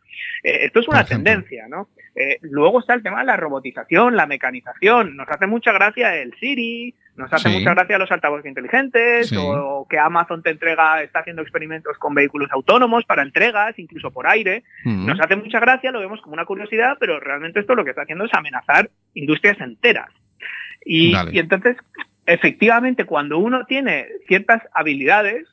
Eh, 0.43 0.67
esto 0.67 0.81
es 0.81 0.89
una 0.89 1.07
tendencia, 1.07 1.67
¿no? 1.69 1.89
Eh, 2.15 2.37
luego 2.43 2.81
está 2.81 2.93
el 2.93 3.03
tema 3.03 3.21
de 3.21 3.27
la 3.27 3.39
robotización, 3.39 4.15
la 4.15 4.27
mecanización. 4.27 5.17
Nos 5.17 5.31
hace 5.31 5.47
mucha 5.47 5.73
gracia 5.73 6.15
el 6.17 6.35
Siri, 6.39 6.95
nos 7.19 7.33
hace 7.33 7.49
Sí. 7.51 7.59
mucha 7.59 7.75
gracia 7.75 7.99
los 7.99 8.11
altavoces 8.11 8.47
inteligentes 8.47 9.29
Sí. 9.29 9.37
o 9.39 9.87
que 9.91 9.99
Amazon 9.99 10.43
te 10.43 10.51
entrega, 10.51 11.03
está 11.03 11.19
haciendo 11.21 11.43
experimentos 11.43 11.99
con 11.99 12.15
vehículos 12.15 12.51
autónomos 12.53 13.05
para 13.05 13.23
entregas, 13.23 13.79
incluso 13.79 14.11
por 14.11 14.27
aire. 14.27 14.63
Mm. 14.85 15.07
Nos 15.07 15.21
hace 15.21 15.37
mucha 15.37 15.61
gracia, 15.61 15.91
lo 15.91 16.01
vemos 16.01 16.21
como 16.23 16.35
una 16.35 16.45
curiosidad, 16.47 16.97
pero 16.99 17.21
realmente 17.21 17.61
esto 17.61 17.75
lo 17.75 17.85
que 17.85 17.91
está 17.91 18.03
haciendo 18.03 18.25
es 18.25 18.33
amenazar 18.33 18.89
industrias 19.15 19.61
enteras. 19.61 20.15
Y 20.85 21.13
entonces, 21.39 21.77
efectivamente, 22.25 23.05
cuando 23.05 23.39
uno 23.39 23.67
tiene 23.67 24.07
ciertas 24.27 24.63
habilidades 24.73 25.47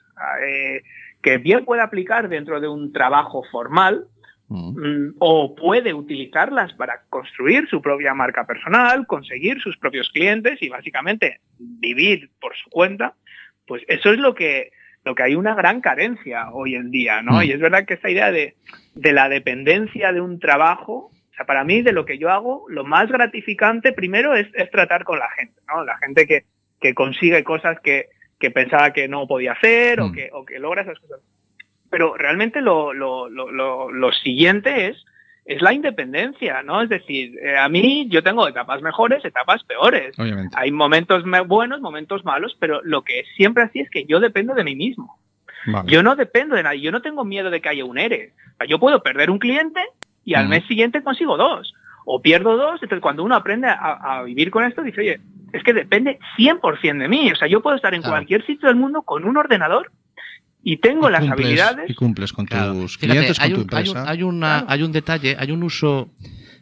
eh, 0.48 0.82
que 1.22 1.38
bien 1.40 1.66
puede 1.66 1.82
aplicar 1.82 2.30
dentro 2.30 2.62
de 2.62 2.68
un 2.68 2.94
trabajo 2.94 3.44
formal, 3.52 4.06
Mm. 4.48 4.80
mm, 4.80 5.16
o 5.20 5.56
puede 5.56 5.94
utilizarlas 5.94 6.74
para 6.74 7.02
construir 7.10 7.68
su 7.68 7.82
propia 7.82 8.14
marca 8.14 8.46
personal, 8.46 9.08
conseguir 9.08 9.60
sus 9.60 9.78
propios 9.78 10.10
clientes 10.10 10.62
y 10.62 10.70
básicamente 10.70 11.40
vivir 11.58 12.30
por 12.40 12.56
su 12.56 12.70
cuenta, 12.70 13.16
pues 13.66 13.84
eso 13.88 14.12
es 14.12 14.20
lo 14.20 14.36
que, 14.36 14.72
lo 15.04 15.16
que 15.16 15.24
hay 15.24 15.36
una 15.36 15.56
gran 15.56 15.82
carencia 15.82 16.52
hoy 16.52 16.76
en 16.76 16.92
día, 16.92 17.22
¿no? 17.24 17.40
Mm. 17.40 17.44
Y 17.44 17.52
es 17.52 17.60
verdad 17.60 17.86
que 17.86 17.96
esta 17.96 18.10
idea 18.10 18.32
de, 18.32 18.56
de 18.94 19.14
la 19.14 19.30
dependencia 19.30 20.14
de 20.14 20.22
un 20.22 20.40
trabajo, 20.40 21.12
o 21.12 21.36
sea, 21.36 21.46
para 21.46 21.64
mí 21.64 21.82
de 21.82 21.92
lo 21.92 22.06
que 22.06 22.20
yo 22.20 22.30
hago, 22.30 22.66
lo 22.70 22.84
más 22.84 23.10
gratificante 23.10 23.94
primero 23.94 24.36
es, 24.36 24.48
es 24.54 24.70
tratar 24.70 25.04
con 25.04 25.18
la 25.18 25.30
gente, 25.32 25.60
¿no? 25.68 25.84
La 25.84 25.98
gente 25.98 26.28
que, 26.28 26.44
que 26.80 26.94
consigue 26.94 27.44
cosas 27.44 27.80
que, 27.80 28.10
que 28.40 28.52
pensaba 28.52 28.94
que 28.94 29.08
no 29.08 29.28
podía 29.28 29.54
hacer 29.54 30.02
o, 30.02 30.12
que, 30.12 30.30
o 30.32 30.46
que 30.46 30.60
logra 30.60 30.84
esas 30.84 31.00
cosas. 31.00 31.22
Pero 31.90 32.16
realmente 32.16 32.62
lo, 32.62 32.94
lo, 32.94 33.30
lo, 33.30 33.92
lo, 33.92 34.12
siguiente 34.12 34.88
es, 34.88 35.06
es 35.46 35.62
la 35.62 35.74
independencia, 35.74 36.64
¿no? 36.64 36.82
Es 36.82 36.90
decir, 36.90 37.38
eh, 37.42 37.58
a 37.58 37.70
mí 37.70 38.08
yo 38.10 38.24
tengo 38.24 38.48
etapas 38.48 38.82
mejores, 38.82 39.24
etapas 39.24 39.64
peores. 39.64 40.18
Obviamente. 40.20 40.56
Hay 40.60 40.72
momentos 40.72 41.26
me- 41.26 41.42
buenos, 41.42 41.82
momentos 41.82 42.26
malos, 42.26 42.58
pero 42.60 42.82
lo 42.84 43.04
que 43.04 43.20
es 43.20 43.28
siempre 43.36 43.64
así 43.64 43.80
es 43.80 43.90
que 43.90 44.06
yo 44.06 44.20
dependo 44.20 44.54
de 44.56 44.64
mí 44.64 44.76
mismo. 44.76 45.18
Vale. 45.68 45.92
Yo 45.92 46.04
no 46.04 46.16
dependo 46.16 46.56
de 46.56 46.64
nadie, 46.64 46.82
yo 46.82 46.92
no 46.92 47.02
tengo 47.02 47.24
miedo 47.26 47.50
de 47.50 47.62
que 47.62 47.70
haya 47.70 47.86
un 47.86 47.98
ERE. 47.98 48.34
O 48.54 48.58
sea, 48.58 48.68
yo 48.68 48.80
puedo 48.80 49.02
perder 49.02 49.30
un 49.32 49.40
cliente 49.40 49.80
y 50.24 50.34
al 50.34 50.48
mes 50.48 50.66
siguiente 50.68 51.04
consigo 51.04 51.38
dos. 51.38 51.74
O 52.06 52.22
pierdo 52.22 52.56
dos, 52.56 52.74
entonces 52.84 53.02
cuando 53.02 53.24
uno 53.24 53.36
aprende 53.36 53.68
a, 53.68 53.74
a 54.20 54.24
vivir 54.24 54.52
con 54.52 54.64
esto, 54.64 54.84
dice, 54.84 55.02
oye, 55.02 55.20
es 55.54 55.64
que 55.64 55.74
depende 55.74 56.20
100% 56.38 57.00
de 57.00 57.08
mí. 57.08 57.32
O 57.32 57.36
sea, 57.36 57.48
yo 57.48 57.62
puedo 57.62 57.76
estar 57.76 57.94
en 57.96 58.02
Claro. 58.02 58.16
cualquier 58.18 58.46
sitio 58.46 58.68
del 58.68 58.78
mundo 58.78 59.02
con 59.02 59.24
un 59.26 59.38
ordenador 59.38 59.92
y 60.68 60.78
tengo 60.78 61.08
Y 61.08 61.12
las 61.14 61.22
cumples- 61.22 61.32
habilidades. 61.32 61.90
Y 61.90 61.94
cumples 61.94 62.34
con 62.34 62.46
Claro. 62.48 62.74
tus 62.74 62.98
Fíjate, 62.98 63.08
clientes, 63.20 63.40
hay, 63.40 63.52
con 63.52 63.68
tu 63.68 63.76
un, 63.76 63.78
hay, 63.80 63.84
un, 63.84 63.88
empresa. 63.98 64.12
hay 64.12 64.24
una- 64.24 64.48
Claro. 64.58 64.66
hay 64.70 64.82
un 64.84 64.92
detalle, 64.92 65.36
hay 65.40 65.52
un 65.52 65.64
uso, 65.64 66.10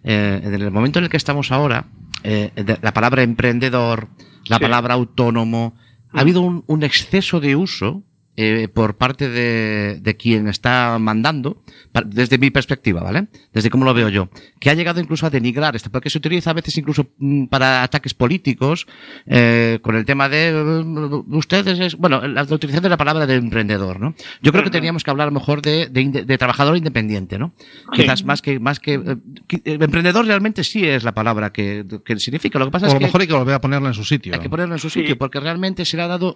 eh, 0.04 0.42
en 0.44 0.54
el 0.54 0.70
momento 0.72 1.00
en 1.00 1.06
el 1.06 1.10
que 1.10 1.16
estamos 1.18 1.52
ahora, 1.54 1.86
eh, 2.24 2.52
de 2.56 2.78
la 2.82 2.94
palabra 2.94 3.24
emprendedor, 3.24 4.10
la 4.48 4.58
Sí. 4.58 4.62
palabra 4.62 4.94
autónomo, 4.96 5.74
ha 6.12 6.20
habido 6.20 6.42
un, 6.42 6.64
un 6.68 6.84
exceso 6.84 7.40
de 7.40 7.56
uso 7.56 8.04
eh, 8.36 8.68
por 8.74 8.98
parte 8.98 9.30
de, 9.30 10.00
de 10.02 10.18
quien 10.18 10.48
está 10.48 10.98
mandando, 11.00 11.62
desde 12.06 12.38
mi 12.40 12.50
perspectiva, 12.50 13.02
¿vale? 13.04 13.28
Desde 13.54 13.70
cómo 13.70 13.86
lo 13.86 13.94
veo 13.94 14.10
yo, 14.10 14.30
que 14.60 14.70
ha 14.70 14.74
llegado 14.74 15.00
incluso 15.00 15.26
a 15.26 15.30
denigrar 15.30 15.76
esto, 15.76 15.92
porque 15.92 16.10
se 16.10 16.18
utiliza 16.18 16.50
a 16.50 16.54
veces 16.54 16.76
incluso 16.78 17.08
mm, 17.20 17.46
para 17.46 17.84
ataques 17.84 18.14
políticos, 18.16 18.88
eh, 19.28 19.80
con 19.84 19.96
el 19.96 20.06
tema 20.06 20.30
de 20.30 20.50
eh, 20.50 21.24
ustedes, 21.30 21.80
es, 21.80 21.96
bueno, 21.96 22.22
la, 22.28 22.44
la 22.44 22.56
utilización 22.56 22.84
de 22.84 22.90
la 22.90 22.98
palabra 22.98 23.28
de 23.28 23.36
emprendedor, 23.36 24.00
¿no? 24.00 24.16
Yo 24.42 24.52
creo 24.52 24.64
que 24.64 24.70
teníamos 24.72 25.04
que 25.04 25.12
hablar 25.12 25.32
mejor 25.32 25.62
de, 25.62 25.88
de, 25.88 26.02
inde- 26.02 26.26
de 26.26 26.38
trabajador 26.38 26.76
independiente, 26.78 27.38
¿no? 27.38 27.54
Quizás 27.94 28.24
más 28.24 28.42
que, 28.42 28.60
más 28.60 28.80
que, 28.80 28.96
eh, 28.96 29.16
que- 29.48 29.62
emprendedor 29.66 30.26
realmente 30.26 30.64
sí 30.64 30.86
es 30.88 31.04
la 31.04 31.14
palabra 31.14 31.52
que, 31.54 31.86
que 32.04 32.18
significa. 32.20 32.58
Lo 32.58 32.66
que 32.66 32.72
pasa 32.72 32.88
o 32.88 32.90
es 32.90 32.94
a 32.94 32.96
lo 32.96 33.00
que 33.00 33.06
mejor 33.06 33.22
hay 33.22 33.28
que 33.28 33.34
volver 33.34 33.54
a 33.56 33.62
ponerla 33.62 33.90
en 33.90 33.94
su 33.94 34.04
sitio. 34.04 34.34
hay 34.34 34.40
que 34.40 34.50
ponerlo 34.50 34.74
en 34.76 34.80
su 34.80 34.90
Sí. 34.90 35.02
sitio, 35.02 35.18
porque 35.18 35.40
realmente 35.40 35.86
se 35.86 35.98
le 35.98 36.04
ha 36.04 36.08
dado, 36.08 36.36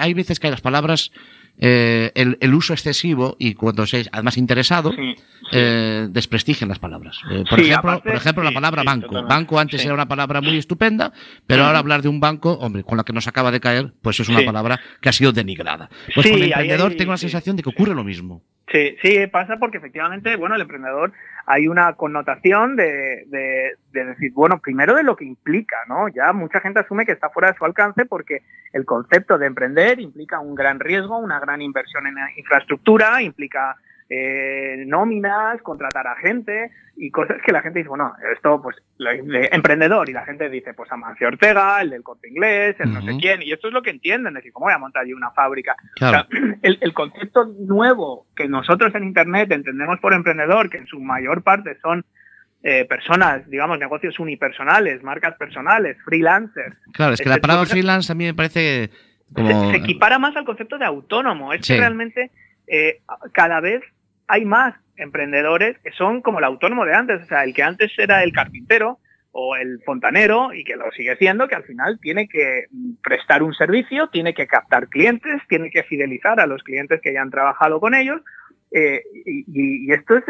hay 0.00 0.14
veces 0.14 0.38
que 0.40 0.46
hay 0.48 0.50
las 0.50 0.60
palabras, 0.60 1.10
eh, 1.58 2.12
el, 2.14 2.36
el 2.40 2.54
uso 2.54 2.72
excesivo 2.72 3.36
y 3.38 3.54
cuando 3.54 3.86
se 3.86 4.00
es 4.00 4.08
además 4.12 4.36
interesado, 4.36 4.90
Sí, 4.92 5.14
sí. 5.16 5.22
eh, 5.52 6.06
desprestigian 6.10 6.68
las 6.68 6.78
palabras. 6.78 7.18
Eh, 7.30 7.44
por, 7.48 7.58
Sí, 7.58 7.66
ejemplo, 7.70 7.90
aparte- 7.92 8.08
por 8.10 8.16
ejemplo, 8.16 8.44
la 8.44 8.52
palabra 8.52 8.82
banco. 8.82 9.06
totalmente. 9.06 9.34
Banco 9.34 9.58
antes 9.58 9.84
era 9.84 9.94
una 9.94 10.06
palabra 10.08 10.40
muy 10.40 10.58
estupenda, 10.58 11.12
pero 11.46 11.64
ahora 11.64 11.78
hablar 11.78 12.02
de 12.02 12.08
un 12.08 12.20
banco, 12.20 12.52
hombre, 12.54 12.82
con 12.84 12.98
la 12.98 13.04
que 13.04 13.12
nos 13.12 13.26
acaba 13.26 13.50
de 13.50 13.60
caer, 13.60 13.92
pues 14.02 14.20
es 14.20 14.28
una 14.28 14.42
palabra 14.44 14.80
que 15.00 15.08
ha 15.08 15.12
sido 15.12 15.32
denigrada. 15.32 15.88
Pues 16.14 16.26
con 16.26 16.36
el 16.36 16.44
emprendedor 16.44 16.90
hay- 16.92 16.96
tengo 16.96 17.12
la 17.12 17.18
sensación 17.18 17.56
de 17.56 17.62
que 17.62 17.70
ocurre 17.70 17.94
lo 17.94 18.04
mismo. 18.04 18.42
Sí, 18.72 18.96
sí, 19.00 19.26
pasa 19.30 19.58
porque 19.60 19.78
efectivamente, 19.78 20.34
bueno, 20.36 20.56
el 20.56 20.60
emprendedor 20.62 21.12
hay 21.46 21.68
una 21.68 21.92
connotación 21.94 22.74
de, 22.74 23.24
de, 23.28 23.76
de 23.92 24.04
decir, 24.04 24.32
bueno, 24.32 24.58
primero 24.58 24.96
de 24.96 25.04
lo 25.04 25.14
que 25.14 25.24
implica, 25.24 25.76
¿no? 25.88 26.08
Ya 26.08 26.32
mucha 26.32 26.60
gente 26.60 26.80
asume 26.80 27.06
que 27.06 27.12
está 27.12 27.30
fuera 27.30 27.52
de 27.52 27.56
su 27.56 27.64
alcance 27.64 28.04
porque 28.04 28.42
el 28.72 28.84
concepto 28.84 29.38
de 29.38 29.46
emprender 29.46 30.00
implica 30.00 30.40
un 30.40 30.56
gran 30.56 30.80
riesgo, 30.80 31.18
una 31.18 31.38
gran 31.38 31.62
inversión 31.62 32.08
en 32.08 32.16
infraestructura, 32.36 33.22
implica 33.22 33.76
eh, 34.08 34.84
nóminas, 34.86 35.60
contratar 35.62 36.06
a 36.06 36.16
gente 36.16 36.70
y 36.96 37.10
cosas 37.10 37.38
que 37.44 37.52
la 37.52 37.60
gente 37.60 37.80
dice, 37.80 37.88
bueno, 37.88 38.14
esto 38.32 38.62
pues 38.62 38.76
de 38.98 39.48
emprendedor 39.52 40.08
y 40.08 40.12
la 40.12 40.24
gente 40.24 40.48
dice, 40.48 40.72
pues 40.74 40.90
Amancio 40.92 41.28
Ortega, 41.28 41.80
el 41.82 41.90
del 41.90 42.02
corte 42.02 42.28
inglés, 42.28 42.76
el 42.78 42.92
no 42.94 43.02
sé 43.02 43.16
quién, 43.20 43.42
y 43.42 43.52
esto 43.52 43.68
es 43.68 43.74
lo 43.74 43.82
que 43.82 43.90
entienden, 43.90 44.34
decir, 44.34 44.52
¿cómo 44.52 44.66
voy 44.66 44.74
a 44.74 44.78
montar 44.78 45.04
yo 45.06 45.16
una 45.16 45.30
fábrica? 45.32 45.74
Claro. 45.96 46.26
O 46.28 46.30
sea, 46.36 46.56
el, 46.62 46.78
el 46.80 46.92
concepto 46.94 47.44
nuevo 47.66 48.26
que 48.34 48.48
nosotros 48.48 48.94
en 48.94 49.04
Internet 49.04 49.50
entendemos 49.52 49.98
por 50.00 50.14
emprendedor, 50.14 50.70
que 50.70 50.78
en 50.78 50.86
su 50.86 51.00
mayor 51.00 51.42
parte 51.42 51.76
son 51.82 52.04
eh, 52.62 52.84
personas, 52.86 53.48
digamos, 53.50 53.78
negocios 53.78 54.18
unipersonales, 54.18 55.02
marcas 55.02 55.34
personales, 55.36 55.96
freelancers, 56.04 56.76
Claro, 56.92 57.12
es 57.14 57.20
que 57.20 57.28
la 57.28 57.36
palabra 57.38 57.66
freelance 57.66 58.10
a 58.10 58.14
mí 58.14 58.24
me 58.24 58.34
parece 58.34 58.90
como... 59.34 59.48
se, 59.48 59.70
se 59.72 59.76
equipara 59.76 60.18
más 60.18 60.34
al 60.36 60.44
concepto 60.44 60.78
de 60.78 60.84
autónomo. 60.84 61.52
Es 61.52 61.66
Sí. 61.66 61.74
que 61.74 61.80
realmente 61.80 62.30
eh, 62.66 63.00
cada 63.32 63.60
vez 63.60 63.82
hay 64.28 64.44
más 64.44 64.74
emprendedores 64.96 65.78
que 65.78 65.92
son 65.92 66.22
como 66.22 66.38
el 66.38 66.44
autónomo 66.44 66.84
de 66.84 66.94
antes, 66.94 67.22
o 67.22 67.26
sea, 67.26 67.44
el 67.44 67.54
que 67.54 67.62
antes 67.62 67.92
era 67.98 68.22
el 68.22 68.32
carpintero 68.32 68.98
o 69.32 69.54
el 69.54 69.82
fontanero 69.84 70.54
y 70.54 70.64
que 70.64 70.76
lo 70.76 70.90
sigue 70.92 71.14
siendo, 71.16 71.46
que 71.46 71.54
al 71.54 71.64
final 71.64 71.98
tiene 72.00 72.26
que 72.26 72.66
prestar 73.02 73.42
un 73.42 73.52
servicio, 73.52 74.08
tiene 74.08 74.32
que 74.32 74.46
captar 74.46 74.88
clientes, 74.88 75.42
tiene 75.48 75.70
que 75.70 75.82
fidelizar 75.82 76.40
a 76.40 76.46
los 76.46 76.62
clientes 76.62 77.00
que 77.02 77.12
ya 77.12 77.20
han 77.20 77.30
trabajado 77.30 77.78
con 77.78 77.94
ellos. 77.94 78.22
eh, 78.72 79.02
y, 79.26 79.92
esto 79.92 80.16
es 80.16 80.24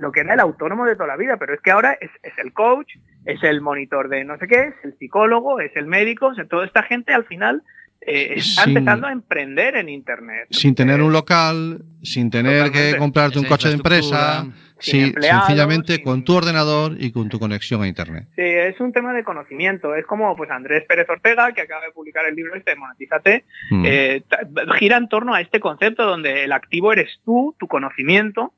lo 0.00 0.10
que 0.12 0.20
era 0.20 0.34
el 0.34 0.40
autónomo 0.40 0.86
de 0.86 0.94
toda 0.94 1.08
la 1.08 1.16
vida, 1.16 1.36
pero 1.36 1.54
es 1.54 1.60
que 1.60 1.70
ahora 1.70 1.92
es, 2.00 2.10
es 2.22 2.32
el 2.38 2.52
coach, 2.52 2.96
es 3.26 3.42
el 3.42 3.60
monitor 3.60 4.08
de 4.08 4.24
no 4.24 4.38
sé 4.38 4.48
qué, 4.48 4.62
es 4.62 4.74
el 4.82 4.96
psicólogo, 4.98 5.60
es 5.60 5.76
el 5.76 5.86
médico, 5.86 6.28
o 6.28 6.34
sea, 6.34 6.46
toda 6.46 6.64
esta 6.64 6.82
gente 6.82 7.12
al 7.12 7.26
final 7.26 7.62
eh, 8.00 8.34
está 8.36 8.64
Sin- 8.64 8.76
empezando 8.76 9.06
a 9.06 9.12
emprender 9.12 9.76
en 9.76 9.88
Internet. 9.88 10.46
Sin 10.50 10.74
tener 10.74 11.00
Eh, 11.00 11.02
un 11.02 11.12
local, 11.12 11.82
sin 12.02 12.30
tener 12.30 12.70
que 12.70 12.96
comprarte 12.96 13.38
un 13.38 13.44
Esa 13.44 13.54
coche 13.54 13.68
de 13.68 13.74
empresa, 13.74 14.46
sin 14.78 15.12
sencillamente 15.20 15.96
sin- 15.96 16.04
con 16.04 16.24
tu 16.24 16.34
ordenador 16.34 16.96
y 16.98 17.10
con 17.10 17.28
tu 17.28 17.38
conexión 17.38 17.82
a 17.82 17.88
Internet. 17.88 18.24
Sí, 18.36 18.42
es 18.42 18.78
un 18.80 18.92
tema 18.92 19.12
de 19.12 19.24
conocimiento. 19.24 19.94
Es 19.94 20.06
como 20.06 20.34
pues 20.36 20.50
Andrés 20.50 20.84
Pérez 20.88 21.08
Ortega, 21.10 21.52
que 21.52 21.62
acaba 21.62 21.84
de 21.84 21.90
publicar 21.90 22.24
el 22.26 22.34
libro 22.36 22.54
este, 22.54 22.76
Monetízate, 22.76 23.44
Mm. 23.70 23.84
eh, 23.86 24.22
gira 24.78 24.96
en 24.96 25.08
torno 25.08 25.34
a 25.34 25.40
este 25.40 25.58
concepto 25.60 26.04
donde 26.04 26.44
el 26.44 26.52
activo 26.52 26.92
eres 26.92 27.20
tú, 27.24 27.56
tu 27.58 27.66
conocimiento, 27.66 28.52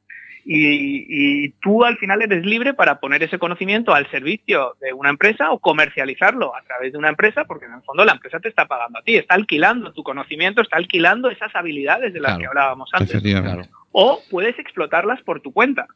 y, 0.53 1.45
y 1.45 1.49
tú 1.61 1.85
al 1.85 1.97
final 1.99 2.23
eres 2.23 2.45
libre 2.45 2.75
para 2.75 2.99
poner 2.99 3.23
ese 3.23 3.39
conocimiento 3.39 3.95
al 3.95 4.11
servicio 4.11 4.75
de 4.81 4.93
una 4.93 5.09
empresa 5.11 5.53
o 5.53 5.61
comercializarlo 5.61 6.57
a 6.57 6.63
través 6.63 6.91
de 6.91 6.99
una 6.99 7.09
empresa, 7.11 7.45
porque 7.45 7.67
en 7.67 7.75
el 7.75 7.83
fondo 7.83 8.05
la 8.05 8.13
empresa 8.13 8.41
te 8.41 8.49
está 8.49 8.67
pagando 8.67 8.99
a 8.99 9.03
ti, 9.03 9.15
está 9.17 9.37
alquilando 9.37 9.93
tu 9.93 10.03
conocimiento, 10.03 10.61
está 10.61 10.77
alquilando 10.77 11.31
esas 11.31 11.55
habilidades 11.55 12.13
de 12.13 12.19
las 12.19 12.31
Claro. 12.33 12.41
que 12.41 12.47
hablábamos 12.49 12.91
antes. 12.93 13.23
Claro. 13.23 13.63
o 13.93 14.21
puedes 14.29 14.59
explotarlas 14.59 15.23
por 15.23 15.41
tu 15.41 15.53
cuenta. 15.53 15.87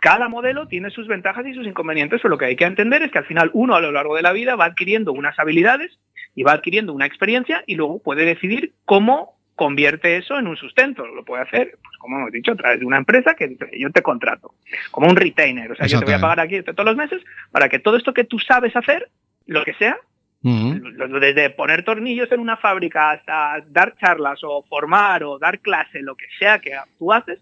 Cada 0.00 0.30
modelo 0.30 0.66
tiene 0.66 0.88
sus 0.88 1.06
ventajas 1.06 1.46
y 1.46 1.52
sus 1.52 1.66
inconvenientes, 1.66 2.20
pero 2.22 2.30
lo 2.30 2.38
que 2.38 2.46
hay 2.46 2.56
que 2.56 2.64
entender 2.64 3.02
es 3.02 3.10
que 3.12 3.18
al 3.18 3.26
final 3.26 3.50
uno 3.52 3.74
a 3.74 3.82
lo 3.82 3.92
largo 3.92 4.16
de 4.16 4.22
la 4.22 4.32
vida 4.32 4.56
va 4.56 4.64
adquiriendo 4.64 5.12
unas 5.12 5.38
habilidades 5.38 5.98
y 6.34 6.42
va 6.42 6.52
adquiriendo 6.52 6.94
una 6.94 7.04
experiencia 7.04 7.64
y 7.66 7.74
luego 7.74 7.98
puede 8.02 8.24
decidir 8.24 8.72
cómo 8.86 9.34
convierte 9.60 10.16
eso 10.16 10.38
en 10.38 10.46
un 10.46 10.56
sustento. 10.56 11.06
Lo 11.06 11.22
puede 11.22 11.42
hacer, 11.42 11.76
pues 11.82 11.98
como 11.98 12.16
hemos 12.16 12.32
dicho, 12.32 12.52
a 12.52 12.56
través 12.56 12.80
de 12.80 12.86
una 12.86 12.96
empresa 12.96 13.34
que 13.34 13.58
yo 13.78 13.90
te 13.90 14.00
contrato, 14.00 14.54
como 14.90 15.06
un 15.06 15.16
retainer. 15.16 15.70
O 15.70 15.74
sea, 15.74 15.86
yo 15.86 15.98
te 15.98 16.06
voy 16.06 16.14
a 16.14 16.18
pagar 16.18 16.40
aquí 16.40 16.62
todos 16.62 16.86
los 16.86 16.96
meses 16.96 17.20
para 17.50 17.68
que 17.68 17.78
todo 17.78 17.98
esto 17.98 18.14
que 18.14 18.24
tú 18.24 18.38
sabes 18.38 18.74
hacer, 18.74 19.10
lo 19.44 19.62
que 19.62 19.74
sea, 19.74 19.98
desde 20.40 21.50
poner 21.50 21.84
tornillos 21.84 22.32
en 22.32 22.40
una 22.40 22.56
fábrica 22.56 23.10
hasta 23.10 23.62
dar 23.68 23.94
charlas 23.98 24.40
o 24.44 24.64
formar 24.66 25.24
o 25.24 25.38
dar 25.38 25.58
clase, 25.58 26.00
lo 26.00 26.16
que 26.16 26.24
sea 26.38 26.58
que 26.58 26.72
tú 26.98 27.12
haces, 27.12 27.38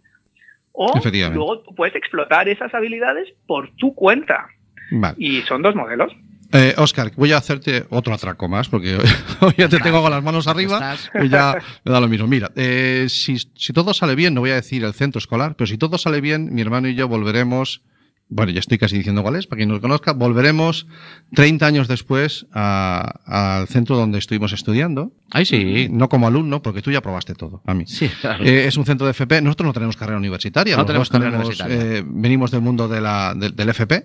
o 0.72 1.00
luego 1.32 1.62
puedes 1.76 1.94
explotar 1.94 2.48
esas 2.48 2.74
habilidades 2.74 3.32
por 3.46 3.70
tu 3.76 3.94
cuenta. 3.94 4.48
Vale. 4.90 5.14
Y 5.18 5.42
son 5.42 5.62
dos 5.62 5.76
modelos. 5.76 6.12
Eh, 6.51 6.74
Oscar, 6.78 7.12
voy 7.14 7.32
a 7.32 7.36
hacerte 7.36 7.86
otro 7.90 8.14
atraco 8.14 8.49
más, 8.49 8.68
porque 8.68 8.96
hoy 9.40 9.55
ya 9.59 9.68
te 9.68 9.78
tengo 9.80 10.01
con 10.01 10.11
las 10.11 10.22
manos 10.22 10.46
arriba 10.46 10.96
y 11.22 11.28
ya 11.28 11.59
me 11.84 11.92
da 11.92 12.01
lo 12.01 12.09
mismo. 12.09 12.26
Mira, 12.26 12.51
eh, 12.57 13.07
si, 13.09 13.36
si 13.38 13.72
todo 13.72 13.92
sale 13.92 14.14
bien, 14.14 14.32
no 14.34 14.40
voy 14.40 14.51
a 14.51 14.55
decir 14.55 14.84
el 14.84 14.94
centro 14.94 15.18
escolar, 15.18 15.57
pero 15.57 15.66
si 15.66 15.76
todo 15.76 15.99
sale 15.99 16.20
bien, 16.20 16.55
mi 16.55 16.62
hermano 16.62 16.88
y 16.88 16.94
yo 16.94 17.07
volveremos, 17.07 17.82
bueno, 18.31 18.53
ya 18.53 18.61
estoy 18.61 18.76
casi 18.79 18.97
diciendo 18.99 19.22
cuál 19.22 19.37
es, 19.37 19.47
para 19.47 19.59
quien 19.59 19.68
no 19.70 19.74
lo 19.76 19.81
conozca, 19.81 20.12
volveremos 20.12 20.87
30 21.35 21.66
años 21.66 21.89
después 21.89 22.47
al 22.53 23.66
centro 23.68 23.97
donde 23.97 24.18
estuvimos 24.18 24.53
estudiando. 24.53 25.12
Ay, 25.31 25.45
sí. 25.45 25.89
No 25.91 26.09
como 26.09 26.26
alumno, 26.26 26.61
porque 26.62 26.83
tú 26.83 26.91
ya 26.91 27.01
probaste 27.01 27.35
todo, 27.35 27.62
a 27.66 27.74
mí. 27.74 27.85
Sí, 27.87 28.09
claro. 28.20 28.45
Eh, 28.45 28.66
es 28.66 28.76
un 28.76 28.85
centro 28.85 29.07
de 29.07 29.12
FP. 29.12 29.41
Nosotros 29.43 29.66
no 29.68 29.72
tenemos 29.72 29.97
carrera 29.97 30.18
universitaria. 30.18 30.76
No 30.76 30.85
tenemos 30.87 31.09
carrera 31.09 31.39
universitaria. 31.39 31.99
eh, 31.99 32.05
venimos 32.07 32.51
del 32.51 32.61
mundo 32.61 32.87
de 32.89 33.01
la- 33.01 33.35
de- 33.35 33.51
del 33.51 33.68
FP 33.70 34.05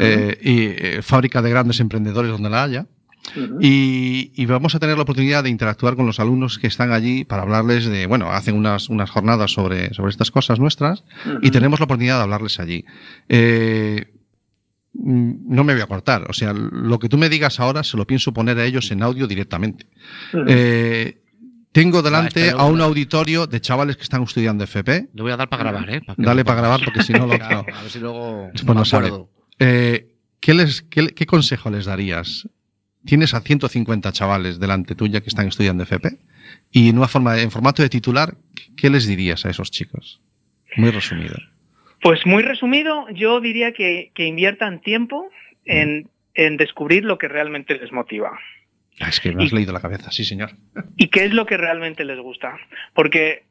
eh, 0.00 0.96
y 0.98 1.02
fábrica 1.02 1.42
de 1.42 1.50
grandes 1.50 1.80
emprendedores 1.80 2.30
donde 2.30 2.50
la 2.50 2.64
haya. 2.64 2.86
Y, 3.60 4.32
y 4.34 4.46
vamos 4.46 4.74
a 4.74 4.78
tener 4.80 4.96
la 4.96 5.02
oportunidad 5.02 5.44
de 5.44 5.50
interactuar 5.50 5.94
con 5.94 6.06
los 6.06 6.18
alumnos 6.20 6.58
que 6.58 6.66
están 6.66 6.90
allí 6.92 7.24
para 7.24 7.42
hablarles 7.42 7.84
de, 7.86 8.06
bueno, 8.06 8.30
hacen 8.32 8.56
unas, 8.56 8.88
unas 8.88 9.10
jornadas 9.10 9.52
sobre, 9.52 9.92
sobre 9.94 10.10
estas 10.10 10.30
cosas 10.30 10.58
nuestras 10.58 11.04
y 11.42 11.50
tenemos 11.50 11.78
la 11.80 11.84
oportunidad 11.84 12.16
de 12.16 12.22
hablarles 12.22 12.58
allí. 12.58 12.84
Eh, 13.28 14.12
mm, 14.94 15.54
no 15.54 15.64
me 15.64 15.74
voy 15.74 15.82
a 15.82 15.86
cortar, 15.86 16.26
o 16.28 16.32
sea, 16.32 16.52
lo 16.54 16.98
que 16.98 17.08
tú 17.08 17.18
me 17.18 17.28
digas 17.28 17.60
ahora 17.60 17.84
se 17.84 17.96
lo 17.96 18.06
pienso 18.06 18.32
poner 18.32 18.58
a 18.58 18.64
ellos 18.64 18.90
en 18.90 19.02
audio 19.02 19.26
directamente. 19.26 19.86
Eh, 20.48 21.20
tengo 21.72 22.02
delante 22.02 22.46
espera, 22.46 22.62
a 22.62 22.66
un 22.66 22.80
auditorio 22.80 23.46
de 23.46 23.60
chavales 23.60 23.96
que 23.96 24.02
están 24.02 24.22
estudiando 24.22 24.64
FP. 24.64 25.10
Le 25.14 25.22
voy 25.22 25.30
a 25.30 25.36
dar 25.36 25.48
para 25.48 25.62
grabar, 25.62 25.88
¿eh? 25.90 26.00
que 26.00 26.14
Dale 26.22 26.44
para 26.44 26.60
grabar 26.62 26.80
porque 26.84 27.02
si 27.02 27.12
no 27.12 27.26
lo 27.26 27.34
Claro, 27.38 27.64
A 27.72 27.82
ver 27.82 27.90
si 27.90 28.00
luego. 28.00 28.48
Pues 28.50 28.64
me 28.64 28.74
no 28.74 28.84
sale. 28.84 29.06
acuerdo. 29.08 29.30
Eh, 29.60 30.16
¿qué, 30.40 30.54
les, 30.54 30.82
qué, 30.82 31.08
qué 31.10 31.26
consejo 31.26 31.70
les 31.70 31.84
darías? 31.84 32.48
Tienes 33.04 33.34
a 33.34 33.40
150 33.40 34.12
chavales 34.12 34.60
delante 34.60 34.94
tuya 34.94 35.20
que 35.20 35.28
están 35.28 35.48
estudiando 35.48 35.82
FP 35.84 36.10
y 36.70 36.88
en 36.90 36.98
una 36.98 37.08
forma 37.08 37.40
en 37.40 37.50
formato 37.50 37.82
de 37.82 37.88
titular, 37.88 38.34
¿qué 38.76 38.90
les 38.90 39.06
dirías 39.06 39.44
a 39.46 39.50
esos 39.50 39.70
chicos? 39.70 40.20
Muy 40.76 40.90
resumido. 40.90 41.36
Pues 42.02 42.24
muy 42.26 42.42
resumido, 42.42 43.06
yo 43.10 43.40
diría 43.40 43.72
que, 43.72 44.10
que 44.14 44.26
inviertan 44.26 44.80
tiempo 44.80 45.28
en, 45.64 46.08
en 46.34 46.56
descubrir 46.56 47.04
lo 47.04 47.18
que 47.18 47.28
realmente 47.28 47.74
les 47.78 47.92
motiva. 47.92 48.38
Ah, 49.00 49.08
Es 49.08 49.20
que 49.20 49.32
me 49.32 49.44
has 49.44 49.52
Y- 49.52 49.56
leído 49.56 49.72
la 49.72 49.80
cabeza, 49.80 50.10
sí 50.10 50.24
señor. 50.24 50.50
¿Y 50.96 51.08
qué 51.08 51.24
es 51.24 51.32
lo 51.32 51.46
que 51.46 51.56
realmente 51.56 52.04
les 52.04 52.18
gusta? 52.20 52.56
Porque 52.94 53.44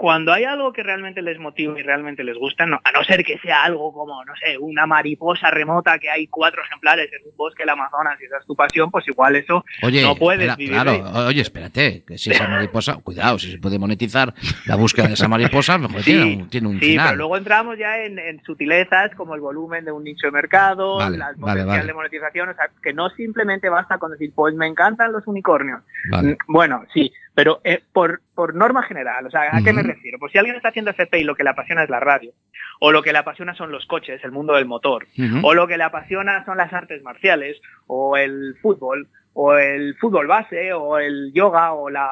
cuando 0.00 0.32
hay 0.32 0.44
algo 0.44 0.72
que 0.72 0.82
realmente 0.82 1.20
les 1.20 1.38
motiva 1.38 1.78
y 1.78 1.82
realmente 1.82 2.24
les 2.24 2.34
gusta, 2.38 2.64
no- 2.64 2.80
a 2.82 2.90
no 2.90 3.04
ser 3.04 3.22
que 3.22 3.36
sea 3.40 3.64
algo 3.64 3.92
como, 3.92 4.24
no 4.24 4.32
sé, 4.42 4.56
una 4.56 4.86
mariposa 4.86 5.50
remota 5.50 5.98
que 5.98 6.08
hay 6.08 6.26
cuatro 6.26 6.62
ejemplares 6.64 7.10
en 7.12 7.28
un 7.30 7.36
bosque 7.36 7.64
del 7.64 7.68
Amazonas 7.68 8.18
y 8.18 8.24
esa 8.24 8.38
es 8.38 8.46
tu 8.46 8.56
pasión, 8.56 8.90
pues 8.90 9.06
igual 9.08 9.36
eso 9.36 9.62
Oye, 9.82 10.02
no 10.02 10.14
puedes 10.16 10.48
espera, 10.48 10.56
vivir 10.56 10.72
claro, 11.04 11.26
oye, 11.28 11.42
espérate, 11.42 12.02
que 12.06 12.16
si 12.16 12.30
esa 12.30 12.48
mariposa, 12.48 12.96
cuidado, 13.02 13.38
si 13.38 13.50
se 13.52 13.58
puede 13.58 13.78
monetizar 13.78 14.32
la 14.64 14.76
búsqueda 14.76 15.08
de 15.08 15.12
esa 15.12 15.28
mariposa, 15.28 15.76
mejor 15.76 16.00
Sí, 16.02 16.12
tiene 16.12 16.24
un, 16.44 16.48
tiene 16.48 16.68
un 16.68 16.80
sí, 16.80 16.86
final. 16.92 17.06
pero 17.08 17.16
luego 17.18 17.36
entramos 17.36 17.76
ya 17.76 17.98
en, 17.98 18.18
en 18.18 18.42
sutilezas 18.42 19.14
como 19.16 19.34
el 19.34 19.42
volumen 19.42 19.84
de 19.84 19.92
un 19.92 20.02
nicho 20.04 20.28
de 20.28 20.30
mercado, 20.32 20.96
Vale, 20.96 21.18
la 21.18 21.32
vale, 21.36 21.84
de 21.86 21.92
monetización, 21.92 22.48
o 22.48 22.54
sea, 22.54 22.70
que 22.82 22.94
no 22.94 23.10
simplemente 23.10 23.68
basta 23.68 23.98
con 23.98 24.12
decir, 24.12 24.32
pues 24.34 24.54
me 24.54 24.66
encantan 24.66 25.12
los 25.12 25.26
unicornios. 25.26 25.82
Mm, 26.10 26.32
Bueno, 26.46 26.84
sí, 26.94 27.12
pero 27.34 27.60
eh, 27.64 27.80
por, 27.92 28.20
por 28.34 28.54
norma 28.54 28.82
general, 28.82 29.26
o 29.26 29.30
sea, 29.30 29.56
¿a 29.56 29.62
qué 29.62 29.72
me 29.72 29.82
refiero? 29.82 30.18
Pues 30.18 30.32
si 30.32 30.38
alguien 30.38 30.56
está 30.56 30.68
haciendo 30.68 30.90
FP 30.90 31.20
y 31.20 31.24
lo 31.24 31.34
que 31.34 31.44
le 31.44 31.50
apasiona 31.50 31.82
es 31.82 31.90
la 31.90 32.00
radio, 32.00 32.32
o 32.80 32.92
lo 32.92 33.02
que 33.02 33.12
le 33.12 33.18
apasiona 33.18 33.54
son 33.54 33.70
los 33.72 33.86
coches, 33.86 34.22
el 34.24 34.32
mundo 34.32 34.54
del 34.54 34.66
motor, 34.66 35.06
o 35.42 35.54
lo 35.54 35.66
que 35.66 35.76
le 35.78 35.84
apasiona 35.84 36.44
son 36.44 36.56
las 36.58 36.72
artes 36.72 37.02
marciales, 37.02 37.60
o 37.86 38.16
el 38.16 38.56
fútbol, 38.60 39.08
o 39.32 39.54
el 39.54 39.94
fútbol 39.96 40.26
base, 40.26 40.72
o 40.72 40.98
el 40.98 41.32
yoga, 41.32 41.72
o 41.72 41.88
la... 41.90 42.08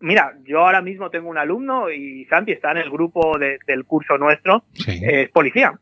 Mira, 0.00 0.32
yo 0.44 0.60
ahora 0.66 0.80
mismo 0.82 1.10
tengo 1.10 1.28
un 1.28 1.38
alumno 1.38 1.88
y 1.90 2.24
Santi 2.24 2.50
está 2.52 2.72
en 2.72 2.78
el 2.78 2.90
grupo 2.90 3.38
de- 3.38 3.58
del 3.66 3.84
curso 3.84 4.18
nuestro, 4.18 4.64
Sí. 4.72 5.00
es 5.00 5.28
policía. 5.30 5.74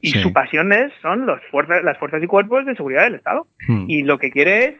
Y 0.00 0.12
Sí. 0.12 0.22
su 0.22 0.32
pasión 0.32 0.72
es, 0.72 0.90
son 1.02 1.26
los 1.26 1.40
fuerzas, 1.50 1.84
las 1.84 1.98
fuerzas 1.98 2.22
y 2.22 2.26
cuerpos 2.26 2.64
de 2.66 2.74
seguridad 2.74 3.02
del 3.04 3.16
Estado. 3.16 3.46
Hmm. 3.68 3.84
Y 3.86 4.02
lo 4.02 4.18
que 4.18 4.30
quiere 4.30 4.64
es 4.64 4.74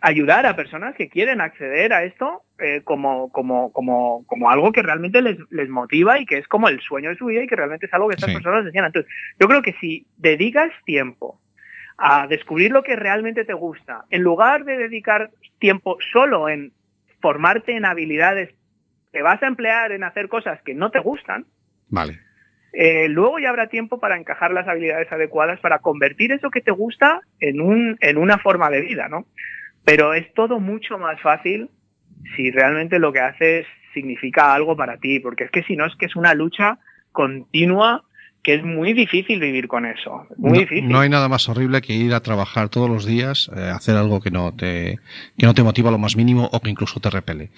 ayudar 0.00 0.46
a 0.46 0.56
personas 0.56 0.94
que 0.94 1.08
quieren 1.08 1.40
acceder 1.40 1.92
a 1.92 2.04
esto 2.04 2.42
eh, 2.58 2.80
como, 2.84 3.30
como, 3.30 3.72
como, 3.72 4.24
como 4.26 4.50
algo 4.50 4.72
que 4.72 4.82
realmente 4.82 5.20
les, 5.22 5.36
les 5.50 5.68
motiva 5.68 6.18
y 6.18 6.26
que 6.26 6.38
es 6.38 6.48
como 6.48 6.68
el 6.68 6.80
sueño 6.80 7.10
de 7.10 7.16
su 7.16 7.26
vida 7.26 7.42
y 7.42 7.46
que 7.46 7.56
realmente 7.56 7.86
es 7.86 7.94
algo 7.94 8.08
que 8.08 8.14
estas 8.14 8.30
Sí. 8.30 8.34
personas 8.34 8.64
decían. 8.64 8.86
Entonces, 8.86 9.12
yo 9.38 9.46
creo 9.48 9.62
que 9.62 9.74
si 9.80 10.06
dedicas 10.16 10.72
tiempo 10.84 11.38
a 11.98 12.26
descubrir 12.26 12.70
lo 12.70 12.82
que 12.82 12.96
realmente 12.96 13.44
te 13.44 13.52
gusta, 13.54 14.04
en 14.10 14.22
lugar 14.22 14.64
de 14.64 14.76
dedicar 14.78 15.30
tiempo 15.58 15.98
solo 16.12 16.48
en 16.48 16.72
formarte 17.20 17.76
en 17.76 17.84
habilidades 17.84 18.50
que 19.12 19.22
vas 19.22 19.42
a 19.42 19.46
emplear 19.46 19.92
en 19.92 20.04
hacer 20.04 20.28
cosas 20.28 20.60
que 20.62 20.74
no 20.74 20.90
te 20.90 20.98
gustan, 20.98 21.46
Vale. 21.88 22.18
eh, 22.72 23.08
luego 23.08 23.38
ya 23.38 23.48
habrá 23.48 23.68
tiempo 23.68 23.98
para 23.98 24.18
encajar 24.18 24.52
las 24.52 24.68
habilidades 24.68 25.10
adecuadas 25.10 25.58
para 25.60 25.78
convertir 25.78 26.32
eso 26.32 26.50
que 26.50 26.60
te 26.60 26.70
gusta 26.70 27.20
en, 27.40 27.60
un, 27.62 27.96
en 28.00 28.18
una 28.18 28.38
forma 28.38 28.68
de 28.70 28.82
vida, 28.82 29.08
¿no? 29.08 29.26
Pero 29.86 30.14
es 30.14 30.34
todo 30.34 30.58
mucho 30.58 30.98
más 30.98 31.20
fácil 31.20 31.70
si 32.34 32.50
realmente 32.50 32.98
lo 32.98 33.12
que 33.12 33.20
haces 33.20 33.66
significa 33.94 34.52
algo 34.52 34.76
para 34.76 34.98
ti, 34.98 35.20
porque 35.20 35.44
es 35.44 35.50
que 35.52 35.62
si 35.62 35.76
no 35.76 35.86
es 35.86 35.94
que 35.94 36.06
es 36.06 36.16
una 36.16 36.34
lucha 36.34 36.80
continua 37.12 38.02
que 38.46 38.54
es 38.54 38.62
muy 38.64 38.92
difícil 38.92 39.40
vivir 39.40 39.66
con 39.66 39.84
eso, 39.86 40.24
muy 40.36 40.52
no, 40.52 40.58
difícil. 40.60 40.88
no 40.88 41.00
hay 41.00 41.08
nada 41.08 41.28
más 41.28 41.48
horrible 41.48 41.80
que 41.80 41.94
ir 41.94 42.14
a 42.14 42.20
trabajar 42.20 42.68
todos 42.68 42.88
los 42.88 43.04
días, 43.04 43.50
eh, 43.56 43.60
hacer 43.74 43.96
algo 43.96 44.20
que 44.20 44.30
no 44.30 44.54
te 44.54 45.00
que 45.36 45.46
no 45.46 45.52
te 45.52 45.64
motiva 45.64 45.90
lo 45.90 45.98
más 45.98 46.14
mínimo 46.14 46.48
o 46.52 46.60
que 46.60 46.70
incluso 46.70 47.00
te 47.00 47.10
repele. 47.10 47.50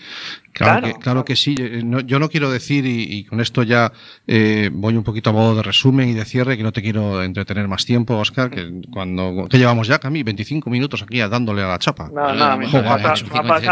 Claro, 0.52 0.80
Claro, 0.80 0.86
que, 0.86 0.92
claro 0.92 1.00
claro. 1.02 1.24
que 1.26 1.36
sí. 1.36 1.56
eh, 1.60 1.82
no- 1.84 2.00
yo 2.00 2.18
no 2.18 2.30
quiero 2.30 2.50
decir, 2.50 2.86
y, 2.86 3.02
y 3.18 3.24
con 3.24 3.40
esto 3.40 3.62
ya 3.64 3.92
eh, 4.26 4.70
voy 4.72 4.96
un 4.96 5.04
poquito 5.04 5.28
a 5.28 5.32
modo 5.34 5.54
de 5.56 5.62
resumen 5.62 6.08
y 6.08 6.14
de 6.14 6.24
cierre, 6.24 6.56
que 6.56 6.62
no 6.62 6.72
te 6.72 6.80
quiero 6.82 7.22
entretener 7.22 7.68
más 7.68 7.84
tiempo, 7.84 8.16
Oscar, 8.16 8.48
que 8.50 8.80
cuando 8.90 9.46
que 9.50 9.58
llevamos 9.58 9.88
ya, 9.88 9.98
Cami, 9.98 10.22
25 10.22 10.70
minutos 10.70 11.02
aquí 11.02 11.18
dándole 11.18 11.62
a 11.62 11.68
la 11.68 11.78
chapa. 11.78 12.10
No, 12.12 12.32
no, 12.34 12.56
me 12.56 12.66
minutos, 12.66 12.82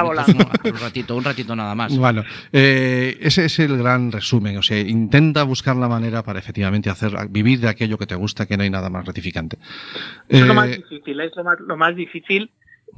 volando. 0.03 0.33
un 0.65 0.79
ratito, 0.81 1.17
un 1.17 1.25
ratito 1.25 1.57
nada 1.57 1.75
más. 1.75 1.97
Bueno, 1.97 2.25
eh, 2.53 3.17
ese 3.23 3.47
es 3.47 3.59
el 3.59 3.79
gran 3.79 4.13
resumen. 4.13 4.59
O 4.59 4.63
sea, 4.63 4.79
intenta 4.79 5.43
buscar 5.45 5.77
la 5.77 5.89
manera 5.89 6.23
para 6.23 6.39
efectivamente 6.39 6.91
hacer 6.91 7.06
hacer, 7.15 7.29
vivir 7.29 7.61
de 7.61 7.69
aquello 7.69 7.99
que 7.99 8.07
te 8.07 8.15
gusta, 8.15 8.47
que 8.47 8.57
no 8.57 8.63
hay 8.63 8.71
nada 8.71 8.91
más 8.91 9.05
gratificante. 9.05 9.59
Es 10.29 10.41
lo 10.41 10.53
Eh, 10.53 10.57
más 10.57 10.69
difícil, 10.71 11.21
es 11.21 11.35
lo 11.37 11.45
más, 11.45 11.61
lo 11.61 11.77
más 11.77 11.95
difícil 11.97 12.51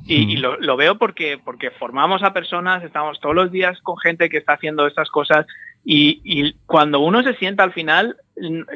y, 0.07 0.27
Mm. 0.27 0.31
y 0.31 0.37
lo, 0.37 0.57
lo 0.61 0.77
veo 0.77 0.99
porque, 0.99 1.39
porque 1.45 1.71
formamos 1.71 2.23
a 2.23 2.33
personas, 2.33 2.83
estamos 2.85 3.19
todos 3.21 3.35
los 3.35 3.51
días 3.51 3.81
con 3.83 3.97
gente 3.99 4.29
que 4.29 4.37
está 4.39 4.55
haciendo 4.55 4.87
estas 4.87 5.09
cosas 5.11 5.47
y, 5.85 6.21
y 6.25 6.53
cuando 6.67 7.01
uno 7.01 7.23
se 7.23 7.35
sienta 7.35 7.63
al 7.65 7.73
final, 7.73 8.17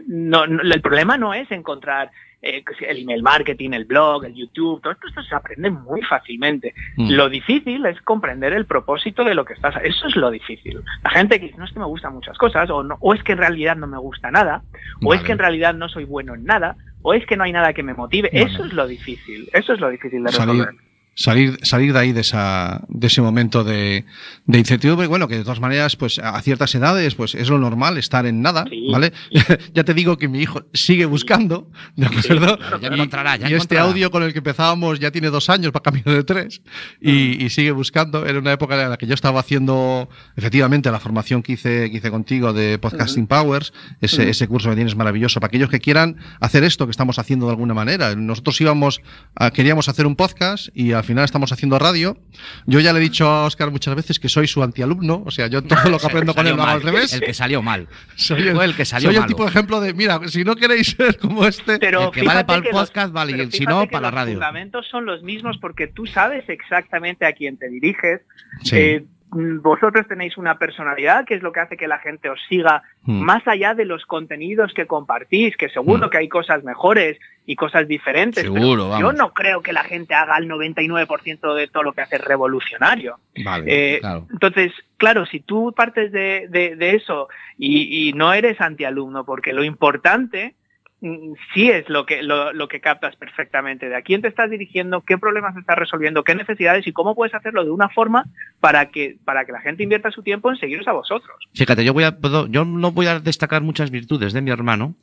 no, 0.06 0.46
no- 0.46 0.62
el 0.62 0.80
problema 0.80 1.16
no 1.18 1.34
es 1.34 1.50
encontrar 1.50 2.10
eh, 2.42 2.64
el 2.88 2.98
email 2.98 3.22
marketing, 3.22 3.70
el 3.70 3.84
blog, 3.84 4.24
el 4.24 4.34
YouTube, 4.34 4.82
todo 4.82 4.92
esto, 4.92 5.22
se 5.22 5.34
aprende 5.34 5.70
muy 5.70 6.02
fácilmente. 6.02 6.74
Mm. 6.96 7.10
Lo 7.12 7.28
difícil 7.28 7.86
es 7.86 8.00
comprender 8.02 8.52
el 8.52 8.66
propósito 8.66 9.22
de 9.22 9.34
lo 9.34 9.44
que 9.44 9.54
estás 9.54 9.76
Eso 9.84 10.08
es 10.08 10.16
lo 10.16 10.30
difícil. 10.30 10.80
La 11.04 11.10
gente 11.10 11.38
que 11.38 11.46
dice, 11.46 11.58
no 11.58 11.64
es 11.64 11.72
que 11.72 11.78
me 11.78 11.86
gustan 11.86 12.14
muchas 12.14 12.36
cosas, 12.36 12.68
o, 12.70 12.82
no, 12.82 12.96
o 13.00 13.14
es 13.14 13.22
que 13.22 13.32
en 13.32 13.38
realidad 13.38 13.76
no 13.76 13.86
me 13.86 13.98
gusta 13.98 14.30
nada, 14.32 14.62
o 15.02 15.14
es 15.14 15.22
que 15.22 15.32
en 15.32 15.38
realidad 15.38 15.72
no 15.74 15.88
soy 15.88 16.04
bueno 16.04 16.34
en 16.34 16.44
nada, 16.44 16.76
o 17.02 17.14
es 17.14 17.24
que 17.26 17.36
no 17.36 17.44
hay 17.44 17.52
nada 17.52 17.72
que 17.72 17.84
me 17.84 17.94
motive. 17.94 18.28
Vale. 18.32 18.44
Eso 18.44 18.64
es 18.64 18.72
lo 18.72 18.86
difícil. 18.86 19.48
Eso 19.52 19.72
es 19.72 19.80
lo 19.80 19.88
difícil 19.88 20.22
de 20.24 20.30
resolver. 20.30 20.66
salir, 20.66 20.80
salir 21.14 21.92
de 21.92 21.98
ahí, 21.98 22.12
de, 22.12 22.20
esa, 22.22 22.82
de 22.88 23.06
ese 23.06 23.20
momento 23.20 23.64
de, 23.64 24.04
de 24.46 24.58
incertidumbre, 24.58 25.06
bueno, 25.06 25.28
que 25.28 25.36
de 25.36 25.42
todas 25.42 25.60
maneras, 25.60 25.96
pues 25.96 26.18
a 26.18 26.40
ciertas 26.40 26.74
edades, 26.74 27.14
pues 27.14 27.34
es 27.34 27.48
lo 27.50 27.58
normal 27.58 27.98
estar 27.98 28.24
en 28.26 28.40
nada, 28.42 28.64
Sí. 28.70 28.86
¿vale? 28.90 29.12
ya 29.74 29.84
te 29.84 29.92
digo 29.94 30.16
que 30.16 30.28
mi 30.28 30.40
hijo 30.40 30.62
sigue 30.72 31.04
buscando, 31.04 31.70
¿de 31.96 32.06
acuerdo? 32.06 32.56
Claro, 32.58 32.80
ya 32.80 32.88
encontrará, 32.88 33.36
ya 33.36 33.42
y 33.50 33.54
este 33.54 33.74
encontrará. 33.74 33.82
audio 33.84 34.10
con 34.10 34.22
el 34.22 34.32
que 34.32 34.38
empezábamos 34.38 34.98
ya 35.00 35.10
tiene 35.10 35.28
dos 35.28 35.50
años, 35.50 35.72
va 35.74 35.80
camino 35.82 36.12
de 36.12 36.24
tres, 36.24 36.62
y, 37.00 37.44
y 37.44 37.50
sigue 37.50 37.72
buscando. 37.72 38.24
Era 38.26 38.38
una 38.38 38.52
época 38.52 38.80
en 38.82 38.88
la 38.90 38.96
que 38.96 39.06
yo 39.06 39.14
estaba 39.14 39.40
haciendo, 39.40 40.08
efectivamente, 40.36 40.90
la 40.90 40.98
formación 41.00 41.42
que 41.42 41.52
hice, 41.52 41.90
que 41.90 41.98
hice 41.98 42.10
contigo 42.10 42.52
de 42.52 42.78
Podcasting 42.78 43.26
Powers, 43.26 43.72
ese, 44.00 44.30
ese 44.30 44.48
curso 44.48 44.70
que 44.70 44.76
tienes 44.76 44.96
maravilloso. 44.96 45.40
Para 45.40 45.48
aquellos 45.48 45.68
que 45.68 45.80
quieran 45.80 46.16
hacer 46.40 46.64
esto 46.64 46.86
que 46.86 46.90
estamos 46.90 47.18
haciendo 47.18 47.46
de 47.46 47.52
alguna 47.52 47.74
manera. 47.74 48.14
Nosotros 48.16 48.60
íbamos, 48.60 49.00
a- 49.34 49.50
queríamos 49.50 49.88
hacer 49.88 50.06
un 50.06 50.16
podcast 50.16 50.68
y 50.74 50.92
al 51.02 51.06
final 51.06 51.24
estamos 51.24 51.50
haciendo 51.52 51.78
radio. 51.78 52.16
Yo 52.66 52.80
ya 52.80 52.92
le 52.92 53.00
he 53.00 53.02
dicho 53.02 53.26
a 53.28 53.44
Oscar 53.44 53.70
muchas 53.70 53.94
veces 53.94 54.18
que 54.20 54.28
soy 54.28 54.46
su 54.46 54.62
antialumno, 54.62 55.22
o 55.26 55.30
sea, 55.30 55.48
yo 55.48 55.62
todo 55.62 55.78
lo 55.90 55.98
que 55.98 56.06
aprendo 56.06 56.34
con 56.34 56.46
él 56.46 56.56
lo 56.56 56.62
hago 56.62 56.72
al 56.72 56.82
revés. 56.82 57.12
El 57.12 57.20
que 57.20 57.34
salió 57.34 57.60
mal. 57.62 57.88
Soy 58.16 58.46
el, 58.48 58.74
que 58.76 58.84
salió 58.84 59.08
soy 59.08 59.16
el 59.16 59.20
malo. 59.22 59.28
tipo 59.28 59.42
de 59.44 59.50
ejemplo 59.50 59.80
de, 59.80 59.94
mira, 59.94 60.20
si 60.28 60.44
no 60.44 60.54
queréis 60.54 60.88
ser 60.96 61.18
como 61.18 61.44
este, 61.46 61.78
Pero 61.78 62.04
El 62.04 62.10
que 62.12 62.22
vale 62.22 62.44
para 62.44 62.58
el 62.58 62.64
los- 62.72 62.88
podcast, 62.88 63.12
vale, 63.12 63.32
y 63.44 63.50
si 63.50 63.64
no, 63.64 63.86
para 63.86 64.00
la 64.02 64.08
los 64.08 64.14
radio. 64.14 64.34
fundamentos 64.34 64.86
son 64.88 65.04
los 65.06 65.22
mismos 65.22 65.58
porque 65.60 65.88
tú 65.88 66.06
sabes 66.06 66.48
exactamente 66.48 67.26
a 67.26 67.32
quién 67.32 67.56
te 67.58 67.68
diriges. 67.68 68.20
Sí. 68.62 68.76
Eh, 68.76 69.04
vosotros 69.32 70.06
tenéis 70.06 70.36
una 70.36 70.58
personalidad 70.58 71.24
que 71.24 71.34
es 71.34 71.42
lo 71.42 71.52
que 71.52 71.60
hace 71.60 71.76
que 71.76 71.88
la 71.88 71.98
gente 71.98 72.28
os 72.28 72.40
siga 72.48 72.82
Mm. 73.04 73.20
más 73.22 73.46
allá 73.48 73.74
de 73.74 73.84
los 73.84 74.04
contenidos 74.06 74.72
que 74.74 74.86
compartís, 74.86 75.56
que 75.56 75.68
seguro 75.70 76.06
Mm. 76.06 76.10
que 76.10 76.18
hay 76.18 76.28
cosas 76.28 76.62
mejores 76.62 77.18
y 77.46 77.56
cosas 77.56 77.88
diferentes. 77.88 78.44
pero 78.44 78.54
Seguro, 78.54 78.82
Yo 78.84 79.06
vamos. 79.06 79.14
no 79.16 79.32
creo 79.34 79.60
que 79.62 79.72
la 79.72 79.82
gente 79.82 80.14
haga 80.14 80.36
el 80.38 80.46
99% 80.46 81.54
de 81.54 81.66
todo 81.66 81.82
lo 81.82 81.92
que 81.94 82.02
hace 82.02 82.18
revolucionario. 82.18 83.18
Vale. 83.44 83.96
Eh, 83.96 83.98
claro. 84.00 84.26
Entonces, 84.30 84.72
claro, 84.98 85.26
si 85.26 85.40
tú 85.40 85.72
partes 85.76 86.12
de, 86.12 86.46
de- 86.48 86.76
de 86.76 86.94
eso 86.94 87.28
y, 87.58 88.08
y 88.08 88.12
no 88.12 88.32
eres 88.32 88.60
antialumno, 88.60 89.24
porque 89.24 89.52
lo 89.52 89.64
importante 89.64 90.54
mm, 90.54 90.61
sí 91.52 91.68
es 91.68 91.88
lo 91.88 92.06
que, 92.06 92.22
lo, 92.22 92.52
lo 92.52 92.68
que 92.68 92.80
captas 92.80 93.16
perfectamente, 93.16 93.88
de 93.88 93.96
a 93.96 94.02
quién 94.02 94.22
te 94.22 94.28
estás 94.28 94.48
dirigiendo, 94.50 95.00
qué 95.02 95.18
problemas 95.18 95.56
estás 95.56 95.76
resolviendo, 95.76 96.22
qué 96.22 96.34
necesidades 96.34 96.86
y 96.86 96.92
cómo 96.92 97.14
puedes 97.16 97.34
hacerlo 97.34 97.64
de 97.64 97.70
una 97.70 97.88
forma 97.88 98.24
para 98.60 98.90
que, 98.90 99.16
para 99.24 99.44
que 99.44 99.52
la 99.52 99.60
gente 99.60 99.82
invierta 99.82 100.10
su 100.12 100.22
tiempo 100.22 100.50
en 100.50 100.56
seguiros 100.58 100.86
a 100.86 100.92
vosotros. 100.92 101.36
Fíjate, 101.54 101.84
yo 101.84 101.92
voy 101.92 102.04
a, 102.04 102.18
puedo- 102.18 102.46
yo 102.46 102.64
no 102.64 102.92
voy 102.92 103.06
a 103.06 103.18
destacar 103.18 103.62
muchas 103.62 103.90
virtudes 103.90 104.32
de 104.32 104.42
mi 104.42 104.50
hermano, 104.52 104.94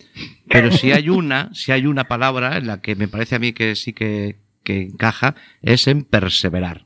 pero 0.48 0.72
si 0.72 0.92
hay 0.94 1.10
una, 1.10 1.54
si 1.54 1.72
hay 1.74 1.86
una 1.86 2.06
palabra 2.06 2.58
en 2.58 2.68
la 2.68 2.82
que 2.82 2.96
me 2.96 3.08
parece 3.10 3.36
a 3.36 3.40
mí 3.40 3.52
que 3.52 3.76
sí 3.76 3.92
que, 3.94 4.38
que 4.64 4.82
encaja, 4.84 5.36
es 5.62 5.88
en 5.88 6.04
perseverar. 6.06 6.86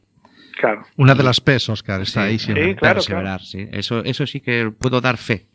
Claro. 0.60 0.84
Una 0.98 1.14
de 1.16 1.24
las 1.24 1.42
P's, 1.42 1.68
Oscar, 1.70 2.02
está 2.02 2.24
ahí 2.24 2.40
siempre. 2.40 2.70
Sí, 2.70 2.76
claro, 2.76 2.96
perseverar, 2.96 3.42
sí. 3.42 3.68
Eso, 3.72 4.04
eso 4.04 4.26
sí 4.26 4.40
que 4.40 4.72
puedo 4.72 5.02
dar 5.02 5.18
fe. 5.18 5.46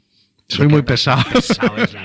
Soy 0.48 0.66
muy 0.66 0.80
pesado. 0.82 1.22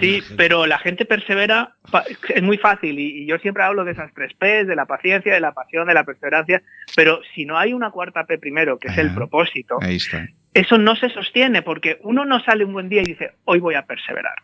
Sí, 0.02 0.22
pero 0.36 0.66
la 0.66 0.78
gente 0.78 1.06
persevera, 1.06 1.76
pa- 1.90 2.04
es 2.36 2.44
muy 2.44 2.58
fácil 2.58 3.00
y, 3.00 3.26
yo 3.26 3.38
siempre 3.40 3.64
hablo 3.64 3.86
de 3.86 3.94
esas 3.94 4.14
tres 4.14 4.34
P's, 4.38 4.68
de 4.68 4.76
la 4.76 4.86
paciencia, 4.86 5.34
de 5.34 5.40
la 5.40 5.54
pasión, 5.54 5.88
de 5.88 5.94
la 5.94 6.04
perseverancia, 6.04 6.62
pero 6.96 7.22
si 7.34 7.46
no 7.46 7.58
hay 7.58 7.72
una 7.74 7.90
cuarta 7.92 8.26
P 8.26 8.38
primero, 8.38 8.78
que 8.78 8.90
es 8.90 8.98
el 8.98 9.14
propósito, 9.14 9.78
Ahí 9.82 9.96
está. 9.96 10.28
eso 10.54 10.78
no 10.78 10.96
se 10.98 11.10
sostiene 11.10 11.62
porque 11.62 12.00
uno 12.04 12.26
no 12.26 12.44
sale 12.44 12.66
un 12.66 12.74
buen 12.74 12.90
día 12.90 13.02
y 13.02 13.06
dice, 13.06 13.32
hoy 13.46 13.60
voy 13.60 13.76
a 13.76 13.84
perseverar. 13.84 14.36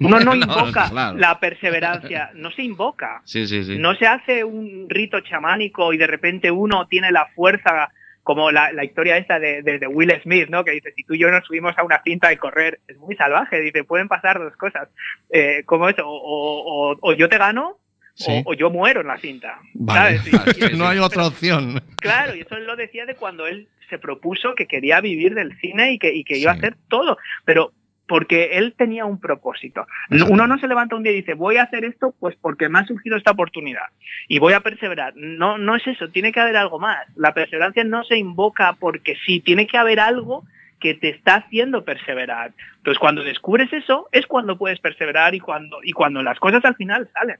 Uno 0.00 0.20
no 0.20 0.26
No, 0.34 0.34
invoca 0.36 0.90
claro. 0.90 1.16
la 1.18 1.40
perseverancia, 1.40 2.30
no 2.34 2.50
se 2.50 2.62
invoca. 2.62 3.22
Sí, 3.24 3.46
sí, 3.46 3.64
sí. 3.64 3.78
No 3.78 3.94
se 3.94 4.06
hace 4.06 4.44
un 4.44 4.86
rito 4.90 5.20
chamánico 5.20 5.92
y 5.94 5.96
de 5.96 6.06
repente 6.06 6.50
uno 6.50 6.86
tiene 6.86 7.10
la 7.12 7.26
fuerza, 7.34 7.88
como 8.28 8.50
la, 8.50 8.72
la 8.74 8.84
historia 8.84 9.16
esta 9.16 9.38
de, 9.38 9.62
de- 9.62 9.78
de 9.78 9.86
Will 9.86 10.12
Smith, 10.22 10.50
¿no? 10.50 10.62
Que 10.62 10.72
dice, 10.72 10.92
si 10.94 11.02
tú 11.02 11.14
y 11.14 11.18
yo 11.18 11.30
nos 11.30 11.46
subimos 11.46 11.72
a 11.78 11.82
una 11.82 12.02
cinta 12.02 12.28
de 12.28 12.36
correr, 12.36 12.78
es 12.86 12.98
muy 12.98 13.16
salvaje, 13.16 13.58
dice, 13.62 13.84
pueden 13.84 14.06
pasar 14.06 14.38
dos 14.38 14.54
cosas, 14.58 14.90
eh, 15.30 15.62
como 15.64 15.88
eso, 15.88 16.02
o, 16.06 16.94
o- 17.00 17.12
yo 17.14 17.30
te 17.30 17.38
gano 17.38 17.78
Sí. 18.16 18.42
o, 18.44 18.50
o 18.50 18.54
yo 18.54 18.68
muero 18.68 19.00
en 19.00 19.06
la 19.06 19.16
cinta. 19.16 19.58
Vale. 19.72 20.18
¿sabes? 20.18 20.58
Y- 20.70 20.74
y- 20.74 20.76
no 20.76 20.86
hay 20.86 20.98
otra 20.98 21.26
opción. 21.26 21.82
Claro, 22.02 22.34
y 22.34 22.40
eso 22.42 22.54
él 22.56 22.66
lo 22.66 22.76
decía 22.76 23.06
de 23.06 23.14
cuando 23.14 23.46
él 23.46 23.66
se 23.88 23.98
propuso 23.98 24.54
que 24.54 24.66
quería 24.66 25.00
vivir 25.00 25.34
del 25.34 25.56
cine 25.60 25.92
y 25.92 25.98
que, 25.98 26.12
y 26.12 26.22
que 26.24 26.36
iba 26.36 26.50
a 26.50 26.54
hacer 26.56 26.76
todo, 26.90 27.16
pero 27.46 27.72
porque 28.08 28.58
él 28.58 28.74
tenía 28.76 29.04
un 29.04 29.20
propósito. 29.20 29.86
Uno 30.10 30.46
no 30.46 30.58
se 30.58 30.66
levanta 30.66 30.96
un 30.96 31.02
día 31.02 31.12
y 31.12 31.16
dice, 31.16 31.34
voy 31.34 31.58
a 31.58 31.64
hacer 31.64 31.84
esto 31.84 32.14
pues 32.18 32.34
porque 32.40 32.68
me 32.68 32.80
ha 32.80 32.86
surgido 32.86 33.16
esta 33.16 33.32
oportunidad 33.32 33.84
y 34.26 34.38
voy 34.38 34.54
a 34.54 34.60
perseverar. 34.60 35.12
No, 35.14 35.58
no 35.58 35.76
es 35.76 35.86
eso, 35.86 36.08
tiene 36.08 36.32
que 36.32 36.40
haber 36.40 36.56
algo 36.56 36.80
más. 36.80 37.06
La 37.14 37.34
perseverancia 37.34 37.84
no 37.84 38.02
se 38.04 38.16
invoca 38.16 38.72
porque 38.80 39.16
sí, 39.26 39.40
tiene 39.40 39.66
que 39.66 39.76
haber 39.76 40.00
algo 40.00 40.44
que 40.80 40.94
te 40.94 41.10
está 41.10 41.36
haciendo 41.36 41.84
perseverar. 41.84 42.52
Entonces, 42.78 42.98
cuando 42.98 43.22
descubres 43.22 43.72
eso, 43.72 44.08
es 44.12 44.26
cuando 44.26 44.56
puedes 44.56 44.80
perseverar 44.80 45.34
y 45.34 45.40
cuando, 45.40 45.78
y 45.82 45.92
cuando 45.92 46.22
las 46.22 46.38
cosas 46.38 46.64
al 46.64 46.76
final 46.76 47.08
salen. 47.12 47.38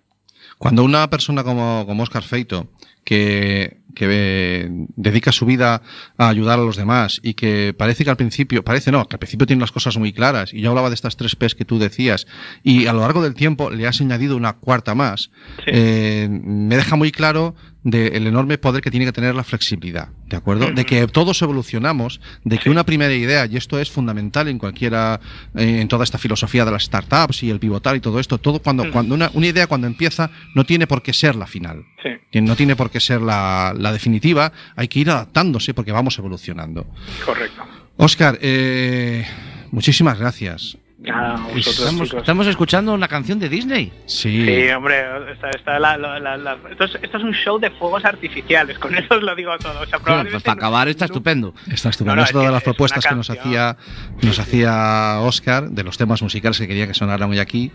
Cuando 0.59 0.85
una 0.85 1.09
persona 1.09 1.43
como, 1.45 1.87
como 1.87 2.03
Oscar 2.03 2.23
Feito, 2.23 2.69
que, 3.05 3.78
que 3.95 4.07
eh, 4.09 4.69
dedica 4.97 5.33
su 5.33 5.47
vida 5.47 5.83
a 6.17 6.29
ayudar 6.29 6.59
a 6.59 6.63
los 6.63 6.77
demás 6.77 7.21
y 7.23 7.35
que 7.35 7.75
parece 7.77 8.05
que 8.05 8.11
al 8.11 8.17
principio, 8.17 8.63
parece 8.65 8.93
no, 8.93 9.07
que 9.09 9.17
al 9.17 9.21
principio 9.21 9.47
tiene 9.47 9.61
las 9.61 9.73
cosas 9.73 9.97
muy 9.97 10.13
claras, 10.13 10.53
y 10.53 10.61
yo 10.61 10.71
hablaba 10.71 10.89
de 10.91 10.95
estas 10.95 11.17
tres 11.17 11.37
P's 11.37 11.55
que 11.55 11.65
tú 11.65 11.79
decías, 11.79 12.27
y 12.63 12.87
a 12.87 12.93
lo 12.93 13.01
largo 13.01 13.23
del 13.23 13.35
tiempo 13.35 13.71
le 13.71 13.87
has 13.87 14.01
añadido 14.01 14.37
una 14.37 14.55
cuarta 14.55 14.95
más, 14.95 15.31
Sí. 15.59 15.65
eh, 15.73 16.29
me 16.31 16.77
deja 16.77 16.97
muy 16.97 17.11
claro 17.13 17.55
del 17.85 18.27
enorme 18.27 18.59
poder 18.59 18.83
que 18.83 18.91
tiene 18.91 19.07
que 19.07 19.13
tener 19.13 19.35
la 19.35 19.45
flexibilidad, 19.45 20.09
¿de 20.27 20.37
acuerdo? 20.37 20.71
De 20.73 20.85
que 20.85 21.07
todos 21.07 21.41
evolucionamos, 21.41 22.21
de 22.45 22.59
que 22.59 22.69
una 22.69 22.85
primera 22.85 23.15
idea, 23.15 23.47
y 23.47 23.57
esto 23.57 23.79
es 23.79 23.89
fundamental 23.91 24.49
en 24.49 24.59
cualquiera, 24.59 25.21
eh, 25.55 25.81
en 25.81 25.89
toda 25.89 26.05
esta 26.05 26.19
filosofía 26.19 26.65
de 26.67 26.73
las 26.73 26.85
startups 26.85 27.43
y 27.45 27.51
el 27.51 27.61
pivotar 27.61 27.97
y 27.97 28.01
todo 28.01 28.21
esto, 28.21 28.37
todo 28.39 28.59
cuando, 28.59 28.91
cuando 28.91 29.15
una, 29.15 29.31
una 29.33 29.47
idea 29.47 29.67
cuando 29.69 29.87
empieza 29.87 30.31
no 30.55 30.65
tiene 30.67 30.87
por 30.87 31.03
qué 31.03 31.13
ser 31.15 31.37
la 31.37 31.47
final, 31.47 31.85
Sí, 32.31 32.41
no 32.41 32.55
tiene 32.57 32.77
por 32.77 32.91
qué 32.91 33.01
ser 33.01 33.21
la, 33.23 33.73
la 33.79 33.93
definitiva, 33.93 34.53
hay 34.77 34.89
que 34.89 34.99
ir 35.01 35.11
adaptándose 35.11 35.75
porque 35.75 35.93
vamos 35.93 36.19
evolucionando. 36.19 36.87
correcto. 37.25 37.63
Oscar, 37.97 38.39
eh, 38.41 39.27
muchísimas 39.71 40.19
gracias. 40.19 40.77
Nada, 41.01 41.35
a 41.35 41.41
vosotros, 41.55 42.13
Estamos, 42.19 42.47
escuchando 42.49 42.93
una 42.93 43.07
canción 43.07 43.39
de 43.39 43.49
Disney. 43.49 43.93
Sí. 44.07 44.45
Sí, 44.45 44.69
hombre, 44.71 44.97
está, 45.33 45.51
está 45.51 45.79
la- 45.79 45.97
la- 45.97 46.19
la- 46.19 46.37
la- 46.37 46.59
esto, 46.73 46.85
es, 46.85 46.99
esto 47.01 47.19
es 47.19 47.23
un 47.23 47.33
show 47.33 47.57
de 47.61 47.71
fuegos 47.71 48.05
artificiales, 48.05 48.81
con 48.81 48.93
eso 48.99 49.15
os 49.15 49.23
lo 49.23 49.33
digo 49.37 49.57
todo. 49.59 49.81
O 49.81 49.87
sea, 49.87 50.01
probablemente 50.01 50.33
pues 50.33 50.43
para 50.43 50.55
acabar 50.55 50.89
está 50.89 51.05
no- 51.05 51.13
estupendo. 51.13 51.55
Está 51.71 51.91
estupendo. 51.91 52.17
No, 52.17 52.17
no, 52.17 52.23
es 52.25 52.31
es 52.31 52.33
todas 52.33 52.51
las 52.53 52.65
propuestas 52.65 53.07
que 53.07 53.15
nos 53.15 53.31
hacía, 53.31 53.77
nos 54.23 54.39
hacía 54.41 55.21
Oscar, 55.21 55.71
de 55.71 55.85
los 55.85 55.97
temas 55.97 56.21
musicales 56.21 56.59
que 56.59 56.67
quería 56.67 56.89
que 56.89 56.95
sonaran 56.95 57.31
hoy 57.31 57.39
aquí. 57.39 57.71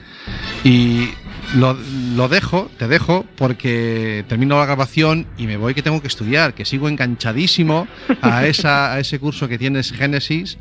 Y 0.66 1.08
lo, 1.55 1.77
lo 2.15 2.29
dejo, 2.29 2.69
te 2.77 2.87
dejo, 2.87 3.25
porque 3.35 4.25
termino 4.27 4.57
la 4.57 4.65
grabación 4.65 5.27
y 5.37 5.47
me 5.47 5.57
voy 5.57 5.73
que 5.73 5.81
tengo 5.81 6.01
que 6.01 6.07
estudiar, 6.07 6.53
que 6.53 6.65
sigo 6.65 6.89
enganchadísimo 6.89 7.87
a, 8.21 8.45
esa, 8.47 8.93
a 8.93 8.99
ese 8.99 9.19
curso 9.19 9.47
que 9.47 9.57
tienes 9.57 9.91
Génesis, 9.91 10.57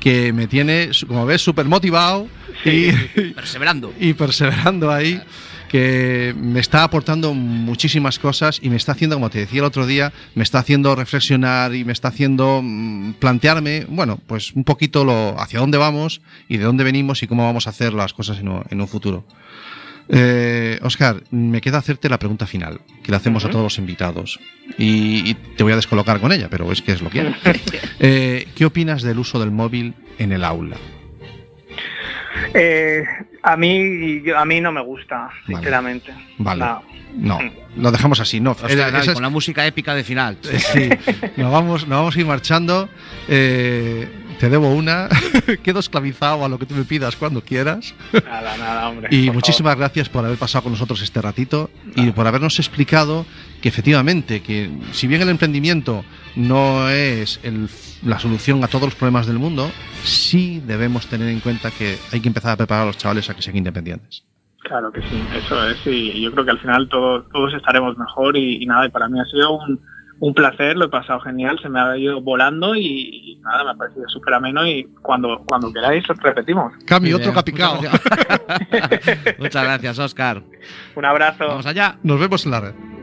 que 0.00 0.32
me 0.32 0.46
tiene, 0.46 0.90
como 1.06 1.26
ves, 1.26 1.42
súper 1.42 1.66
motivado 1.66 2.28
y, 2.64 2.92
Perseverando. 3.34 3.92
y 3.98 4.12
perseverando 4.14 4.90
ahí 4.90 5.20
que 5.68 6.34
me 6.38 6.60
está 6.60 6.84
aportando 6.84 7.34
muchísimas 7.34 8.18
cosas 8.18 8.60
y 8.62 8.70
me 8.70 8.76
está 8.76 8.92
haciendo, 8.92 9.16
como 9.16 9.30
te 9.30 9.40
decía 9.40 9.60
el 9.60 9.64
otro 9.64 9.86
día, 9.86 10.12
me 10.34 10.42
está 10.42 10.60
haciendo 10.60 10.94
reflexionar 10.94 11.74
y 11.74 11.84
me 11.84 11.92
está 11.92 12.08
haciendo 12.08 12.60
mm, 12.62 13.14
plantearme, 13.14 13.84
bueno, 13.88 14.18
pues 14.26 14.52
un 14.52 14.64
poquito 14.64 15.04
lo 15.04 15.38
hacia 15.40 15.60
dónde 15.60 15.78
vamos 15.78 16.20
y 16.48 16.58
de 16.58 16.64
dónde 16.64 16.84
venimos 16.84 17.22
y 17.22 17.26
cómo 17.26 17.44
vamos 17.44 17.66
a 17.66 17.70
hacer 17.70 17.92
las 17.92 18.12
cosas 18.12 18.38
en 18.38 18.48
un, 18.48 18.62
en 18.70 18.80
un 18.80 18.88
futuro. 18.88 19.24
Eh, 20.08 20.78
Oscar, 20.82 21.22
me 21.30 21.60
queda 21.60 21.78
hacerte 21.78 22.08
la 22.08 22.18
pregunta 22.18 22.46
final, 22.46 22.80
que 23.02 23.10
le 23.10 23.16
hacemos 23.16 23.44
a 23.44 23.50
todos 23.50 23.64
los 23.64 23.78
invitados. 23.78 24.38
Y, 24.78 25.30
y 25.30 25.34
te 25.34 25.62
voy 25.64 25.72
a 25.72 25.76
descolocar 25.76 26.20
con 26.20 26.30
ella, 26.32 26.48
pero 26.50 26.70
es 26.70 26.80
que 26.82 26.92
es 26.92 27.02
lo 27.02 27.10
que 27.10 27.20
hay. 27.20 27.34
Eh, 27.98 28.46
¿Qué 28.54 28.64
opinas 28.66 29.02
del 29.02 29.18
uso 29.18 29.40
del 29.40 29.50
móvil 29.50 29.94
en 30.18 30.32
el 30.32 30.44
aula? 30.44 30.76
Eh, 32.54 33.04
a 33.42 33.56
mí 33.56 34.22
yo- 34.22 34.38
a 34.38 34.44
mí 34.44 34.60
no 34.60 34.70
me 34.72 34.82
gusta, 34.82 35.30
sinceramente. 35.46 36.12
Vale. 36.38 36.60
No. 36.64 36.82
No, 37.16 37.38
lo 37.76 37.90
dejamos 37.90 38.20
así. 38.20 38.40
No, 38.40 38.50
Hostia, 38.50 38.88
es- 39.00 39.10
con 39.14 39.22
la 39.22 39.30
música 39.30 39.66
épica 39.66 39.94
de 39.94 40.04
final. 40.04 40.36
Sí, 40.42 40.90
nos 41.38 41.50
vamos, 41.50 41.88
nos 41.88 41.98
vamos 41.98 42.16
a 42.16 42.20
ir 42.20 42.26
marchando. 42.26 42.88
Eh, 43.28 44.06
te 44.38 44.48
debo 44.50 44.70
una. 44.74 45.08
Quedo 45.62 45.80
esclavizado 45.80 46.44
a 46.44 46.48
lo 46.48 46.58
que 46.58 46.66
tú 46.66 46.74
me 46.74 46.84
pidas 46.84 47.16
cuando 47.16 47.40
quieras. 47.40 47.94
Nada, 48.12 48.56
nada, 48.56 48.88
hombre. 48.88 49.08
Y 49.10 49.30
muchísimas 49.30 49.76
gracias 49.76 50.08
por 50.08 50.24
haber 50.24 50.38
pasado 50.38 50.64
con 50.64 50.72
nosotros 50.72 51.00
este 51.02 51.20
ratito 51.22 51.70
y 51.94 52.10
por 52.10 52.26
habernos 52.26 52.58
explicado 52.58 53.26
que 53.60 53.68
efectivamente, 53.68 54.42
que 54.42 54.70
si 54.92 55.06
bien 55.06 55.22
el 55.22 55.28
emprendimiento 55.30 56.04
no 56.36 56.88
es 56.90 57.40
el- 57.42 57.68
la 58.04 58.18
solución 58.18 58.62
a 58.62 58.68
todos 58.68 58.84
los 58.84 58.94
problemas 58.94 59.26
del 59.26 59.38
mundo, 59.38 59.70
sí 60.04 60.62
debemos 60.66 61.06
tener 61.06 61.28
en 61.28 61.40
cuenta 61.40 61.70
que 61.70 61.98
hay 62.12 62.20
que 62.20 62.28
empezar 62.28 62.52
a 62.52 62.56
preparar 62.56 62.82
a 62.84 62.86
los 62.86 62.98
chavales 62.98 63.28
a 63.30 63.34
que 63.34 63.42
sean 63.42 63.56
independientes. 63.56 64.22
Claro 64.60 64.90
que 64.92 65.00
sí, 65.00 65.22
eso 65.36 65.68
es. 65.68 65.76
Y 65.86 66.20
yo 66.20 66.32
creo 66.32 66.44
que 66.44 66.50
al 66.50 66.58
final 66.58 66.88
todos, 66.88 67.24
todos 67.32 67.54
estaremos 67.54 67.96
mejor. 67.96 68.36
Y, 68.36 68.62
y 68.62 68.66
nada, 68.66 68.86
y 68.86 68.90
para 68.90 69.08
mí 69.08 69.18
ha 69.20 69.24
sido 69.24 69.52
un, 69.56 69.80
un 70.20 70.34
placer, 70.34 70.76
lo 70.76 70.86
he 70.86 70.88
pasado 70.88 71.20
genial, 71.20 71.58
se 71.60 71.68
me 71.68 71.80
ha 71.80 71.96
ido 71.96 72.20
volando 72.20 72.74
y, 72.74 72.82
y 72.82 73.36
nada, 73.42 73.64
me 73.64 73.70
ha 73.70 73.74
parecido 73.74 74.08
súper 74.08 74.34
ameno. 74.34 74.66
Y 74.66 74.84
cuando, 75.02 75.42
cuando 75.44 75.72
queráis, 75.72 76.06
repetimos. 76.22 76.72
Cami, 76.86 77.12
otro 77.12 77.32
capicao. 77.32 77.80
Muchas 79.38 79.64
gracias, 79.64 79.98
Oscar. 79.98 80.42
Un 80.94 81.04
abrazo. 81.04 81.46
Vamos 81.46 81.66
allá. 81.66 81.98
Nos 82.02 82.18
vemos 82.18 82.44
en 82.46 82.50
la 82.50 82.60
red. 82.60 82.95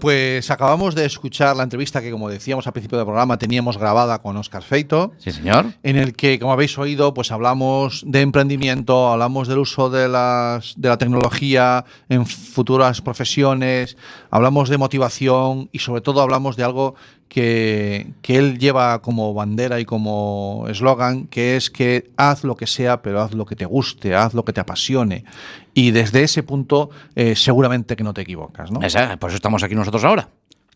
Pues 0.00 0.50
acabamos 0.50 0.94
de 0.94 1.04
escuchar 1.04 1.56
la 1.56 1.62
entrevista 1.62 2.00
que, 2.00 2.10
como 2.10 2.28
decíamos 2.28 2.66
al 2.66 2.72
principio 2.72 2.98
del 2.98 3.06
programa, 3.06 3.38
teníamos 3.38 3.78
grabada 3.78 4.20
con 4.20 4.36
Oscar 4.36 4.62
Feito. 4.62 5.12
Sí, 5.18 5.30
señor. 5.30 5.66
en 5.82 5.96
el 5.96 6.14
que, 6.14 6.38
como 6.38 6.52
habéis 6.52 6.76
oído, 6.78 7.14
pues 7.14 7.30
hablamos 7.30 8.02
de 8.06 8.22
emprendimiento, 8.22 9.08
hablamos 9.08 9.46
del 9.46 9.58
uso 9.58 9.90
de, 9.90 10.08
las, 10.08 10.74
de 10.76 10.88
la 10.88 10.98
tecnología 10.98 11.84
en 12.08 12.26
futuras 12.26 13.00
profesiones, 13.00 13.96
hablamos 14.30 14.68
de 14.68 14.78
motivación 14.78 15.68
y 15.70 15.78
sobre 15.78 16.00
todo 16.00 16.22
hablamos 16.22 16.56
de 16.56 16.64
algo 16.64 16.94
que, 17.30 18.12
que 18.22 18.36
él 18.36 18.58
lleva 18.58 19.00
como 19.00 19.32
bandera 19.32 19.78
y 19.80 19.84
como 19.84 20.66
eslogan, 20.68 21.28
que 21.28 21.56
es 21.56 21.70
que 21.70 22.10
haz 22.16 22.42
lo 22.44 22.56
que 22.56 22.66
sea, 22.66 23.00
pero 23.02 23.22
haz 23.22 23.32
lo 23.34 23.46
que 23.46 23.54
te 23.56 23.64
guste, 23.66 24.14
haz 24.16 24.34
lo 24.34 24.44
que 24.44 24.52
te 24.52 24.60
apasione. 24.60 25.24
Y 25.72 25.92
desde 25.92 26.24
ese 26.24 26.42
punto 26.42 26.90
eh, 27.14 27.36
seguramente 27.36 27.94
que 27.94 28.02
no 28.04 28.12
te 28.12 28.22
equivocas, 28.22 28.72
¿no? 28.72 28.82
Esa- 28.82 29.16
por 29.16 29.30
eso 29.30 29.36
estamos 29.36 29.62
aquí 29.62 29.74
nosotros 29.76 30.02
ahora. 30.04 30.28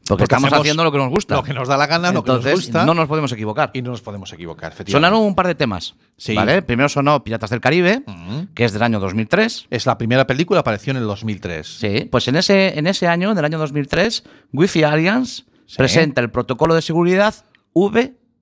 Porque, 0.07 0.25
Porque 0.25 0.35
estamos 0.35 0.53
haciendo 0.53 0.85
lo 0.85 0.93
que 0.93 0.99
nos 0.99 1.09
gusta. 1.09 1.35
Lo 1.35 1.43
que 1.43 1.55
nos 1.55 1.67
da 1.67 1.77
la 1.79 1.87
gana, 1.87 2.13
lo 2.13 2.23
que 2.23 2.31
Entonces, 2.31 2.53
nos 2.53 2.61
gusta. 2.67 2.85
no 2.85 2.93
nos 2.93 3.09
podemos 3.09 3.33
equivocar. 3.33 3.71
Y 3.73 3.81
no 3.81 3.91
nos 3.91 4.03
podemos 4.03 4.31
equivocar, 4.35 4.71
efectivamente. 4.73 4.93
Sonaron 5.09 5.27
un 5.27 5.35
par 5.35 5.47
de 5.47 5.55
temas. 5.55 5.95
Sí. 6.19 6.35
¿vale? 6.35 6.61
Primero 6.61 6.91
sonó 6.91 7.25
Piratas 7.25 7.49
del 7.49 7.61
Caribe, 7.63 8.03
Ujú. 8.07 8.47
que 8.55 8.67
es 8.67 8.75
del 8.75 8.83
año 8.83 9.01
2003. 9.01 9.67
Es 9.71 9.87
la 9.87 9.97
primera 9.97 10.27
película, 10.27 10.61
apareció 10.61 10.91
en 10.91 10.99
el 10.99 11.05
2003. 11.07 11.67
Sí, 11.81 12.07
pues 12.13 12.29
en 12.29 12.37
ese, 12.37 12.79
en 12.79 12.87
ese 12.87 13.09
año, 13.09 13.33
en 13.33 13.39
el 13.39 13.45
año 13.47 13.59
2003, 13.59 14.25
Wi-Fi 14.53 14.85
Alliance 14.85 15.45
Sí. 15.67 15.77
presenta 15.77 16.21
el 16.21 16.31
protocolo 16.31 16.75
de 16.75 16.83
seguridad 16.83 17.35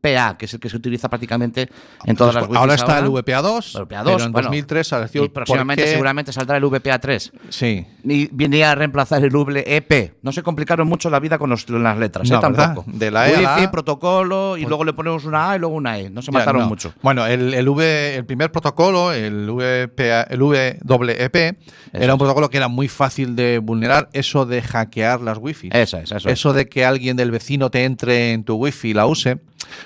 VPA, 0.03 0.37
que 0.37 0.47
es 0.47 0.55
el 0.55 0.61
que 0.61 0.69
se 0.69 0.77
utiliza 0.77 1.09
prácticamente 1.09 1.69
en 2.05 2.17
todas 2.17 2.35
las 2.35 2.43
Después- 2.43 2.51
Wi-Fi 2.51 2.61
ahora 2.61 2.75
está 2.75 2.99
el 2.99 3.07
VPA2, 3.07 3.75
VPA2, 3.75 3.87
pero 4.05 4.25
en 4.25 4.33
bueno, 4.33 4.49
2003 4.49 4.93
apareció 4.93 5.25
Y 5.25 5.29
próximamente 5.29 5.83
porque- 5.83 5.93
seguramente 5.93 6.33
saldrá 6.33 6.57
el 6.57 6.65
VPA3. 6.65 7.33
Sí. 7.51 7.87
Y 8.05 8.29
viene 8.33 8.65
a 8.65 8.75
reemplazar 8.75 9.23
el 9.25 9.35
WEP. 9.35 10.15
No 10.23 10.33
se 10.33 10.43
complicaron 10.43 10.89
mucho 10.89 11.09
la 11.09 11.21
vida 11.21 11.39
con, 11.39 11.51
los- 11.51 11.65
con 11.65 11.83
las 11.83 11.97
letras, 11.99 12.29
No, 12.29 12.39
¿eh? 12.39 12.41
Tampoco. 12.41 12.85
De 12.89 13.11
la 13.13 13.31
E 13.31 13.37
a 13.47 13.59
la 13.61 13.71
protocolo, 13.71 14.57
y 14.57 14.63
Pues- 14.63 14.69
luego 14.69 14.85
le 14.85 14.93
ponemos 14.93 15.25
una 15.25 15.53
A 15.53 15.57
y 15.57 15.59
luego 15.61 15.75
una 15.77 15.99
E. 15.99 16.11
No 16.11 16.21
se 16.21 16.33
Ya, 16.33 16.39
mataron 16.39 16.63
no. 16.63 16.69
mucho. 16.69 16.93
Bueno, 17.03 17.25
el, 17.27 17.55
el, 17.55 17.69
v, 17.69 18.17
el 18.17 18.25
primer 18.25 18.51
protocolo, 18.51 19.13
el, 19.13 19.49
VPA, 19.51 20.23
el 20.23 20.43
WEP, 20.43 21.57
era 21.93 22.13
un 22.15 22.19
protocolo 22.19 22.51
que 22.51 22.57
era 22.57 22.69
muy 22.69 22.89
fácil 22.89 23.37
de 23.37 23.59
vulnerar, 23.59 24.09
eso 24.13 24.47
de 24.47 24.63
hackear 24.63 25.21
las 25.21 25.39
wifi. 25.39 25.69
Esa 25.73 25.99
es, 26.01 26.11
eso 26.11 26.17
es. 26.17 26.27
Eso 26.27 26.53
de 26.53 26.69
que 26.69 26.85
alguien 26.85 27.17
del 27.17 27.31
vecino 27.31 27.71
te 27.71 27.85
entre 27.85 28.33
en 28.33 28.45
tu 28.45 28.57
wifi 28.57 28.89
y 28.91 28.95
la 28.95 29.07
use, 29.07 29.39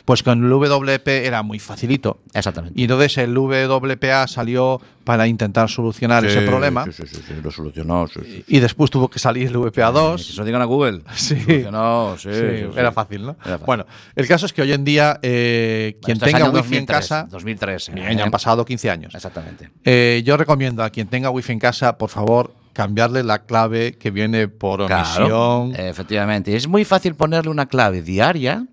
pues 0.06 0.22
con 0.22 0.42
el 0.42 0.48
WP 0.50 1.08
era 1.26 1.42
muy 1.42 1.58
facilito. 1.58 2.20
Exactamente. 2.32 2.80
Y 2.80 2.84
entonces 2.84 3.18
el 3.18 3.36
WPA 3.36 4.26
salió 4.28 4.80
para 5.04 5.26
intentar 5.26 5.68
solucionar 5.68 6.24
ese 6.24 6.40
problema. 6.42 6.84
Sí, 6.86 6.92
sí, 6.92 7.02
sí, 7.06 7.22
sí, 7.26 7.34
lo 7.42 7.50
solucionó. 7.50 8.06
Sí. 8.06 8.44
Y 8.46 8.60
después 8.60 8.90
tuvo 8.90 9.08
que 9.08 9.18
salir 9.18 9.48
el 9.48 9.52
Que 9.52 9.58
WPA2. 9.58 10.18
se 10.18 10.36
lo 10.38 10.44
digan 10.44 10.62
a 10.62 10.64
Google. 10.64 11.02
Sí. 11.16 11.38
Solucionó, 11.40 12.16
sí, 12.18 12.28
era 12.30 12.92
fácil, 12.92 13.22
¿no? 13.26 13.32
Era 13.44 13.52
fácil. 13.58 13.66
Bueno, 13.66 13.86
el 14.14 14.26
caso 14.28 14.46
es 14.46 14.52
que 14.52 14.62
hoy 14.62 14.72
en 14.72 14.84
día 14.84 15.18
eh, 15.22 15.98
quien 16.02 16.18
tenga 16.20 16.50
wifi 16.50 16.76
en 16.76 16.86
2003, 16.86 16.86
casa, 16.96 17.26
2003. 17.30 17.90
bien, 17.94 18.08
¿eh? 18.12 18.16
ya 18.16 18.24
han 18.24 18.30
pasado 18.30 18.64
15 18.64 18.90
años. 18.90 19.14
Exactamente. 19.14 19.70
Eh, 19.84 20.22
yo 20.24 20.36
recomiendo 20.36 20.82
a 20.84 20.90
quien 20.90 21.08
tenga 21.08 21.30
wifi 21.30 21.52
en 21.52 21.58
casa, 21.58 21.98
por 21.98 22.10
favor, 22.10 22.54
cambiarle 22.72 23.24
la 23.24 23.44
clave 23.44 23.94
que 23.98 24.10
viene 24.10 24.46
por 24.48 24.86
Claro, 24.86 25.62
omisión. 25.62 25.84
efectivamente. 25.86 26.54
Es 26.54 26.68
muy 26.68 26.84
fácil 26.84 27.14
ponerle 27.16 27.50
una 27.50 27.66
clave 27.66 28.02
diaria. 28.02 28.66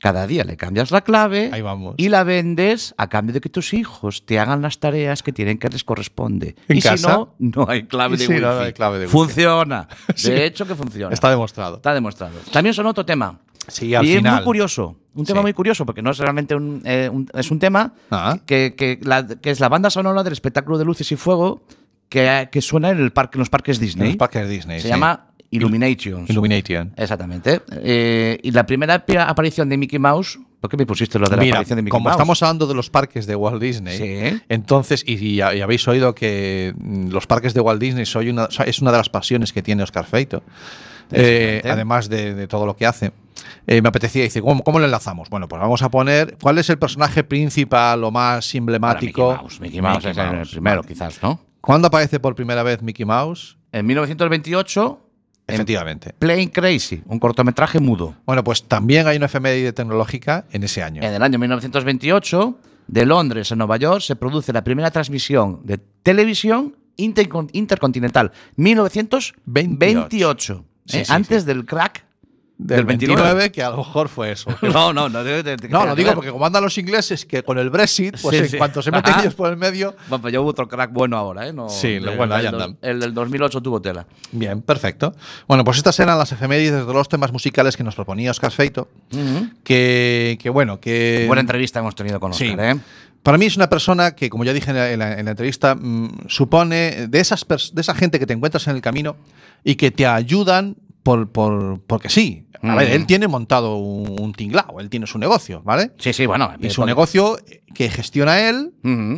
Cada 0.00 0.26
día 0.26 0.44
le 0.44 0.56
cambias 0.58 0.90
la 0.90 1.00
clave 1.00 1.50
Ahí 1.52 1.62
vamos. 1.62 1.94
y 1.96 2.08
la 2.10 2.22
vendes 2.22 2.94
a 2.98 3.08
cambio 3.08 3.32
de 3.32 3.40
que 3.40 3.48
tus 3.48 3.72
hijos 3.72 4.26
te 4.26 4.38
hagan 4.38 4.60
las 4.62 4.78
tareas 4.78 5.22
que 5.22 5.32
tienen 5.32 5.58
que 5.58 5.68
les 5.70 5.84
corresponde. 5.84 6.54
¿En 6.68 6.76
y 6.76 6.80
si 6.82 6.88
no, 7.02 7.34
no 7.38 7.66
hay 7.68 7.84
clave 7.84 8.16
de 8.18 8.24
si 8.26 8.30
wifi. 8.32 8.42
no, 8.42 8.54
no 8.54 8.60
hay 8.60 8.72
clave 8.74 8.98
de 8.98 9.06
wifi. 9.06 9.12
Funciona. 9.12 9.88
Sí. 10.14 10.30
De 10.30 10.44
hecho 10.46 10.66
que 10.66 10.74
funciona. 10.74 11.12
Está 11.14 11.30
demostrado. 11.30 11.76
Está 11.76 11.94
demostrado. 11.94 12.34
También 12.52 12.74
son 12.74 12.86
otro 12.86 13.04
tema. 13.06 13.38
Sí, 13.68 13.94
al 13.94 14.04
y 14.06 14.14
es 14.16 14.22
muy 14.22 14.42
curioso. 14.42 14.96
Un 15.14 15.24
tema 15.24 15.40
Sí. 15.40 15.44
muy 15.44 15.52
curioso 15.54 15.84
porque 15.86 16.02
no 16.02 16.10
es 16.10 16.18
realmente 16.18 16.54
un, 16.54 16.82
eh, 16.84 17.08
un- 17.12 17.28
es 17.34 17.50
un 17.50 17.58
tema 17.58 17.94
Ah. 18.10 18.38
que, 18.46 18.74
que 18.76 19.00
la- 19.02 19.26
que 19.26 19.50
es 19.50 19.60
la 19.60 19.68
banda 19.68 19.90
sonora 19.90 20.22
del 20.22 20.32
espectáculo 20.34 20.78
de 20.78 20.84
luces 20.84 21.10
y 21.10 21.16
fuego 21.16 21.62
que, 22.08 22.48
que 22.52 22.60
suena 22.60 22.90
en, 22.90 22.98
el 23.00 23.12
parque, 23.12 23.38
en 23.38 23.40
los 23.40 23.50
parques 23.50 23.78
En 23.78 23.84
Disney. 23.86 24.08
los 24.10 24.16
parques 24.18 24.48
Disney. 24.48 24.78
Se 24.78 24.84
sí. 24.88 24.88
llama 24.92 25.28
Illuminations. 25.50 26.28
Illumination. 26.30 26.92
Exactamente. 26.96 27.60
Eh, 27.72 28.38
y 28.42 28.50
la 28.50 28.66
primera 28.66 29.04
aparición 29.28 29.68
de 29.68 29.76
Mickey 29.76 29.98
Mouse. 29.98 30.38
¿Por 30.60 30.70
qué 30.70 30.76
me 30.78 30.86
pusiste 30.86 31.18
lo 31.18 31.28
de 31.28 31.36
la 31.36 31.42
Mira, 31.42 31.56
aparición 31.56 31.76
de 31.76 31.82
Mickey 31.82 31.90
como 31.90 32.04
Mouse? 32.04 32.14
estamos 32.16 32.42
hablando 32.42 32.66
de 32.66 32.74
los 32.74 32.90
parques 32.90 33.26
de 33.26 33.36
Walt 33.36 33.60
Disney, 33.62 33.98
Sí. 33.98 34.40
entonces, 34.48 35.04
y, 35.06 35.14
y- 35.14 35.34
y 35.36 35.40
habéis 35.40 35.86
oído 35.86 36.14
que 36.14 36.74
mm, 36.76 37.10
los 37.10 37.26
parques 37.26 37.54
de 37.54 37.60
Walt 37.60 37.80
Disney 37.80 38.06
soy 38.06 38.30
una- 38.30 38.48
so- 38.50 38.64
es 38.64 38.80
una 38.80 38.90
de 38.90 38.96
las 38.98 39.08
pasiones 39.08 39.52
que 39.52 39.62
tiene 39.62 39.82
Oscar 39.84 40.06
Feito, 40.06 40.42
eh, 41.12 41.62
además 41.64 42.08
de, 42.08 42.34
de 42.34 42.48
todo 42.48 42.66
lo 42.66 42.74
que 42.76 42.86
hace. 42.86 43.12
eh, 43.68 43.82
me 43.82 43.88
apetecía 43.90 44.22
decir, 44.22 44.42
¿cómo, 44.42 44.62
¿cómo 44.64 44.78
lo 44.78 44.86
enlazamos? 44.86 45.28
Bueno, 45.28 45.46
pues 45.46 45.60
vamos 45.60 45.82
a 45.82 45.90
poner, 45.90 46.36
¿cuál 46.40 46.58
es 46.58 46.70
el 46.70 46.78
personaje 46.78 47.22
principal 47.22 48.02
o 48.02 48.10
más 48.10 48.48
Para 48.48 48.58
emblemático? 48.58 49.28
Mickey 49.30 49.42
Mouse. 49.42 49.60
Mickey 49.60 49.82
Mouse 49.82 50.04
es 50.06 50.16
el 50.16 50.48
primero, 50.48 50.76
vale. 50.82 50.88
quizás, 50.88 51.22
¿no? 51.22 51.38
¿Cuándo 51.60 51.88
aparece 51.88 52.18
por 52.18 52.34
primera 52.34 52.62
vez 52.62 52.80
Mickey 52.82 53.04
Mouse? 53.04 53.58
En 53.72 53.84
1928, 53.86 55.00
en 55.02 55.05
Efectivamente. 55.48 56.12
Plane 56.18 56.50
Crazy, 56.50 57.02
un 57.06 57.18
cortometraje 57.20 57.78
mudo. 57.80 58.16
Bueno, 58.26 58.42
pues 58.42 58.64
también 58.64 59.06
hay 59.06 59.16
una 59.16 59.26
efeméride 59.26 59.72
tecnológica 59.72 60.44
en 60.50 60.64
ese 60.64 60.82
año. 60.82 61.02
En 61.02 61.14
el 61.14 61.22
año 61.22 61.38
1928, 61.38 62.58
de 62.88 63.06
Londres 63.06 63.52
a 63.52 63.56
Nueva 63.56 63.76
York, 63.76 64.00
se 64.00 64.16
produce 64.16 64.52
la 64.52 64.64
primera 64.64 64.90
transmisión 64.90 65.60
de 65.64 65.78
televisión 65.78 66.74
intercon- 66.96 67.48
intercontinental. 67.52 68.32
1928. 68.56 70.64
Sí, 70.86 70.98
¿eh? 70.98 71.04
sí, 71.04 71.12
antes 71.12 71.42
sí. 71.42 71.46
del 71.48 71.64
crack 71.64 72.04
del, 72.58 72.86
29, 72.86 73.52
que 73.52 73.62
a 73.62 73.68
lo 73.70 73.76
mejor 73.78 74.08
fue 74.08 74.32
eso. 74.32 74.50
No, 74.62 74.92
no, 74.92 75.08
no. 75.10 75.22
de- 75.22 75.42
de- 75.42 75.56
de- 75.56 75.68
No, 75.68 75.84
lo 75.84 75.94
digo 75.94 76.12
porque 76.14 76.30
como 76.30 76.46
andan 76.46 76.62
los 76.62 76.78
ingleses, 76.78 77.26
que 77.26 77.42
con 77.42 77.58
el 77.58 77.68
Brexit, 77.70 78.16
pues 78.22 78.34
Sí, 78.36 78.42
en 78.44 78.48
sí. 78.48 78.56
cuanto 78.58 78.80
se 78.80 78.90
meten 78.90 79.12
Ajá. 79.12 79.20
ellos 79.22 79.34
por 79.34 79.50
el 79.50 79.56
medio. 79.58 79.94
Bueno, 80.08 80.22
pues 80.22 80.32
yo 80.32 80.40
hubo 80.42 80.50
otro 80.50 80.66
crack 80.66 80.90
bueno 80.92 81.16
ahora, 81.18 81.46
¿eh? 81.48 81.52
No, 81.52 81.68
Sí, 81.68 81.98
bueno, 82.16 82.34
ahí 82.34 82.46
andan. 82.46 82.78
El 82.80 83.00
del 83.00 83.12
2008 83.12 83.60
tuvo 83.60 83.82
tela. 83.82 84.06
Bien, 84.32 84.62
perfecto. 84.62 85.14
Bueno, 85.46 85.64
pues 85.64 85.76
estas 85.76 86.00
eran 86.00 86.16
las 86.18 86.32
efemérides 86.32 86.86
de 86.86 86.92
los 86.94 87.08
temas 87.08 87.30
musicales 87.32 87.76
que 87.76 87.84
nos 87.84 87.94
proponía 87.94 88.30
Oscar 88.30 88.50
Feito. 88.50 88.88
Que, 89.64 90.38
que 90.40 90.50
bueno, 90.50 90.80
que. 90.80 91.24
Buena 91.26 91.40
entrevista 91.40 91.80
hemos 91.80 91.94
tenido 91.94 92.20
con 92.20 92.32
Sí. 92.34 92.50
Oscar, 92.50 92.76
¿eh? 92.76 92.80
Para 93.22 93.38
mí 93.38 93.46
es 93.46 93.56
una 93.56 93.68
persona 93.68 94.12
que, 94.14 94.30
como 94.30 94.44
ya 94.44 94.52
dije 94.52 94.70
en 94.70 94.76
la, 94.76 94.92
en 94.92 94.98
la- 95.00 95.18
en 95.18 95.24
la 95.24 95.30
entrevista, 95.32 95.74
mm, 95.74 96.28
supone 96.28 97.08
de, 97.08 97.20
esas 97.20 97.44
de 97.72 97.80
esa 97.80 97.94
gente 97.94 98.18
que 98.20 98.26
te 98.26 98.32
encuentras 98.34 98.66
en 98.68 98.76
el 98.76 98.82
camino 98.82 99.16
y 99.64 99.74
que 99.74 99.90
te 99.90 100.06
ayudan 100.06 100.76
por, 101.02 101.28
por, 101.30 101.80
porque 101.86 102.08
sí. 102.08 102.45
A 102.70 102.74
ver, 102.76 102.90
él 102.90 103.06
tiene 103.06 103.28
montado 103.28 103.76
un, 103.76 104.20
un 104.20 104.32
tinglao, 104.32 104.80
él 104.80 104.88
tiene 104.90 105.06
su 105.06 105.18
negocio, 105.18 105.62
¿vale? 105.64 105.92
Sí, 105.98 106.12
sí, 106.12 106.26
bueno. 106.26 106.52
Y 106.60 106.66
eh, 106.66 106.70
su 106.70 106.80
porque- 106.82 106.90
negocio 106.90 107.38
que 107.74 107.90
gestiona 107.90 108.48
él, 108.48 108.72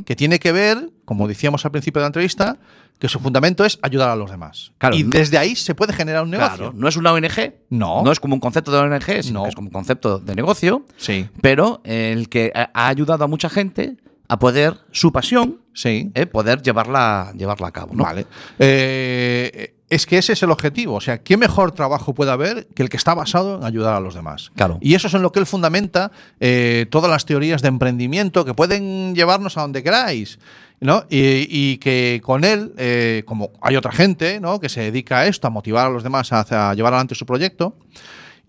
que 0.05 0.17
tiene 0.17 0.39
que 0.39 0.53
ver, 0.53 0.91
como 1.05 1.29
decíamos 1.29 1.65
al 1.65 1.71
principio 1.71 2.01
de 2.01 2.05
la 2.05 2.09
entrevista, 2.09 2.59
que 2.99 3.09
su 3.09 3.21
fundamento 3.21 3.65
es 3.65 3.79
ayudar 3.83 4.09
a 4.11 4.17
los 4.17 4.29
demás. 4.31 4.73
Claro. 4.79 4.97
Y 4.97 5.05
desde 5.05 5.39
ahí 5.39 5.55
se 5.55 5.75
puede 5.77 5.93
generar 5.93 6.25
un 6.25 6.31
negocio. 6.31 6.57
Claro, 6.57 6.73
no 6.75 6.89
es 6.89 6.97
una 6.97 7.13
ONG. 7.13 7.55
No. 7.71 8.03
No 8.03 8.11
es 8.11 8.19
como 8.19 8.35
un 8.35 8.41
concepto 8.41 8.73
de 8.73 8.79
ONG, 8.79 9.23
sino 9.23 9.39
No. 9.39 9.43
que 9.45 9.51
es 9.51 9.55
como 9.55 9.69
un 9.69 9.73
concepto 9.73 10.19
de 10.19 10.35
negocio, 10.35 10.85
Sí, 10.97 11.29
pero 11.41 11.81
el 11.85 12.29
que 12.29 12.51
ha 12.55 12.71
ha 12.75 12.89
ayudado 12.89 13.23
a 13.23 13.29
mucha 13.29 13.49
gente 13.49 13.97
a 14.31 14.39
poder 14.41 14.75
su 14.91 15.13
pasión, 15.13 15.61
sí. 15.73 16.11
eh, 16.15 16.27
poder 16.27 16.61
llevarla, 16.61 17.33
llevarla 17.37 17.69
a 17.69 17.71
cabo. 17.73 17.95
¿no? 17.95 18.03
Vale. 18.03 18.27
Eh, 18.59 19.75
es 19.91 20.07
que 20.07 20.19
ese 20.19 20.33
es 20.33 20.43
el 20.43 20.51
objetivo. 20.51 20.95
O 20.95 21.01
sea, 21.01 21.19
¿qué 21.19 21.37
mejor 21.37 21.73
trabajo 21.73 22.15
puede 22.15 22.31
haber 22.31 22.67
que 22.75 22.83
el 22.83 22.89
que 22.89 22.97
está 22.97 23.15
basado 23.15 23.57
en 23.57 23.65
ayudar 23.65 23.95
a 23.95 24.01
los 24.01 24.15
demás? 24.15 24.51
Claro. 24.55 24.79
Y 24.81 24.95
eso 24.95 25.09
es 25.09 25.15
en 25.15 25.23
lo 25.23 25.33
que 25.33 25.41
él 25.41 25.47
fundamenta 25.47 26.11
eh, 26.41 26.87
todas 26.91 27.11
las 27.11 27.25
teorías 27.25 27.63
de 27.63 27.69
emprendimiento 27.69 28.45
que 28.45 28.55
pueden 28.55 29.15
llevarnos 29.15 29.57
a 29.57 29.63
donde 29.63 29.83
queráis. 29.83 30.39
¿no? 30.81 31.05
Y, 31.11 31.47
y 31.51 31.79
que 31.79 32.21
con 32.23 32.45
él, 32.45 32.73
eh, 32.77 33.23
como 33.27 33.51
hay 33.61 33.77
otra 33.77 33.91
gente 33.91 34.41
¿no? 34.41 34.61
que 34.61 34.69
se 34.69 34.81
dedica 34.81 35.21
a 35.21 35.27
esto, 35.27 35.47
a 35.49 35.51
motivar 35.51 35.87
a 35.87 35.91
los 35.91 36.03
demás 36.03 36.33
a, 36.33 36.71
a 36.71 36.75
llevar 36.75 36.93
adelante 36.93 37.15
su 37.15 37.27
proyecto. 37.27 37.75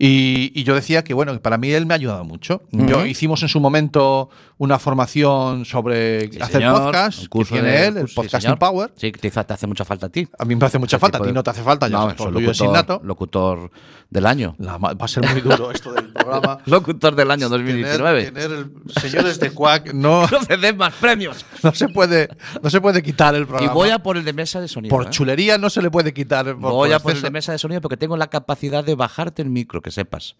Y, 0.02 0.50
y 0.58 0.64
yo 0.64 0.74
decía 0.74 1.04
que, 1.04 1.12
bueno, 1.12 1.38
para 1.42 1.58
mí 1.58 1.70
él 1.72 1.84
me 1.84 1.92
ha 1.92 1.96
ayudado 1.96 2.24
mucho. 2.24 2.62
Yo 2.72 3.04
hicimos 3.04 3.42
en 3.42 3.48
su 3.48 3.60
momento 3.60 4.30
una 4.56 4.78
formación 4.78 5.66
sobre 5.66 6.30
Sí, 6.32 6.38
hacer 6.40 6.62
señor, 6.62 6.82
podcast, 6.84 7.26
que 7.30 7.44
tiene 7.44 7.68
de- 7.68 7.86
él, 7.86 7.96
el 7.98 8.08
sí, 8.08 8.14
Podcasting 8.14 8.40
señor. 8.40 8.58
Power. 8.58 8.92
Sí, 8.96 9.12
te, 9.12 9.30
hace 9.36 9.66
mucha 9.66 9.84
falta 9.84 10.06
a 10.06 10.08
ti. 10.08 10.26
A 10.38 10.44
mí 10.46 10.56
me 10.56 10.64
hace 10.64 10.78
mucha 10.78 10.98
falta, 10.98 11.18
a 11.18 11.22
ti 11.22 11.32
no 11.32 11.42
te 11.42 11.50
hace 11.50 11.62
falta, 11.62 11.86
ya 11.88 11.92
No, 11.92 12.00
sabes, 12.16 12.16
soy 12.16 12.32
locutor, 12.32 13.04
locutor 13.04 13.70
del 14.08 14.26
año. 14.26 14.54
La 14.58 14.78
va 14.78 14.94
a 14.98 15.08
ser 15.08 15.22
muy 15.30 15.40
duro 15.42 15.70
esto 15.70 15.92
del 15.92 16.08
programa. 16.14 16.58
Locutor 16.64 17.14
del 17.14 17.30
año 17.30 17.48
2019. 17.50 18.24
Tener, 18.24 18.42
tener 18.48 18.58
el- 18.58 18.92
señores 19.02 19.38
de 19.38 19.50
Quack 19.50 19.92
no, 19.92 20.26
No 20.30 20.42
se 20.42 20.56
den 20.56 20.76
más 20.78 20.94
premios. 20.94 21.44
no 21.62 21.74
se 21.74 21.88
puede 21.88 22.28
no 22.62 22.70
se 22.70 22.80
puede 22.80 23.02
quitar 23.02 23.34
el 23.34 23.42
Y 23.42 23.46
programa. 23.46 23.72
voy 23.74 23.90
a 23.90 23.98
por 23.98 24.16
el 24.16 24.24
de 24.24 24.32
mesa 24.32 24.60
de 24.62 24.68
sonido. 24.68 24.94
por 24.96 25.06
¿eh? 25.06 25.10
chulería 25.10 25.58
no 25.58 25.68
se 25.68 25.82
le 25.82 25.90
puede 25.90 26.14
quitar. 26.14 26.46
Por, 26.56 26.72
Voy 26.72 26.92
a 26.92 27.00
por 27.00 27.12
el 27.12 27.20
de 27.20 27.30
mesa 27.30 27.52
de 27.52 27.58
sonido 27.58 27.80
porque 27.82 27.96
tengo 27.98 28.16
la 28.16 28.28
capacidad 28.28 28.82
de 28.82 28.94
bajarte 28.94 29.42
el 29.42 29.50
micro, 29.50 29.80
que 29.82 29.89
sepas. 29.90 30.36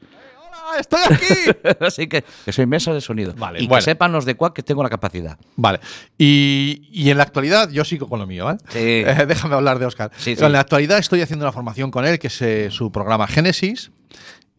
¡Hola, 0.70 0.80
estoy 0.80 1.00
aquí! 1.10 1.74
Así 1.84 2.06
que, 2.06 2.24
que 2.44 2.52
soy 2.52 2.66
mesa 2.66 2.92
de 2.92 3.00
sonido. 3.00 3.34
Vale, 3.36 3.60
y 3.62 3.66
bueno. 3.66 3.80
que 3.80 3.84
sepan 3.84 4.12
los 4.12 4.24
de 4.24 4.36
Quack 4.36 4.54
que 4.54 4.62
tengo 4.62 4.82
la 4.82 4.90
capacidad. 4.90 5.38
vale. 5.56 5.80
Y, 6.18 6.88
y 6.92 7.10
en 7.10 7.16
la 7.16 7.24
actualidad 7.24 7.70
yo 7.70 7.84
sigo 7.84 8.08
con 8.08 8.18
lo 8.20 8.26
mío, 8.26 8.44
¿vale? 8.44 8.58
Sí. 8.68 8.78
Eh, 9.10 9.24
déjame 9.26 9.54
hablar 9.54 9.78
de 9.78 9.86
Oscar. 9.86 10.10
Sí, 10.16 10.36
sí. 10.36 10.44
En 10.44 10.52
la 10.52 10.60
actualidad 10.60 10.98
estoy 10.98 11.22
haciendo 11.22 11.44
una 11.44 11.52
formación 11.52 11.90
con 11.90 12.04
él, 12.04 12.18
que 12.18 12.26
es 12.28 12.42
eh, 12.42 12.70
su 12.70 12.92
programa 12.92 13.26
Génesis, 13.26 13.90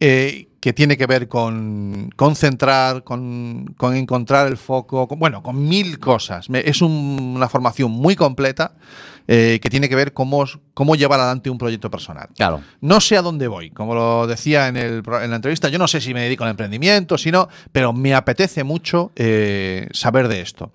eh, 0.04 0.48
que 0.58 0.72
tiene 0.72 0.96
que 0.96 1.06
ver 1.06 1.28
con 1.28 2.10
concentrar, 2.16 3.04
con, 3.04 3.72
con 3.76 3.94
encontrar 3.94 4.48
el 4.48 4.56
foco, 4.56 5.06
con- 5.06 5.18
bueno, 5.20 5.42
con 5.44 5.68
mil 5.68 5.98
cosas. 6.00 6.48
Es 6.52 6.82
un- 6.82 7.34
una 7.36 7.48
formación 7.48 7.92
muy 7.92 8.16
completa 8.16 8.72
eh, 9.28 9.60
que 9.62 9.70
tiene 9.70 9.88
que 9.88 9.94
ver 9.94 10.12
cómo, 10.12 10.44
cómo 10.74 10.96
llevar 10.96 11.20
adelante 11.20 11.48
un 11.50 11.56
proyecto 11.58 11.88
personal. 11.88 12.28
Claro. 12.36 12.60
No 12.80 13.00
sé 13.00 13.16
a 13.16 13.22
dónde 13.22 13.46
voy, 13.46 13.70
como 13.70 13.94
lo 13.94 14.26
decía 14.26 14.66
en, 14.66 14.76
el 14.76 15.04
pro- 15.04 15.22
en 15.22 15.30
la 15.30 15.36
entrevista, 15.36 15.68
yo 15.68 15.78
no 15.78 15.86
sé 15.86 16.00
si 16.00 16.12
me 16.12 16.22
dedico 16.22 16.42
al 16.42 16.50
emprendimiento, 16.50 17.16
si 17.16 17.30
no, 17.30 17.48
pero 17.70 17.92
me 17.92 18.12
apetece 18.14 18.64
mucho 18.64 19.12
eh, 19.14 19.86
saber 19.92 20.26
de 20.26 20.40
esto. 20.40 20.72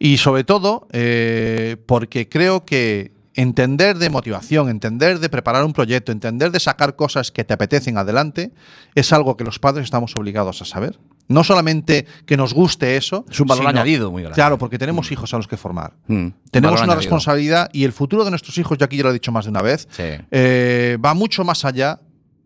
Y 0.00 0.16
sobre 0.18 0.42
todo 0.42 0.88
eh, 0.92 1.76
porque 1.86 2.28
creo 2.28 2.64
que 2.64 3.12
entender 3.36 3.98
de 3.98 4.10
motivación, 4.10 4.68
entender 4.68 5.20
de 5.20 5.28
preparar 5.28 5.64
un 5.64 5.72
proyecto, 5.72 6.10
entender 6.10 6.50
de 6.50 6.58
sacar 6.58 6.96
cosas 6.96 7.30
que 7.30 7.44
te 7.44 7.54
apetecen 7.54 7.98
adelante, 7.98 8.52
es 8.94 9.12
algo 9.12 9.36
que 9.36 9.44
los 9.44 9.58
padres 9.58 9.84
estamos 9.84 10.14
obligados 10.16 10.62
a 10.62 10.64
saber. 10.64 10.98
No 11.28 11.44
solamente 11.44 12.06
que 12.24 12.36
nos 12.36 12.54
guste 12.54 12.96
eso. 12.96 13.24
Es 13.30 13.38
un 13.40 13.46
valor 13.48 13.62
sino- 13.64 13.70
añadido 13.70 14.10
muy 14.10 14.22
grande. 14.22 14.34
Claro, 14.36 14.58
porque 14.58 14.78
tenemos 14.78 15.10
hijos 15.12 15.32
a 15.34 15.36
los 15.36 15.48
que 15.48 15.56
formar. 15.56 15.92
Mm, 16.06 16.28
Tenemos 16.50 16.80
una 16.80 16.84
añadido. 16.92 17.00
responsabilidad 17.02 17.68
y 17.72 17.84
el 17.84 17.92
futuro 17.92 18.24
de 18.24 18.30
nuestros 18.30 18.56
hijos, 18.58 18.78
yo 18.78 18.84
aquí 18.84 18.96
ya 18.96 19.02
lo 19.04 19.10
he 19.10 19.14
dicho 19.14 19.32
más 19.32 19.44
de 19.44 19.50
una 19.50 19.62
vez, 19.62 19.86
Sí. 19.90 20.02
eh, 20.30 20.98
va 21.04 21.14
mucho 21.14 21.44
más 21.44 21.64
allá 21.64 22.00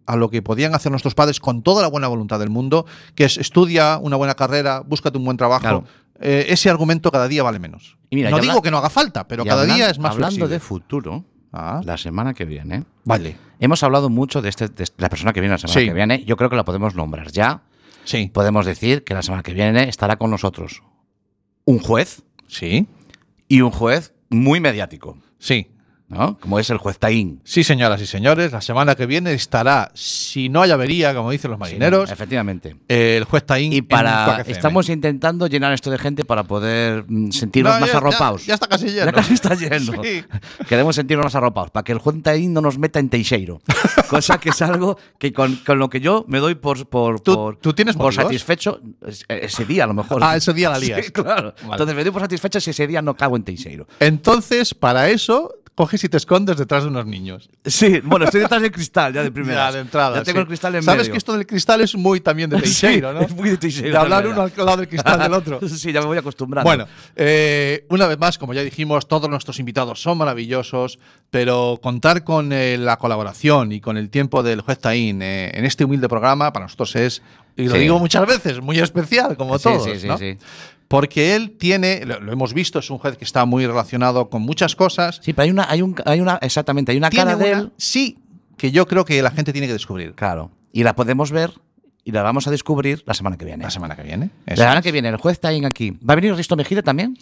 a 0.06 0.16
lo 0.16 0.28
que 0.30 0.42
podían 0.42 0.74
hacer 0.74 0.90
nuestros 0.90 1.14
padres 1.14 1.38
con 1.38 1.62
toda 1.62 1.82
la 1.82 1.88
buena 1.88 2.08
voluntad 2.08 2.40
del 2.40 2.50
mundo, 2.50 2.84
que 3.14 3.24
es 3.24 3.36
estudia 3.38 3.98
una 3.98 4.16
buena 4.16 4.34
carrera, 4.34 4.80
búscate 4.84 5.18
un 5.18 5.24
buen 5.24 5.36
trabajo. 5.36 5.60
Claro. 5.60 5.84
Eh, 6.20 6.46
ese 6.52 6.68
argumento 6.68 7.10
cada 7.10 7.28
día 7.28 7.42
vale 7.42 7.58
menos. 7.58 7.96
Y 8.10 8.16
mira, 8.16 8.30
no 8.30 8.38
digo 8.38 8.52
habla- 8.52 8.62
que 8.62 8.70
no 8.70 8.78
haga 8.78 8.90
falta, 8.90 9.26
pero 9.26 9.44
cada 9.44 9.62
hablan- 9.62 9.76
día 9.76 9.90
es 9.90 9.98
más 9.98 10.12
Hablando 10.12 10.34
flexible. 10.36 10.54
de 10.54 10.60
futuro, 10.60 11.24
Ah, 11.52 11.80
la 11.84 11.96
semana 11.96 12.34
que 12.34 12.44
viene, 12.44 12.84
vale. 13.04 13.36
hemos 13.58 13.82
hablado 13.82 14.08
mucho 14.10 14.40
de, 14.42 14.50
este, 14.50 14.68
de 14.68 14.84
la 14.98 15.08
persona 15.08 15.32
que 15.32 15.40
viene 15.40 15.54
la 15.54 15.58
semana 15.58 15.80
Sí. 15.80 15.86
que 15.86 15.94
viene. 15.94 16.24
Yo 16.24 16.36
creo 16.36 16.48
que 16.50 16.56
la 16.56 16.64
podemos 16.64 16.94
nombrar 16.94 17.32
ya. 17.32 17.62
Sí. 18.04 18.30
Podemos 18.32 18.66
decir 18.66 19.02
que 19.02 19.14
la 19.14 19.22
semana 19.22 19.42
que 19.42 19.52
viene 19.54 19.88
estará 19.88 20.16
con 20.16 20.30
nosotros 20.30 20.82
un 21.64 21.78
juez 21.80 22.22
Sí. 22.46 22.86
y 23.48 23.62
un 23.62 23.70
juez 23.72 24.14
muy 24.28 24.60
mediático, 24.60 25.18
Sí. 25.38 25.70
¿No? 26.10 26.36
Como 26.38 26.58
es 26.58 26.68
el 26.70 26.76
juez 26.78 26.98
Taín. 26.98 27.40
Sí, 27.44 27.64
señoras 27.64 28.00
y 28.02 28.06
señores, 28.06 28.52
la 28.52 28.60
semana 28.60 28.94
que 28.96 29.06
viene 29.06 29.32
estará, 29.32 29.90
si 29.94 30.48
no 30.48 30.60
hay 30.62 30.70
avería, 30.72 31.14
como 31.14 31.30
dicen 31.30 31.50
los 31.52 31.58
marineros, 31.60 32.08
Sí, 32.08 32.12
efectivamente. 32.12 32.76
eh, 32.88 33.16
el 33.16 33.24
juez 33.24 33.44
Taín. 33.46 33.72
Y 33.72 33.80
para 33.82 34.42
estamos 34.42 34.88
intentando 34.88 35.46
llenar 35.46 35.72
esto 35.72 35.90
de 35.90 35.98
gente 35.98 36.24
para 36.24 36.42
poder 36.44 37.04
mm, 37.08 37.30
sentirnos 37.30 37.74
No, 37.74 37.80
más 37.80 37.92
ya- 37.92 37.96
arropados. 37.98 38.42
Ya, 38.42 38.48
ya 38.48 38.54
está 38.54 38.66
casi 38.66 38.86
lleno. 38.88 39.06
Ya 39.06 39.12
casi 39.12 39.34
está 39.34 39.54
lleno. 39.54 40.02
Sí. 40.02 40.24
Queremos 40.68 40.96
sentirnos 40.96 41.24
más 41.24 41.34
arropados, 41.36 41.70
para 41.70 41.84
que 41.84 41.92
el 41.92 41.98
juez 41.98 42.22
Taín 42.22 42.52
no 42.52 42.60
nos 42.60 42.76
meta 42.78 42.98
en 42.98 43.08
Teixeiro. 43.08 43.60
Cosa 44.10 44.38
que 44.38 44.50
es 44.50 44.60
algo 44.62 44.98
que 45.18 45.32
con, 45.32 45.56
con 45.64 45.78
lo 45.78 45.88
que 45.88 46.00
yo 46.00 46.24
me 46.28 46.38
doy 46.40 46.56
por, 46.56 46.86
por, 46.88 47.20
¿Tú- 47.20 47.34
por, 47.34 47.56
tú 47.56 47.72
tienes 47.72 47.94
por 47.96 48.12
satisfecho 48.12 48.80
es- 49.06 49.24
ese 49.28 49.64
día 49.64 49.84
a 49.84 49.86
lo 49.86 49.94
mejor. 49.94 50.20
Ah, 50.24 50.36
ese 50.36 50.52
día 50.52 50.70
la 50.70 50.78
lías. 50.78 51.00
Sí, 51.06 51.12
claro. 51.12 51.54
Vale. 51.62 51.72
Entonces 51.72 51.94
me 51.96 52.02
doy 52.02 52.12
por 52.12 52.20
satisfecho 52.22 52.60
si 52.60 52.70
ese 52.70 52.86
día 52.86 53.00
no 53.00 53.14
cago 53.16 53.36
en 53.36 53.44
Teixeiro. 53.44 53.86
Entonces, 54.00 54.74
para 54.74 55.08
eso, 55.08 55.54
coges 55.80 56.04
y 56.04 56.10
te 56.10 56.18
escondes 56.18 56.58
detrás 56.58 56.82
de 56.82 56.90
unos 56.90 57.06
niños. 57.06 57.48
Sí, 57.64 58.00
bueno, 58.04 58.26
estoy 58.26 58.42
detrás 58.42 58.60
del 58.60 58.70
cristal 58.70 59.14
ya 59.14 59.22
de 59.22 59.30
primera. 59.38 59.68
Ya, 59.70 59.72
de 59.76 59.80
entrada. 59.80 60.16
Ya 60.18 60.24
tengo 60.24 60.36
sí. 60.36 60.40
el 60.42 60.46
cristal 60.48 60.74
en 60.74 60.82
Sabes 60.82 61.00
medio. 61.02 61.12
que 61.12 61.18
esto 61.18 61.32
del 61.32 61.46
cristal 61.46 61.80
es 61.80 61.94
muy 61.94 62.20
también 62.20 62.50
de 62.50 62.58
Teixeiro, 62.60 63.08
Sí, 63.12 63.14
¿no? 63.18 63.20
es 63.22 63.34
muy 63.34 63.48
de 63.48 63.56
Teixeiro, 63.56 63.92
De 63.92 63.96
hablar 63.96 64.26
uno 64.26 64.42
al 64.42 64.52
lado 64.56 64.76
del 64.76 64.88
cristal 64.88 65.18
del 65.20 65.32
otro. 65.32 65.58
sí, 65.68 65.90
ya 65.92 66.00
me 66.00 66.06
voy 66.06 66.18
acostumbrando. 66.18 66.68
Bueno, 66.68 66.86
eh, 67.16 67.86
una 67.88 68.06
vez 68.06 68.18
más, 68.18 68.36
como 68.36 68.52
ya 68.52 68.62
dijimos, 68.62 69.08
todos 69.08 69.30
nuestros 69.30 69.58
invitados 69.58 70.02
son 70.02 70.18
maravillosos, 70.18 70.98
pero 71.30 71.78
contar 71.82 72.24
con 72.24 72.52
eh, 72.52 72.76
la 72.76 72.98
colaboración 72.98 73.72
y 73.72 73.80
con 73.80 73.96
el 73.96 74.10
tiempo 74.10 74.42
del 74.42 74.60
juez 74.60 74.78
Taín 74.80 75.22
eh, 75.22 75.50
en 75.54 75.64
este 75.64 75.84
humilde 75.86 76.08
programa 76.08 76.52
para 76.52 76.66
nosotros 76.66 76.94
es, 76.96 77.22
y 77.56 77.64
lo 77.68 77.72
Sí. 77.74 77.78
digo 77.78 77.98
muchas 77.98 78.26
veces, 78.26 78.60
muy 78.60 78.78
especial, 78.78 79.36
como 79.36 79.56
Sí, 79.58 79.64
todos. 79.64 79.84
sí, 79.84 79.98
sí, 80.00 80.06
¿no? 80.06 80.18
Porque 80.90 81.36
él 81.36 81.56
tiene, 81.56 82.04
lo, 82.04 82.18
lo 82.18 82.32
hemos 82.32 82.52
visto, 82.52 82.80
es 82.80 82.90
un 82.90 82.98
juez 82.98 83.16
que 83.16 83.22
está 83.24 83.44
muy 83.44 83.64
relacionado 83.64 84.28
con 84.28 84.42
muchas 84.42 84.74
cosas. 84.74 85.20
Sí, 85.22 85.32
pero 85.32 85.44
hay 85.44 85.50
una, 85.52 85.70
hay 85.70 85.82
un, 85.82 85.94
hay 86.04 86.20
una, 86.20 86.40
exactamente, 86.42 86.90
hay 86.90 86.98
una 86.98 87.10
cara 87.10 87.36
de 87.36 87.50
una- 87.52 87.58
él. 87.60 87.72
sí, 87.76 88.18
que 88.56 88.72
yo 88.72 88.88
creo 88.88 89.04
que 89.04 89.22
la 89.22 89.30
gente 89.30 89.52
tiene 89.52 89.68
que 89.68 89.72
descubrir. 89.72 90.14
Claro. 90.16 90.50
Y 90.72 90.82
la 90.82 90.96
podemos 90.96 91.30
ver 91.30 91.52
y 92.02 92.10
la 92.10 92.22
vamos 92.22 92.48
a 92.48 92.50
descubrir 92.50 93.04
la 93.06 93.14
semana 93.14 93.36
que 93.36 93.44
viene. 93.44 93.62
La 93.62 93.70
semana 93.70 93.94
que 93.94 94.02
viene. 94.02 94.30
La 94.46 94.56
semana 94.56 94.82
que 94.82 94.90
viene, 94.90 95.10
el 95.10 95.16
juez 95.16 95.38
Taín 95.38 95.64
aquí. 95.64 95.92
¿Va 95.92 96.14
a 96.14 96.16
venir 96.16 96.34
Risto 96.34 96.56
Mejide 96.56 96.82
también? 96.82 97.16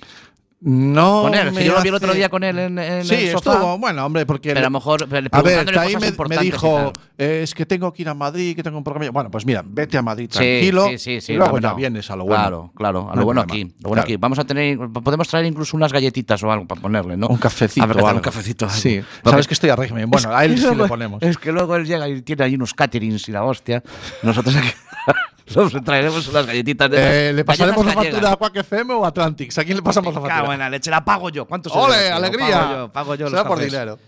No. 0.60 1.22
con 1.22 1.34
él. 1.34 1.52
me 1.52 1.60
que 1.60 1.66
yo 1.66 1.74
lo 1.74 1.82
vi 1.82 1.88
el 1.88 1.94
otro 1.94 2.12
día 2.14 2.28
con 2.28 2.42
él 2.42 2.58
en, 2.58 2.78
en 2.80 3.04
Sí, 3.04 3.14
el 3.14 3.30
sofá. 3.32 3.52
estuvo, 3.52 3.78
bueno, 3.78 4.04
hombre, 4.04 4.26
porque. 4.26 4.48
Pero 4.48 4.60
a 4.60 4.62
lo 4.64 4.70
mejor 4.70 5.02
A 5.04 5.06
ver, 5.06 5.30
cosas 5.30 6.00
me, 6.18 6.36
me 6.36 6.38
dijo, 6.38 6.92
eh, 7.16 7.40
es 7.44 7.54
que 7.54 7.64
tengo 7.64 7.92
que 7.92 8.02
ir 8.02 8.08
a 8.08 8.14
Madrid, 8.14 8.56
que 8.56 8.62
tengo 8.64 8.76
un 8.78 8.82
programa. 8.82 9.10
Bueno, 9.12 9.30
pues 9.30 9.46
mira, 9.46 9.62
vete 9.64 9.96
a 9.98 10.02
Madrid 10.02 10.28
tranquilo. 10.28 10.86
Sí, 10.88 10.98
sí, 10.98 11.20
sí. 11.20 11.32
y 11.34 11.36
luego 11.36 11.60
ya 11.60 11.68
no. 11.70 11.76
vienes 11.76 12.10
a 12.10 12.16
lo 12.16 12.24
bueno. 12.24 12.42
Claro, 12.42 12.72
claro. 12.74 13.10
A 13.12 13.14
lo 13.16 13.24
bueno 13.24 13.42
problema. 13.46 13.66
aquí. 13.68 13.74
Lo 13.82 13.88
bueno 13.90 14.02
Claro. 14.02 14.02
aquí. 14.02 14.16
Vamos 14.16 14.38
a 14.40 14.44
tener, 14.44 14.78
podemos 15.04 15.28
traer 15.28 15.46
incluso 15.46 15.76
unas 15.76 15.92
galletitas 15.92 16.42
o 16.42 16.50
algo 16.50 16.66
para 16.66 16.80
ponerle, 16.80 17.16
¿no? 17.16 17.28
Un 17.28 17.36
cafecito. 17.38 17.84
A 17.84 17.86
ver, 17.86 18.02
un 18.02 18.18
cafecito. 18.20 18.64
algo. 18.64 18.76
Sí. 18.76 19.00
Porque- 19.22 19.30
Sabes 19.30 19.46
que 19.46 19.54
estoy 19.54 19.70
a 19.70 19.76
régimen. 19.76 20.10
Bueno, 20.10 20.34
a 20.34 20.44
él 20.44 20.56
sí 20.56 20.64
que 20.64 20.70
le 20.70 20.74
luego- 20.76 20.88
ponemos. 20.88 21.22
Es 21.22 21.38
que 21.38 21.52
luego 21.52 21.76
él 21.76 21.86
llega 21.86 22.08
y 22.08 22.22
tiene 22.22 22.42
ahí 22.44 22.54
unos 22.56 22.74
caterings 22.74 23.28
y 23.28 23.32
la 23.32 23.44
hostia. 23.44 23.82
Nosotros 24.24 24.56
aquí 24.56 24.68
nos 25.54 25.84
traeremos 25.84 26.26
unas 26.28 26.46
galletitas 26.46 26.90
de 26.90 27.28
Eh, 27.28 27.32
¿Le 27.32 27.44
pasaremos 27.44 27.84
la 27.84 27.92
factura 27.92 28.32
a. 28.32 28.36
Quack 28.36 28.56
FM 28.56 28.94
o 28.94 29.04
a 29.04 29.08
Atlantics? 29.08 29.58
¿A 29.58 29.64
quién 29.64 29.76
le 29.76 29.82
pasamos 29.82 30.14
la 30.14 30.20
factura? 30.20 30.56
la 30.56 30.70
leche, 30.70 30.90
la 30.90 31.04
pago 31.04 31.30
yo. 31.30 31.46
¿Cuánto 31.46 31.70
se 31.70 31.78
¡Ole, 31.78 32.10
alegría! 32.10 32.58
Pago 32.58 32.72
yo, 32.72 32.92
pago 32.92 33.14
yo 33.14 33.24
los 33.24 33.32
Será 33.32 33.44
por 33.44 33.58
dinero. 33.58 33.98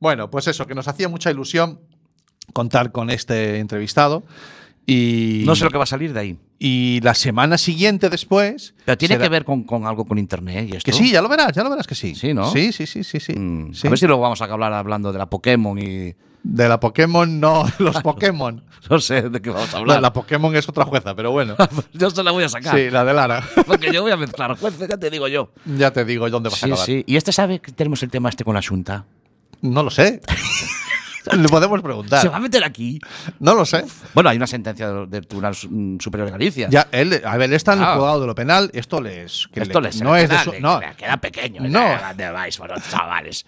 Bueno, 0.00 0.30
pues 0.30 0.46
eso, 0.48 0.66
que 0.66 0.74
nos 0.74 0.88
hacía 0.88 1.08
mucha 1.08 1.30
ilusión 1.30 1.80
contar 2.52 2.92
con 2.92 3.10
este 3.10 3.58
entrevistado. 3.58 4.22
Y, 4.86 5.44
No 5.46 5.56
sé 5.56 5.64
lo 5.64 5.70
que 5.70 5.78
va 5.78 5.84
a 5.84 5.86
salir 5.86 6.12
de 6.12 6.20
ahí. 6.20 6.38
Y 6.66 7.00
la 7.02 7.12
semana 7.14 7.58
siguiente 7.58 8.08
después. 8.08 8.74
Pero 8.86 8.96
tiene 8.96 9.16
será- 9.16 9.24
que 9.24 9.28
ver 9.28 9.44
con, 9.44 9.64
con 9.64 9.86
algo 9.86 10.06
con 10.06 10.16
internet 10.18 10.66
y 10.72 10.76
esto. 10.76 10.90
Que 10.90 10.96
sí, 10.96 11.10
ya 11.12 11.20
lo 11.20 11.28
verás, 11.28 11.52
ya 11.52 11.62
lo 11.62 11.68
verás 11.68 11.86
que 11.86 11.94
sí. 11.94 12.14
Sí, 12.14 12.32
¿no? 12.32 12.50
Sí, 12.50 12.72
sí, 12.72 12.86
sí, 12.86 13.04
sí. 13.04 13.20
sí. 13.20 13.34
Mm, 13.34 13.74
Sí. 13.74 13.86
A 13.86 13.90
ver 13.90 13.98
si 13.98 14.06
luego 14.06 14.22
vamos 14.22 14.40
a 14.40 14.46
hablar 14.46 14.72
hablando 14.72 15.12
de 15.12 15.18
la 15.18 15.26
Pokémon 15.26 15.78
y. 15.78 16.14
De 16.42 16.68
la 16.68 16.78
Pokémon, 16.80 17.38
no, 17.40 17.64
los 17.78 18.00
Pokémon. 18.02 18.62
No 18.90 18.98
sé 19.00 19.22
de 19.30 19.40
qué 19.40 19.48
vamos 19.48 19.72
a 19.74 19.78
hablar. 19.78 20.02
la 20.02 20.12
Pokémon 20.12 20.54
es 20.56 20.68
otra 20.68 20.84
jueza, 20.84 21.14
pero 21.14 21.30
bueno. 21.32 21.56
Yo 21.94 22.10
se 22.10 22.22
la 22.22 22.30
voy 22.32 22.44
a 22.44 22.48
sacar. 22.50 22.76
Sí, 22.76 22.90
la 22.90 23.02
de 23.04 23.14
Lara. 23.14 23.42
Porque 23.66 23.90
yo 23.92 24.02
voy 24.02 24.12
a 24.12 24.16
mezclar 24.18 24.58
jueces, 24.58 24.86
ya 24.88 24.98
te 24.98 25.08
digo 25.08 25.26
yo. 25.28 25.52
ya 25.64 25.90
te 25.90 26.04
digo 26.04 26.28
dónde 26.28 26.50
vas 26.50 26.62
a 26.62 26.66
Sí, 26.66 26.70
acabar. 26.72 26.86
sí. 26.86 27.02
¿Y 27.06 27.16
este 27.16 27.32
sabe 27.32 27.60
que 27.60 27.72
tenemos 27.72 28.02
el 28.02 28.10
tema 28.10 28.28
este 28.28 28.44
con 28.44 28.52
la 28.54 28.60
Junta? 28.62 29.06
No 29.62 29.82
lo 29.82 29.90
sé. 29.90 30.20
Le 31.32 31.48
podemos 31.48 31.78
¿Se 31.78 31.82
preguntar. 31.82 32.30
va 32.32 32.36
a 32.36 32.40
meter 32.40 32.62
aquí? 32.64 33.00
No 33.40 33.54
lo 33.54 33.64
sé. 33.64 33.84
Bueno, 34.12 34.28
hay 34.30 34.36
una 34.36 34.46
sentencia 34.46 34.90
del, 35.06 35.26
Tribunal 35.26 35.54
mm, 35.68 35.98
Superior 35.98 36.26
de 36.26 36.32
Galicia. 36.32 36.68
Ya, 36.70 36.86
él, 36.92 37.22
a 37.24 37.36
ver, 37.36 37.48
él 37.50 37.56
está 37.56 37.72
en 37.72 37.80
el 37.80 37.86
juzgado 37.86 38.20
de 38.20 38.26
lo 38.26 38.34
penal. 38.34 38.70
Esto 38.74 39.00
les. 39.00 39.48
que 39.52 39.60
Esto 39.62 39.80
le- 39.80 39.90
no 40.02 40.16
es 40.16 40.28
de 40.28 40.38
su, 40.40 40.52
le- 40.52 40.60
no, 40.60 40.80
queda 40.96 41.16
pequeño. 41.16 41.62
No. 41.62 41.80
¿Dónde 42.08 42.30
vais, 42.30 42.58
bueno, 42.58 42.74
chavales? 42.90 43.46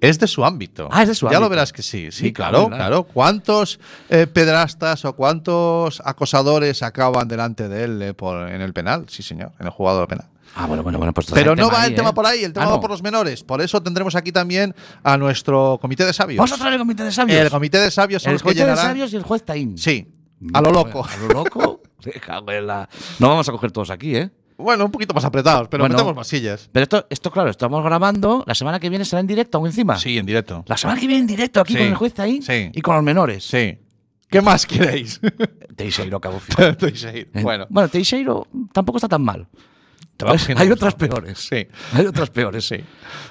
es 0.00 0.18
de 0.18 0.26
su 0.26 0.44
ámbito. 0.44 0.88
Ah, 0.90 1.02
es 1.02 1.08
de 1.08 1.14
su 1.14 1.26
Ya 1.26 1.32
lo 1.32 1.36
ámbito. 1.38 1.50
verás 1.50 1.72
que 1.72 1.82
sí. 1.82 2.10
Sí, 2.10 2.26
Sí, 2.26 2.32
claro, 2.32 2.68
claro, 2.68 2.76
claro. 2.76 3.02
¿Cuántos 3.04 3.80
eh, 4.08 4.26
pedrastas 4.26 5.04
o 5.04 5.14
cuántos 5.14 6.00
acosadores 6.04 6.82
acaban 6.82 7.28
delante 7.28 7.68
de 7.68 7.84
él 7.84 8.02
eh, 8.02 8.14
por, 8.14 8.48
en 8.48 8.60
el 8.62 8.72
penal? 8.72 9.04
Sí, 9.08 9.22
señor, 9.22 9.52
en 9.60 9.66
el 9.66 9.72
juzgado 9.72 9.98
de 9.98 10.02
lo 10.04 10.08
penal. 10.08 10.26
Ah, 10.56 10.66
bueno, 10.66 10.82
bueno, 10.82 10.98
bueno, 10.98 11.12
pues 11.14 11.28
Pero 11.32 11.54
no 11.54 11.62
tema 11.66 11.72
va 11.72 11.82
ahí, 11.82 11.90
el 11.90 11.94
tema 11.96 12.10
¿eh? 12.10 12.12
por 12.12 12.26
ahí, 12.26 12.44
el 12.44 12.52
tema 12.52 12.66
Ah, 12.66 12.68
va 12.70 12.74
no. 12.76 12.80
por 12.80 12.90
los 12.90 13.02
menores. 13.02 13.44
Por 13.44 13.60
eso 13.62 13.82
tendremos 13.82 14.14
aquí 14.16 14.32
también 14.32 14.74
a 15.04 15.16
nuestro 15.16 15.78
comité 15.80 16.04
de 16.04 16.12
sabios. 16.12 16.50
Traer 16.58 16.74
el 16.74 16.78
comité 16.80 17.04
de 17.04 17.12
sabios. 17.12 17.38
El 17.40 17.50
comité 17.50 17.78
de 17.78 17.90
sabios 17.90 18.22
son 18.22 18.30
el 18.30 18.34
los 18.34 18.42
que 18.42 18.48
comité 18.48 18.66
de 18.66 18.76
sabios 18.76 19.12
y 19.12 19.16
el 19.16 19.22
juez 19.22 19.44
Taín. 19.44 19.78
Sí, 19.78 20.08
a 20.52 20.60
lo 20.60 20.70
loco. 20.72 21.04
A 21.04 21.16
lo 21.18 21.28
loco. 21.28 21.80
No 23.18 23.28
vamos 23.28 23.48
a 23.48 23.52
coger 23.52 23.70
todos 23.72 23.90
aquí, 23.90 24.16
¿eh? 24.16 24.30
Bueno, 24.56 24.84
un 24.84 24.90
poquito 24.90 25.14
más 25.14 25.24
apretados, 25.24 25.68
pero 25.68 25.82
Bueno. 25.82 25.94
metemos 25.94 26.14
más 26.14 26.26
sillas. 26.26 26.68
Pero 26.72 26.82
esto, 26.82 27.06
esto, 27.08 27.30
claro, 27.30 27.48
estamos 27.50 27.82
grabando. 27.82 28.44
La 28.46 28.54
semana 28.54 28.78
que 28.80 28.90
viene 28.90 29.04
será 29.04 29.20
en 29.20 29.26
directo 29.26 29.58
aún 29.58 29.68
encima. 29.68 29.98
Sí, 29.98 30.18
en 30.18 30.26
directo. 30.26 30.64
La 30.66 30.76
semana 30.76 31.00
que 31.00 31.06
viene 31.06 31.20
en 31.22 31.26
directo 31.26 31.60
aquí 31.60 31.72
Sí. 31.74 31.78
con 31.78 31.88
el 31.88 31.94
juez 31.94 32.12
Taín 32.14 32.42
Sí. 32.42 32.70
y 32.72 32.80
con 32.82 32.94
los 32.94 33.04
menores. 33.04 33.44
Sí. 33.44 33.78
¿Qué 34.28 34.40
más 34.42 34.66
queréis? 34.66 35.20
Teixeiro. 35.76 36.20
Estoy 36.58 36.94
seguido. 36.96 37.28
Eh, 37.34 37.42
Bueno, 37.42 37.66
Bueno, 37.70 37.88
Teixeiro 37.88 38.46
tampoco 38.72 38.98
está 38.98 39.08
tan 39.08 39.22
mal. 39.22 39.46
Hay 40.56 40.70
otras 40.70 40.94
peores. 40.94 41.38
sí. 41.38 41.66
Hay 41.92 42.06
otras 42.06 42.30
peores. 42.30 42.66
Sí. 42.66 42.76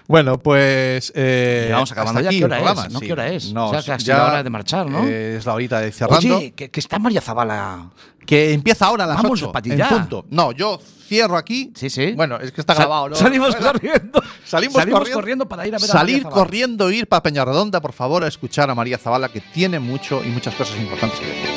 Bueno, 0.07 0.37
pues. 0.39 1.11
Eh, 1.15 1.67
Ya 1.69 1.75
vamos 1.75 1.91
acabando 1.91 2.19
aquí 2.21 2.39
¿Qué 2.39 2.45
hora 2.45 2.57
programa, 2.57 2.85
es? 2.87 2.93
¿No? 2.93 2.99
sí. 2.99 3.05
¿Qué 3.05 3.13
hora 3.13 3.27
es? 3.29 3.53
No, 3.53 3.69
O 3.69 3.81
sea, 3.81 3.97
que 3.97 4.03
ya 4.03 4.17
la 4.17 4.25
hora 4.27 4.43
de 4.43 4.49
marchar, 4.49 4.85
¿no? 4.89 5.05
eh, 5.05 5.37
es 5.37 5.45
la 5.45 5.53
horita 5.53 5.79
de 5.79 5.91
cerrando. 5.91 6.37
Oye, 6.37 6.51
que, 6.51 6.69
que 6.71 6.79
está 6.79 6.99
María 6.99 7.21
Zavala. 7.21 7.89
que 8.25 8.53
empieza 8.53 8.85
ahora 8.85 9.03
a 9.05 9.07
las 9.07 9.17
Vamos, 9.17 9.41
8 9.41 9.51
pa' 9.51 9.61
ti 9.61 9.71
en 9.71 9.77
ya. 9.77 9.89
punto. 9.89 10.25
No, 10.29 10.51
yo 10.51 10.79
cierro 11.09 11.35
aquí. 11.37 11.71
Sí, 11.75 11.89
sí. 11.89 12.13
Bueno, 12.15 12.37
es 12.37 12.51
que 12.51 12.61
está 12.61 12.73
grabado, 12.75 13.09
¿no? 13.09 13.15
Salimos 13.15 13.49
Bueno, 13.57 13.71
corriendo. 13.73 14.23
Salimos, 14.45 14.75
Salimos 14.75 14.99
corriendo, 14.99 15.13
corriendo 15.19 15.49
para 15.49 15.67
ir 15.67 15.75
a 15.75 15.77
ver 15.79 15.89
a 15.89 15.91
Salir 15.91 16.15
María 16.17 16.23
Zavala. 16.29 16.43
corriendo, 16.43 16.91
ir 16.91 17.07
para 17.07 17.23
Peñarredonda, 17.23 17.81
por 17.81 17.93
favor, 17.93 18.23
a 18.23 18.27
escuchar 18.27 18.69
a 18.69 18.75
María 18.75 18.97
Zavala, 18.97 19.29
que 19.29 19.41
tiene 19.41 19.79
mucho 19.79 20.23
y 20.23 20.27
muchas 20.29 20.55
cosas 20.55 20.77
importantes 20.77 21.19
que 21.19 21.25
decir. 21.25 21.49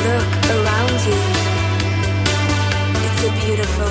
Look 0.07 0.31
around 0.57 0.97
you. 1.07 1.19
It's 3.05 3.21
a 3.25 3.27
beautiful 3.45 3.75